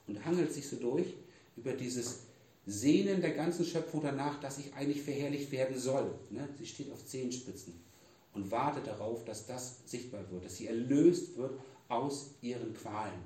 und 0.08 0.24
hangelt 0.26 0.54
sich 0.54 0.68
so 0.68 0.78
durch 0.78 1.14
über 1.56 1.74
dieses 1.74 2.22
Sehnen 2.66 3.22
der 3.22 3.32
ganzen 3.32 3.66
Schöpfung 3.66 4.02
danach, 4.02 4.40
dass 4.40 4.60
ich 4.60 4.74
eigentlich 4.74 5.02
verherrlicht 5.02 5.52
werden 5.52 5.78
soll. 5.78 6.14
Ne? 6.30 6.48
Sie 6.58 6.66
steht 6.66 6.92
auf 6.92 7.06
Zehenspitzen 7.06 7.74
und 8.34 8.52
wartet 8.52 8.88
darauf, 8.88 9.26
dass 9.26 9.48
das 9.48 9.80
sichtbar 9.86 10.30
wird, 10.32 10.46
dass 10.46 10.58
sie 10.58 10.68
erlöst 10.68 11.38
wird 11.38 11.60
aus 11.88 12.32
ihren 12.42 12.74
Qualen. 12.76 13.20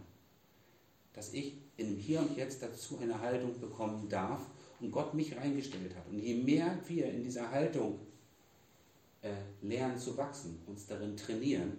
Dass 1.13 1.33
ich 1.33 1.53
im 1.77 1.97
Hier 1.97 2.21
und 2.21 2.37
Jetzt 2.37 2.63
dazu 2.63 2.97
eine 3.01 3.19
Haltung 3.19 3.59
bekommen 3.59 4.07
darf 4.09 4.45
und 4.83 4.91
Gott 4.91 5.13
mich 5.13 5.35
reingestellt 5.35 5.95
hat. 5.95 6.05
Und 6.11 6.19
je 6.19 6.35
mehr 6.35 6.77
wir 6.87 7.09
in 7.09 7.23
dieser 7.23 7.49
Haltung 7.49 7.99
äh, 9.21 9.31
lernen 9.61 9.97
zu 9.97 10.15
wachsen, 10.17 10.59
uns 10.67 10.85
darin 10.85 11.15
trainieren, 11.15 11.77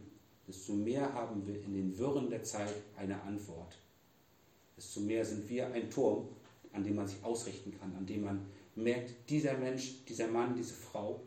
desto 0.49 0.73
mehr 0.73 1.13
haben 1.13 1.47
wir 1.47 1.63
in 1.63 1.75
den 1.75 1.99
Wirren 1.99 2.31
der 2.31 2.43
Zeit 2.43 2.75
eine 2.97 3.21
Antwort. 3.23 3.77
Desto 4.77 5.01
mehr 5.01 5.25
sind 5.25 5.49
wir 5.49 5.71
ein 5.73 5.91
Turm, 5.91 6.29
an 6.73 6.83
dem 6.83 6.97
man 6.97 7.07
sich 7.07 7.23
ausrichten 7.23 7.79
kann, 7.79 7.95
an 7.95 8.07
dem 8.07 8.25
man 8.25 8.47
merkt, 8.75 9.13
dieser 9.29 9.57
Mensch, 9.59 10.05
dieser 10.09 10.29
Mann, 10.29 10.57
diese 10.57 10.75
Frau 10.75 11.21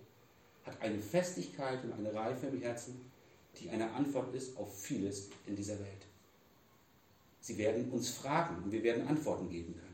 hat 0.65 0.82
eine 0.82 0.99
Festigkeit 0.99 1.84
und 1.84 1.93
eine 1.93 2.13
Reife 2.13 2.47
im 2.47 2.59
Herzen, 2.59 2.99
die 3.61 3.69
eine 3.69 3.89
Antwort 3.91 4.34
ist 4.34 4.57
auf 4.57 4.82
vieles 4.82 5.30
in 5.45 5.55
dieser 5.55 5.80
Welt. 5.80 6.05
Sie 7.39 7.57
werden 7.57 7.89
uns 7.91 8.09
fragen 8.09 8.63
und 8.63 8.71
wir 8.71 8.84
werden 8.84 9.07
Antworten 9.07 9.47
geben 9.49 9.73
können. 9.73 9.86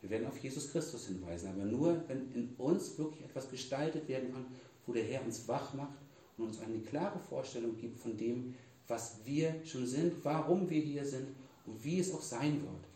Wir 0.00 0.10
werden 0.10 0.26
auf 0.26 0.38
Jesus 0.38 0.72
Christus 0.72 1.06
hinweisen, 1.06 1.50
aber 1.50 1.64
nur, 1.64 2.02
wenn 2.08 2.32
in 2.32 2.54
uns 2.56 2.96
wirklich 2.98 3.22
etwas 3.22 3.50
gestaltet 3.50 4.08
werden 4.08 4.32
kann, 4.32 4.46
wo 4.86 4.92
der 4.92 5.04
Herr 5.04 5.24
uns 5.24 5.46
wach 5.46 5.74
macht 5.74 5.98
und 6.38 6.46
uns 6.46 6.60
eine 6.60 6.78
klare 6.78 7.18
Vorstellung 7.18 7.76
gibt 7.76 7.98
von 7.98 8.16
dem, 8.16 8.54
was 8.88 9.18
wir 9.24 9.54
schon 9.64 9.86
sind, 9.86 10.24
warum 10.24 10.68
wir 10.68 10.80
hier 10.80 11.04
sind 11.04 11.28
und 11.66 11.84
wie 11.84 12.00
es 12.00 12.12
auch 12.12 12.22
sein 12.22 12.62
wird 12.62 12.90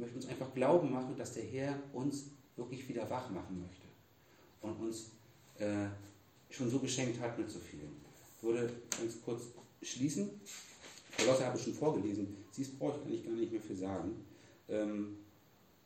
möchten 0.00 0.16
uns 0.16 0.26
einfach 0.26 0.52
glauben 0.54 0.90
machen, 0.90 1.16
dass 1.16 1.34
der 1.34 1.44
Herr 1.44 1.78
uns 1.92 2.30
wirklich 2.56 2.88
wieder 2.88 3.08
wach 3.08 3.30
machen 3.30 3.60
möchte 3.60 3.86
und 4.62 4.86
uns 4.86 5.10
äh, 5.58 5.86
schon 6.48 6.68
so 6.68 6.78
geschenkt 6.78 7.20
hat 7.20 7.38
mit 7.38 7.50
so 7.50 7.58
viel. 7.58 7.80
Ich 8.36 8.42
würde 8.42 8.72
ganz 8.98 9.20
kurz 9.22 9.44
schließen. 9.82 10.30
Kolosser 11.16 11.46
habe 11.46 11.58
ich 11.58 11.64
schon 11.64 11.74
vorgelesen. 11.74 12.36
Sie 12.50 12.64
brauche 12.64 12.98
ich 12.98 13.06
eigentlich 13.06 13.24
gar 13.24 13.32
nicht 13.34 13.52
mehr 13.52 13.60
für 13.60 13.76
sagen. 13.76 14.24
Ähm, 14.68 15.18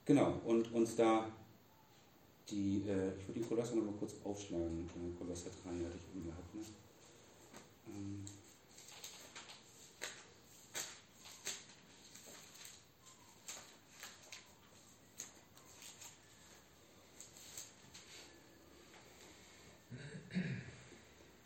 genau, 0.04 0.40
und 0.44 0.72
uns 0.72 0.96
da 0.96 1.26
die, 2.50 2.82
äh, 2.88 3.16
ich 3.18 3.28
würde 3.28 3.40
die 3.40 3.46
Kolosser 3.46 3.76
noch 3.76 3.84
mal 3.84 3.94
kurz 3.98 4.14
aufschlagen. 4.22 4.88
Äh, 4.96 5.18
Kolosser 5.18 5.50
3 5.64 5.70
hatte 5.70 5.96
ich 5.96 6.16
eben 6.16 6.26
gehabt. 6.26 6.54
Ne? 6.54 6.60
Ähm, 7.88 8.24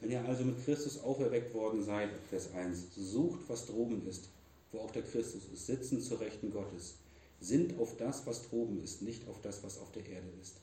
Wenn 0.01 0.11
ihr 0.13 0.25
also 0.25 0.43
mit 0.43 0.65
Christus 0.65 1.03
auferweckt 1.03 1.53
worden 1.53 1.83
seid, 1.83 2.09
Vers 2.31 2.55
1, 2.55 2.95
sucht, 2.97 3.41
was 3.47 3.67
droben 3.67 4.07
ist, 4.09 4.31
wo 4.73 4.79
auch 4.79 4.91
der 4.91 5.03
Christus 5.03 5.43
ist, 5.53 5.67
sitzen 5.67 6.01
zur 6.01 6.19
Rechten 6.19 6.51
Gottes. 6.51 6.95
Sind 7.41 7.79
auf 7.79 7.97
das, 7.97 8.27
was 8.27 8.49
droben 8.49 8.83
ist, 8.83 9.03
nicht 9.03 9.29
auf 9.29 9.41
das, 9.41 9.63
was 9.63 9.79
auf 9.79 9.93
der 9.93 10.07
Erde 10.07 10.29
ist. 10.43 10.57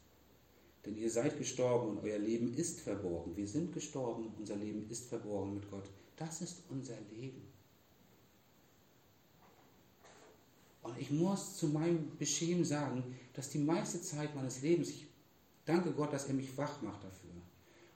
Denn 0.85 0.97
ihr 0.97 1.09
seid 1.09 1.37
gestorben 1.37 1.89
und 1.89 2.03
euer 2.03 2.19
Leben 2.19 2.53
ist 2.53 2.81
verborgen. 2.81 3.35
Wir 3.35 3.47
sind 3.47 3.73
gestorben, 3.73 4.33
unser 4.37 4.55
Leben 4.55 4.87
ist 4.89 5.07
verborgen 5.07 5.55
mit 5.55 5.69
Gott. 5.71 5.89
Das 6.17 6.41
ist 6.41 6.63
unser 6.69 6.97
Leben. 7.11 7.41
Und 10.83 10.99
ich 10.99 11.09
muss 11.09 11.57
zu 11.57 11.67
meinem 11.67 12.15
Beschämen 12.19 12.63
sagen, 12.63 13.03
dass 13.33 13.49
die 13.49 13.57
meiste 13.57 13.99
Zeit 14.01 14.35
meines 14.35 14.61
Lebens, 14.61 14.89
ich 14.89 15.07
danke 15.65 15.91
Gott, 15.91 16.13
dass 16.13 16.27
er 16.27 16.35
mich 16.35 16.55
wach 16.57 16.79
macht 16.83 17.03
dafür 17.03 17.31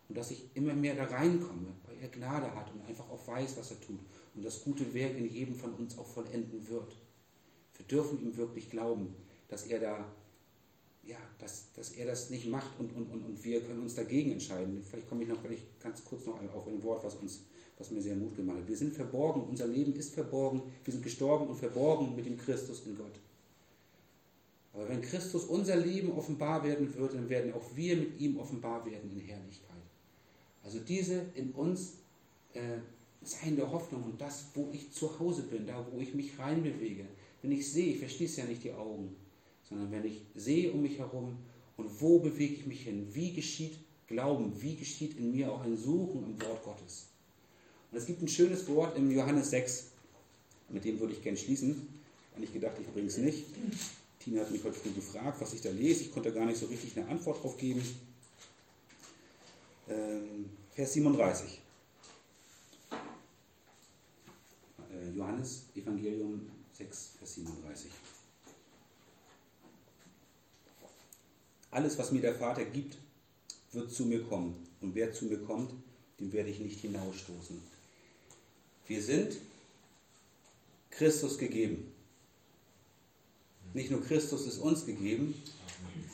und 0.08 0.18
dass 0.18 0.32
ich 0.32 0.50
immer 0.56 0.74
mehr 0.74 0.96
da 0.96 1.04
reinkomme, 1.04 1.68
weil 1.86 1.98
er 2.02 2.08
Gnade 2.08 2.54
hat 2.56 2.74
und 2.74 2.82
einfach 2.88 3.08
auch 3.12 3.28
weiß, 3.28 3.58
was 3.58 3.70
er 3.70 3.80
tut 3.80 4.00
und 4.34 4.44
das 4.44 4.64
gute 4.64 4.92
Werk 4.96 5.16
in 5.16 5.30
jedem 5.30 5.54
von 5.54 5.72
uns 5.76 5.98
auch 6.00 6.08
vollenden 6.08 6.68
wird. 6.68 6.96
Wir 7.80 7.88
dürfen 7.88 8.22
ihm 8.22 8.38
wirklich 8.38 8.70
glauben, 8.70 9.16
dass 9.48 9.64
er 9.64 9.80
da 9.80 10.06
ja, 11.10 11.18
dass, 11.40 11.74
dass 11.74 11.92
er 11.92 12.06
das 12.06 12.30
nicht 12.30 12.48
macht 12.48 12.80
und, 12.80 12.96
und, 12.96 13.12
und, 13.12 13.26
und 13.26 13.44
wir 13.44 13.62
können 13.62 13.82
uns 13.82 13.96
dagegen 13.96 14.32
entscheiden. 14.32 14.84
Vielleicht 14.88 15.10
komme 15.10 15.24
ich 15.24 15.30
noch 15.30 15.42
vielleicht 15.42 15.80
ganz 15.80 16.04
kurz 16.06 16.28
noch 16.28 16.40
auf 16.54 16.68
ein 16.68 16.84
Wort, 16.84 17.04
was, 17.04 17.16
uns, 17.16 17.42
was 17.80 17.90
mir 17.90 18.02
sehr 18.02 18.16
Mut 18.16 18.36
gemacht 18.36 18.58
hat. 18.60 18.68
Wir 18.68 18.78
sind 18.78 18.94
verborgen, 18.94 19.42
unser 19.42 19.66
Leben 19.66 19.96
ist 19.96 20.14
verborgen, 20.14 20.62
wir 20.84 20.94
sind 20.94 21.02
gestorben 21.02 21.48
und 21.48 21.56
verborgen 21.56 22.16
mit 22.16 22.28
dem 22.28 22.38
Christus 22.38 22.86
in 22.86 22.96
Gott. 22.96 23.20
Aber 24.72 24.88
wenn 24.88 25.02
Christus 25.02 25.46
unser 25.46 25.78
Leben 25.78 26.12
offenbar 26.12 26.64
werden 26.64 26.94
wird, 26.94 27.16
dann 27.16 27.28
werden 27.28 27.54
auch 27.54 27.76
wir 27.76 27.98
mit 27.98 28.20
ihm 28.20 28.38
offenbar 28.38 28.86
werden 28.86 29.10
in 29.12 29.20
Herrlichkeit. 29.20 29.70
Also 30.64 30.78
diese 30.80 31.26
in 31.34 31.52
uns 31.54 31.94
äh, 32.54 32.78
seiende 33.24 33.70
Hoffnung 33.72 34.04
und 34.04 34.22
das, 34.22 34.46
wo 34.54 34.70
ich 34.72 34.92
zu 34.92 35.20
Hause 35.20 35.44
bin, 35.44 35.66
da 35.66 35.86
wo 35.92 36.00
ich 36.00 36.14
mich 36.14 36.38
reinbewege. 36.38 37.06
Wenn 37.42 37.52
ich 37.52 37.72
sehe, 37.72 37.94
ich 37.94 38.00
verschließe 38.00 38.42
ja 38.42 38.48
nicht 38.48 38.64
die 38.64 38.74
Augen, 38.74 39.16
sondern 39.68 39.92
wenn 39.92 40.06
ich 40.06 40.22
sehe 40.36 40.72
um 40.72 40.82
mich 40.82 40.98
herum 40.98 41.38
und 41.78 42.02
wo 42.02 42.20
bewege 42.20 42.56
ich 42.56 42.66
mich 42.66 42.82
hin, 42.84 43.08
wie 43.14 43.34
geschieht 43.34 43.78
Glauben, 44.08 44.60
wie 44.60 44.76
geschieht 44.76 45.20
in 45.20 45.32
mir 45.32 45.52
auch 45.52 45.62
ein 45.62 45.78
Suchen 45.78 46.24
im 46.24 46.42
Wort 46.42 46.64
Gottes. 46.64 47.10
Und 47.92 47.98
es 48.00 48.08
gibt 48.08 48.24
ein 48.24 48.28
schönes 48.28 48.68
Wort 48.68 48.98
im 48.98 49.12
Johannes 49.12 49.52
6, 49.52 49.92
mit 50.70 50.84
dem 50.84 51.00
würde 51.00 51.14
ich 51.14 51.22
gerne 51.22 51.38
schließen. 51.38 51.88
Und 52.36 52.44
ich 52.44 52.52
gedacht, 52.52 52.76
ich 52.82 52.88
bringe 52.88 53.08
es 53.08 53.18
nicht. 53.18 53.46
Tina 54.20 54.42
hat 54.42 54.52
mich 54.52 54.64
heute 54.64 54.76
früh 54.80 54.92
gefragt, 54.92 55.40
was 55.40 55.54
ich 55.54 55.62
da 55.62 55.70
lese. 55.70 56.04
Ich 56.04 56.12
konnte 56.12 56.34
gar 56.34 56.46
nicht 56.46 56.58
so 56.58 56.66
richtig 56.66 56.98
eine 56.98 57.08
Antwort 57.08 57.38
darauf 57.38 57.56
geben. 57.58 57.84
Ähm, 59.88 60.50
Vers 60.72 60.94
37. 60.94 61.62
Äh, 64.92 65.16
Johannes 65.16 65.66
Evangelium 65.76 66.50
6, 66.80 67.10
Vers 67.18 67.36
37. 67.36 67.92
Alles, 71.72 71.98
was 71.98 72.12
mir 72.12 72.22
der 72.22 72.36
Vater 72.36 72.64
gibt, 72.64 72.98
wird 73.74 73.92
zu 73.92 74.06
mir 74.06 74.24
kommen. 74.24 74.56
Und 74.80 74.96
wer 74.96 75.12
zu 75.12 75.26
mir 75.26 75.40
kommt, 75.40 75.74
den 76.20 76.32
werde 76.32 76.50
ich 76.50 76.60
nicht 76.60 76.80
hinausstoßen. 76.80 77.62
Wir 78.88 79.04
sind 79.04 79.36
Christus 80.90 81.38
gegeben. 81.38 81.92
Nicht 83.74 83.92
nur 83.92 84.02
Christus 84.02 84.48
ist 84.48 84.60
uns 84.60 84.86
gegeben, 84.86 85.36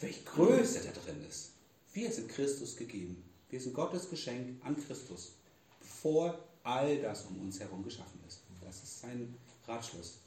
welche 0.02 0.24
Größe 0.24 0.82
da 0.82 0.92
drin 0.92 1.24
ist. 1.30 1.52
Wir 1.94 2.12
sind 2.12 2.28
Christus 2.28 2.76
gegeben. 2.76 3.24
Wir 3.52 3.62
sind 3.62 3.76
Gottes 3.76 4.10
Geschenk 4.10 4.60
an 4.66 4.76
Christus, 4.76 5.34
bevor 5.80 6.44
all 6.64 7.00
das 7.02 7.24
um 7.26 7.40
uns 7.40 7.60
herum 7.60 7.84
geschaffen 7.84 8.20
ist. 8.28 8.42
Das 8.62 8.82
ist 8.82 9.02
sein 9.02 9.34
Ratschluss. 9.68 10.25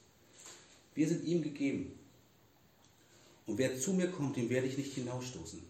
Wir 0.98 1.06
sind 1.06 1.24
ihm 1.26 1.42
gegeben. 1.42 1.92
Und 3.46 3.56
wer 3.56 3.78
zu 3.78 3.92
mir 3.92 4.10
kommt, 4.10 4.36
den 4.36 4.50
werde 4.50 4.66
ich 4.66 4.76
nicht 4.76 4.94
hinausstoßen. 4.94 5.62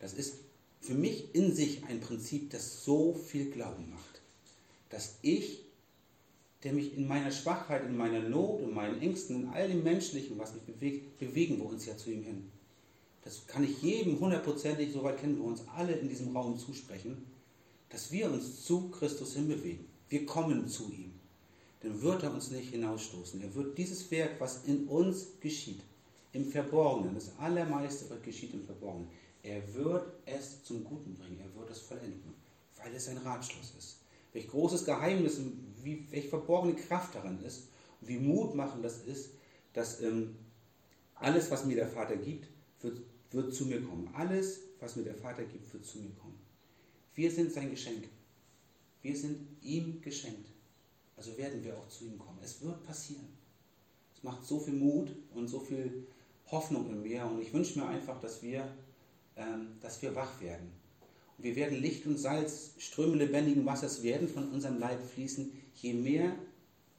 Das 0.00 0.14
ist 0.14 0.38
für 0.80 0.94
mich 0.94 1.32
in 1.32 1.54
sich 1.54 1.84
ein 1.84 2.00
Prinzip, 2.00 2.50
das 2.50 2.82
so 2.84 3.14
viel 3.14 3.52
Glauben 3.52 3.88
macht. 3.90 4.20
Dass 4.90 5.18
ich, 5.22 5.60
der 6.64 6.72
mich 6.72 6.96
in 6.96 7.06
meiner 7.06 7.30
Schwachheit, 7.30 7.84
in 7.84 7.96
meiner 7.96 8.28
Not, 8.28 8.62
in 8.62 8.74
meinen 8.74 9.00
Ängsten, 9.00 9.42
in 9.42 9.48
all 9.50 9.68
dem 9.68 9.84
Menschlichen, 9.84 10.36
was 10.40 10.54
mich 10.54 10.64
bewegt, 10.64 11.20
bewegen 11.20 11.58
wir 11.58 11.66
uns 11.66 11.86
ja 11.86 11.96
zu 11.96 12.10
ihm 12.10 12.24
hin. 12.24 12.50
Das 13.22 13.46
kann 13.46 13.62
ich 13.62 13.80
jedem 13.80 14.18
hundertprozentig, 14.18 14.92
soweit 14.92 15.20
kennen 15.20 15.36
wir 15.36 15.44
uns 15.44 15.62
alle 15.68 15.92
in 15.92 16.08
diesem 16.08 16.36
Raum 16.36 16.58
zusprechen, 16.58 17.24
dass 17.90 18.10
wir 18.10 18.28
uns 18.28 18.64
zu 18.64 18.88
Christus 18.88 19.34
hinbewegen. 19.34 19.86
Wir 20.08 20.26
kommen 20.26 20.66
zu 20.66 20.90
ihm. 20.90 21.12
Dann 21.84 22.00
wird 22.00 22.22
er 22.22 22.32
uns 22.32 22.50
nicht 22.50 22.70
hinausstoßen. 22.70 23.42
Er 23.42 23.54
wird 23.54 23.76
dieses 23.76 24.10
Werk, 24.10 24.40
was 24.40 24.64
in 24.64 24.88
uns 24.88 25.38
geschieht, 25.38 25.82
im 26.32 26.46
Verborgenen. 26.46 27.14
Das 27.14 27.38
Allermeiste 27.38 28.08
was 28.08 28.22
geschieht 28.22 28.54
im 28.54 28.64
Verborgenen. 28.64 29.08
Er 29.42 29.74
wird 29.74 30.06
es 30.24 30.64
zum 30.64 30.82
Guten 30.82 31.14
bringen. 31.14 31.38
Er 31.38 31.60
wird 31.60 31.70
es 31.70 31.80
vollenden, 31.80 32.34
weil 32.82 32.94
es 32.94 33.08
ein 33.08 33.18
Ratschluss 33.18 33.74
ist. 33.76 33.98
Welch 34.32 34.48
großes 34.48 34.86
Geheimnis, 34.86 35.38
wie, 35.82 36.06
welche 36.10 36.30
verborgene 36.30 36.74
Kraft 36.74 37.14
daran 37.14 37.44
ist 37.44 37.68
und 38.00 38.08
wie 38.08 38.18
mutmachend 38.18 38.82
das 38.82 39.02
ist, 39.02 39.32
dass 39.74 40.00
ähm, 40.00 40.36
alles, 41.16 41.50
was 41.50 41.66
mir 41.66 41.76
der 41.76 41.88
Vater 41.88 42.16
gibt, 42.16 42.48
wird, 42.80 43.02
wird 43.30 43.54
zu 43.54 43.66
mir 43.66 43.82
kommen. 43.82 44.08
Alles, 44.14 44.60
was 44.80 44.96
mir 44.96 45.04
der 45.04 45.16
Vater 45.16 45.44
gibt, 45.44 45.70
wird 45.74 45.84
zu 45.84 45.98
mir 45.98 46.14
kommen. 46.14 46.38
Wir 47.14 47.30
sind 47.30 47.52
sein 47.52 47.70
Geschenk. 47.70 48.08
Wir 49.02 49.14
sind 49.14 49.46
ihm 49.60 50.00
geschenkt. 50.00 50.53
Also 51.16 51.36
werden 51.38 51.62
wir 51.62 51.76
auch 51.76 51.88
zu 51.88 52.04
ihm 52.04 52.18
kommen. 52.18 52.38
Es 52.42 52.62
wird 52.62 52.82
passieren. 52.84 53.28
Es 54.16 54.22
macht 54.22 54.44
so 54.44 54.58
viel 54.58 54.74
Mut 54.74 55.14
und 55.34 55.48
so 55.48 55.60
viel 55.60 56.06
Hoffnung 56.50 56.88
in 56.90 57.02
mir 57.02 57.24
und 57.26 57.40
ich 57.40 57.52
wünsche 57.52 57.78
mir 57.78 57.86
einfach, 57.86 58.20
dass 58.20 58.42
wir, 58.42 58.68
ähm, 59.36 59.78
dass 59.80 60.02
wir 60.02 60.14
wach 60.14 60.40
werden. 60.40 60.70
Und 61.36 61.44
wir 61.44 61.56
werden 61.56 61.80
Licht 61.80 62.06
und 62.06 62.18
Salz, 62.18 62.74
Ströme 62.78 63.16
lebendigen 63.16 63.64
Wassers 63.64 64.02
werden 64.02 64.28
von 64.28 64.50
unserem 64.50 64.78
Leib 64.78 65.04
fließen, 65.04 65.52
je 65.74 65.94
mehr 65.94 66.34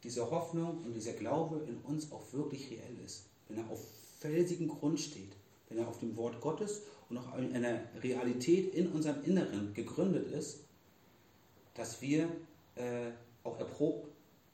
diese 0.04 0.30
Hoffnung 0.30 0.84
und 0.84 0.94
dieser 0.94 1.14
Glaube 1.14 1.66
in 1.68 1.78
uns 1.78 2.12
auch 2.12 2.34
wirklich 2.34 2.70
reell 2.70 2.98
ist. 3.06 3.26
Wenn 3.48 3.58
er 3.58 3.70
auf 3.70 3.80
felsigen 4.20 4.68
Grund 4.68 5.00
steht, 5.00 5.36
wenn 5.70 5.78
er 5.78 5.88
auf 5.88 6.00
dem 6.00 6.16
Wort 6.16 6.42
Gottes 6.42 6.82
und 7.10 7.18
auch 7.18 7.38
in 7.38 7.54
einer 7.56 7.82
Realität 8.02 8.74
in 8.74 8.92
unserem 8.92 9.24
Inneren 9.24 9.74
gegründet 9.74 10.32
ist, 10.32 10.60
dass 11.74 12.02
wir 12.02 12.30
äh, 12.76 13.12
auch 13.46 13.60
erprobt, 13.60 14.10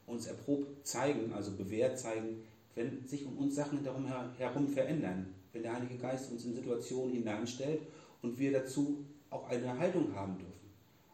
uns 0.05 0.27
erprobt 0.27 0.85
zeigen, 0.85 1.33
also 1.33 1.51
bewährt 1.51 1.97
zeigen, 1.97 2.43
wenn 2.75 3.07
sich 3.07 3.25
um 3.25 3.37
uns 3.37 3.55
Sachen 3.55 3.83
darum 3.83 4.07
herum 4.37 4.67
verändern, 4.67 5.33
wenn 5.53 5.63
der 5.63 5.73
Heilige 5.73 5.97
Geist 5.97 6.31
uns 6.31 6.45
in 6.45 6.53
Situationen 6.53 7.13
hineinstellt 7.13 7.81
und 8.21 8.37
wir 8.37 8.51
dazu 8.51 9.05
auch 9.29 9.49
eine 9.49 9.77
Haltung 9.77 10.13
haben 10.15 10.37
dürfen. 10.37 10.51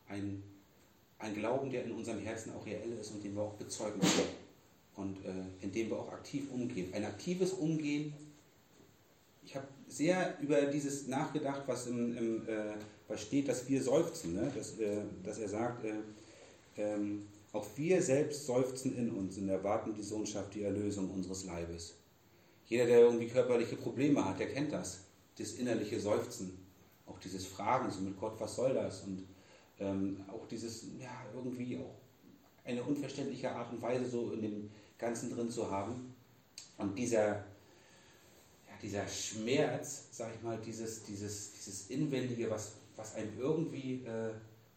Ein, 0.07 0.43
ein 1.19 1.33
Glauben, 1.33 1.69
der 1.69 1.85
in 1.85 1.91
unserem 1.91 2.19
Herzen 2.19 2.53
auch 2.53 2.65
reell 2.65 2.91
ist 2.99 3.11
und 3.11 3.23
den 3.23 3.35
wir 3.35 3.43
auch 3.43 3.53
bezeugen 3.53 3.99
können 3.99 4.47
und 4.95 5.17
äh, 5.25 5.63
in 5.63 5.71
dem 5.71 5.89
wir 5.89 5.99
auch 5.99 6.11
aktiv 6.11 6.51
umgehen. 6.51 6.93
Ein 6.93 7.05
aktives 7.05 7.53
Umgehen. 7.53 8.13
Ich 9.43 9.55
habe 9.55 9.67
sehr 9.87 10.37
über 10.41 10.61
dieses 10.63 11.07
nachgedacht, 11.07 11.63
was, 11.67 11.87
im, 11.87 12.17
im 12.17 12.47
äh, 12.47 12.73
was 13.07 13.21
steht, 13.21 13.47
dass 13.47 13.67
wir 13.69 13.81
seufzen, 13.81 14.35
ne? 14.35 14.51
dass, 14.55 14.77
äh, 14.79 15.01
dass 15.23 15.39
er 15.39 15.49
sagt, 15.49 15.85
äh, 15.85 15.93
ähm, 16.77 17.27
auch 17.57 17.65
wir 17.75 18.01
selbst 18.01 18.45
seufzen 18.45 18.95
in 18.95 19.11
uns 19.11 19.37
und 19.37 19.49
erwarten 19.49 19.93
die 19.93 20.03
Sohnschaft, 20.03 20.53
die 20.53 20.63
Erlösung 20.63 21.09
unseres 21.09 21.45
Leibes. 21.45 21.95
Jeder, 22.65 22.85
der 22.85 22.99
irgendwie 22.99 23.27
körperliche 23.27 23.75
Probleme 23.75 24.23
hat, 24.23 24.39
der 24.39 24.49
kennt 24.49 24.71
das. 24.71 25.05
Das 25.37 25.53
innerliche 25.53 25.99
Seufzen. 25.99 26.57
Auch 27.05 27.19
dieses 27.19 27.45
Fragen 27.45 27.89
so 27.89 28.01
mit 28.01 28.19
Gott, 28.19 28.39
was 28.39 28.55
soll 28.55 28.73
das? 28.73 29.01
Und 29.01 29.25
ähm, 29.79 30.23
auch 30.27 30.45
dieses, 30.47 30.87
ja, 30.99 31.25
irgendwie 31.33 31.77
auch 31.77 31.95
eine 32.65 32.83
unverständliche 32.83 33.51
Art 33.51 33.71
und 33.71 33.81
Weise 33.81 34.05
so 34.05 34.31
in 34.31 34.41
dem 34.41 34.69
Ganzen 34.97 35.33
drin 35.33 35.49
zu 35.49 35.71
haben. 35.71 36.13
Und 36.77 36.97
dieser, 36.97 37.27
ja, 37.27 37.43
dieser 38.81 39.07
Schmerz, 39.07 40.09
sag 40.11 40.35
ich 40.35 40.43
mal, 40.43 40.59
dieses, 40.59 41.03
dieses, 41.03 41.53
dieses 41.53 41.89
Inwendige, 41.89 42.49
was, 42.49 42.73
was 42.95 43.15
einem 43.15 43.39
irgendwie, 43.39 44.05
äh, 44.05 44.33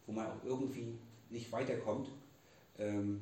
wo 0.07 0.13
man 0.13 0.27
auch 0.27 0.45
irgendwie 0.45 0.99
nicht 1.31 1.51
weiterkommt, 1.51 2.09
ähm, 2.81 3.21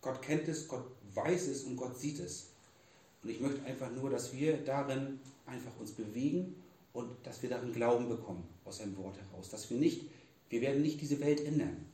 Gott 0.00 0.20
kennt 0.22 0.46
es, 0.48 0.68
Gott 0.68 0.84
weiß 1.14 1.48
es 1.48 1.64
und 1.64 1.76
Gott 1.76 1.98
sieht 1.98 2.18
es. 2.20 2.50
Und 3.22 3.30
ich 3.30 3.40
möchte 3.40 3.64
einfach 3.64 3.90
nur, 3.90 4.10
dass 4.10 4.32
wir 4.32 4.58
darin 4.58 5.20
einfach 5.46 5.72
uns 5.78 5.92
bewegen 5.92 6.54
und 6.92 7.08
dass 7.24 7.42
wir 7.42 7.50
darin 7.50 7.72
Glauben 7.72 8.08
bekommen 8.08 8.46
aus 8.64 8.78
seinem 8.78 8.96
Wort 8.96 9.16
heraus. 9.18 9.50
Dass 9.50 9.68
wir 9.70 9.78
nicht, 9.78 10.06
wir 10.50 10.60
werden 10.60 10.82
nicht 10.82 11.00
diese 11.00 11.20
Welt 11.20 11.40
ändern. 11.44 11.86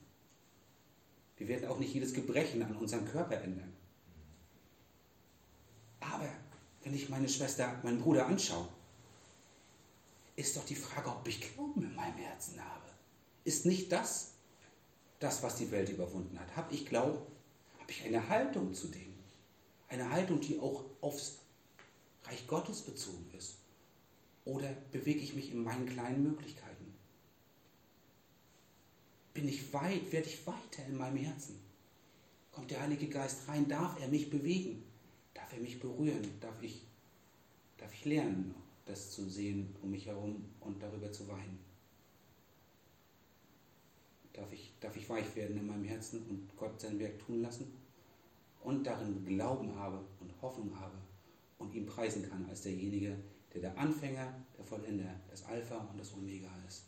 Wir 1.37 1.47
werden 1.47 1.67
auch 1.67 1.79
nicht 1.79 1.93
jedes 1.93 2.13
Gebrechen 2.13 2.61
an 2.63 2.75
unserem 2.75 3.05
Körper 3.05 3.41
ändern. 3.41 3.73
Aber 5.99 6.29
wenn 6.83 6.93
ich 6.93 7.09
meine 7.09 7.27
Schwester, 7.27 7.79
meinen 7.83 7.99
Bruder 7.99 8.27
anschaue, 8.27 8.67
ist 10.35 10.55
doch 10.55 10.65
die 10.65 10.75
Frage, 10.75 11.09
ob 11.09 11.27
ich 11.27 11.53
Glauben 11.53 11.83
in 11.83 11.95
meinem 11.95 12.17
Herzen 12.17 12.59
habe. 12.59 12.85
Ist 13.43 13.65
nicht 13.65 13.91
das 13.91 14.34
das, 15.19 15.43
was 15.43 15.55
die 15.55 15.71
Welt 15.71 15.89
überwunden 15.89 16.39
hat? 16.39 16.55
Habe 16.55 16.73
ich 16.73 16.85
Glauben? 16.85 17.19
Habe 17.79 17.91
ich 17.91 18.03
eine 18.03 18.27
Haltung 18.27 18.73
zu 18.73 18.87
dem? 18.87 19.13
Eine 19.87 20.09
Haltung, 20.09 20.41
die 20.41 20.59
auch 20.59 20.83
aufs 21.01 21.39
Reich 22.25 22.47
Gottes 22.47 22.81
bezogen 22.81 23.29
ist? 23.37 23.55
Oder 24.43 24.69
bewege 24.91 25.19
ich 25.19 25.35
mich 25.35 25.51
in 25.51 25.63
meinen 25.63 25.87
kleinen 25.87 26.23
Möglichkeiten? 26.23 26.93
Bin 29.33 29.47
ich 29.47 29.73
weit, 29.73 30.11
werde 30.11 30.27
ich 30.27 30.45
weiter 30.45 30.85
in 30.87 30.97
meinem 30.97 31.17
Herzen? 31.17 31.59
Kommt 32.51 32.71
der 32.71 32.81
Heilige 32.81 33.07
Geist 33.07 33.47
rein? 33.47 33.67
Darf 33.67 33.99
er 33.99 34.07
mich 34.07 34.29
bewegen? 34.29 34.83
Darf 35.33 35.51
er 35.53 35.59
mich 35.59 35.79
berühren? 35.79 36.39
Darf 36.39 36.61
ich, 36.61 36.83
darf 37.77 37.93
ich 37.93 38.05
lernen, 38.05 38.55
das 38.85 39.11
zu 39.11 39.29
sehen 39.29 39.75
um 39.81 39.91
mich 39.91 40.05
herum 40.05 40.45
und 40.61 40.81
darüber 40.81 41.11
zu 41.11 41.27
weinen? 41.27 41.65
darf 44.35 44.51
ich, 44.51 44.71
darf 44.85 44.95
ich 44.95 45.09
weich 45.09 45.35
werden 45.35 45.57
in 45.57 45.65
meinem 45.65 45.83
Herzen 45.83 46.21
und 46.29 46.55
Gott 46.55 46.79
sein 46.79 46.99
Werk 46.99 47.17
tun 47.17 47.41
lassen 47.41 47.73
und 48.61 48.85
darin 48.85 49.25
Glauben 49.25 49.75
habe 49.75 49.99
und 50.19 50.31
Hoffnung 50.43 50.79
habe 50.79 50.95
und 51.57 51.73
ihn 51.73 51.87
preisen 51.87 52.29
kann 52.29 52.45
als 52.47 52.61
derjenige, 52.61 53.17
der 53.51 53.61
der 53.61 53.77
Anfänger, 53.79 54.31
der 54.55 54.63
Vollender, 54.63 55.19
das 55.31 55.43
Alpha 55.45 55.77
und 55.77 55.99
das 55.99 56.13
Omega 56.13 56.51
ist. 56.67 56.83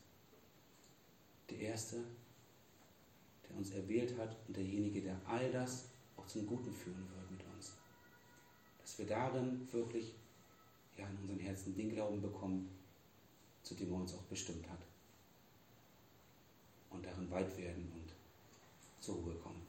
Der 1.49 1.57
Erste, 1.57 2.03
der 3.49 3.57
uns 3.57 3.71
erwählt 3.71 4.15
hat 4.19 4.37
und 4.47 4.55
derjenige, 4.55 5.01
der 5.01 5.19
all 5.25 5.51
das 5.51 5.85
auch 6.17 6.27
zum 6.27 6.45
Guten 6.45 6.71
führen 6.71 7.07
wird 7.15 7.31
mit 7.31 7.43
uns. 7.55 7.73
Dass 8.77 8.99
wir 8.99 9.07
darin 9.07 9.67
wirklich 9.71 10.13
ja, 10.97 11.07
in 11.07 11.17
unseren 11.17 11.39
Herzen 11.39 11.73
den 11.73 11.89
Glauben 11.89 12.21
bekommen, 12.21 12.69
zu 13.63 13.73
dem 13.73 13.91
er 13.91 13.97
uns 13.97 14.13
auch 14.13 14.23
bestimmt 14.23 14.69
hat. 14.69 14.86
Und 16.97 17.05
darin 17.05 17.29
weit 17.29 17.55
werden 17.59 17.91
und 17.93 18.11
zur 18.99 19.17
Ruhe 19.17 19.35
kommen. 19.35 19.66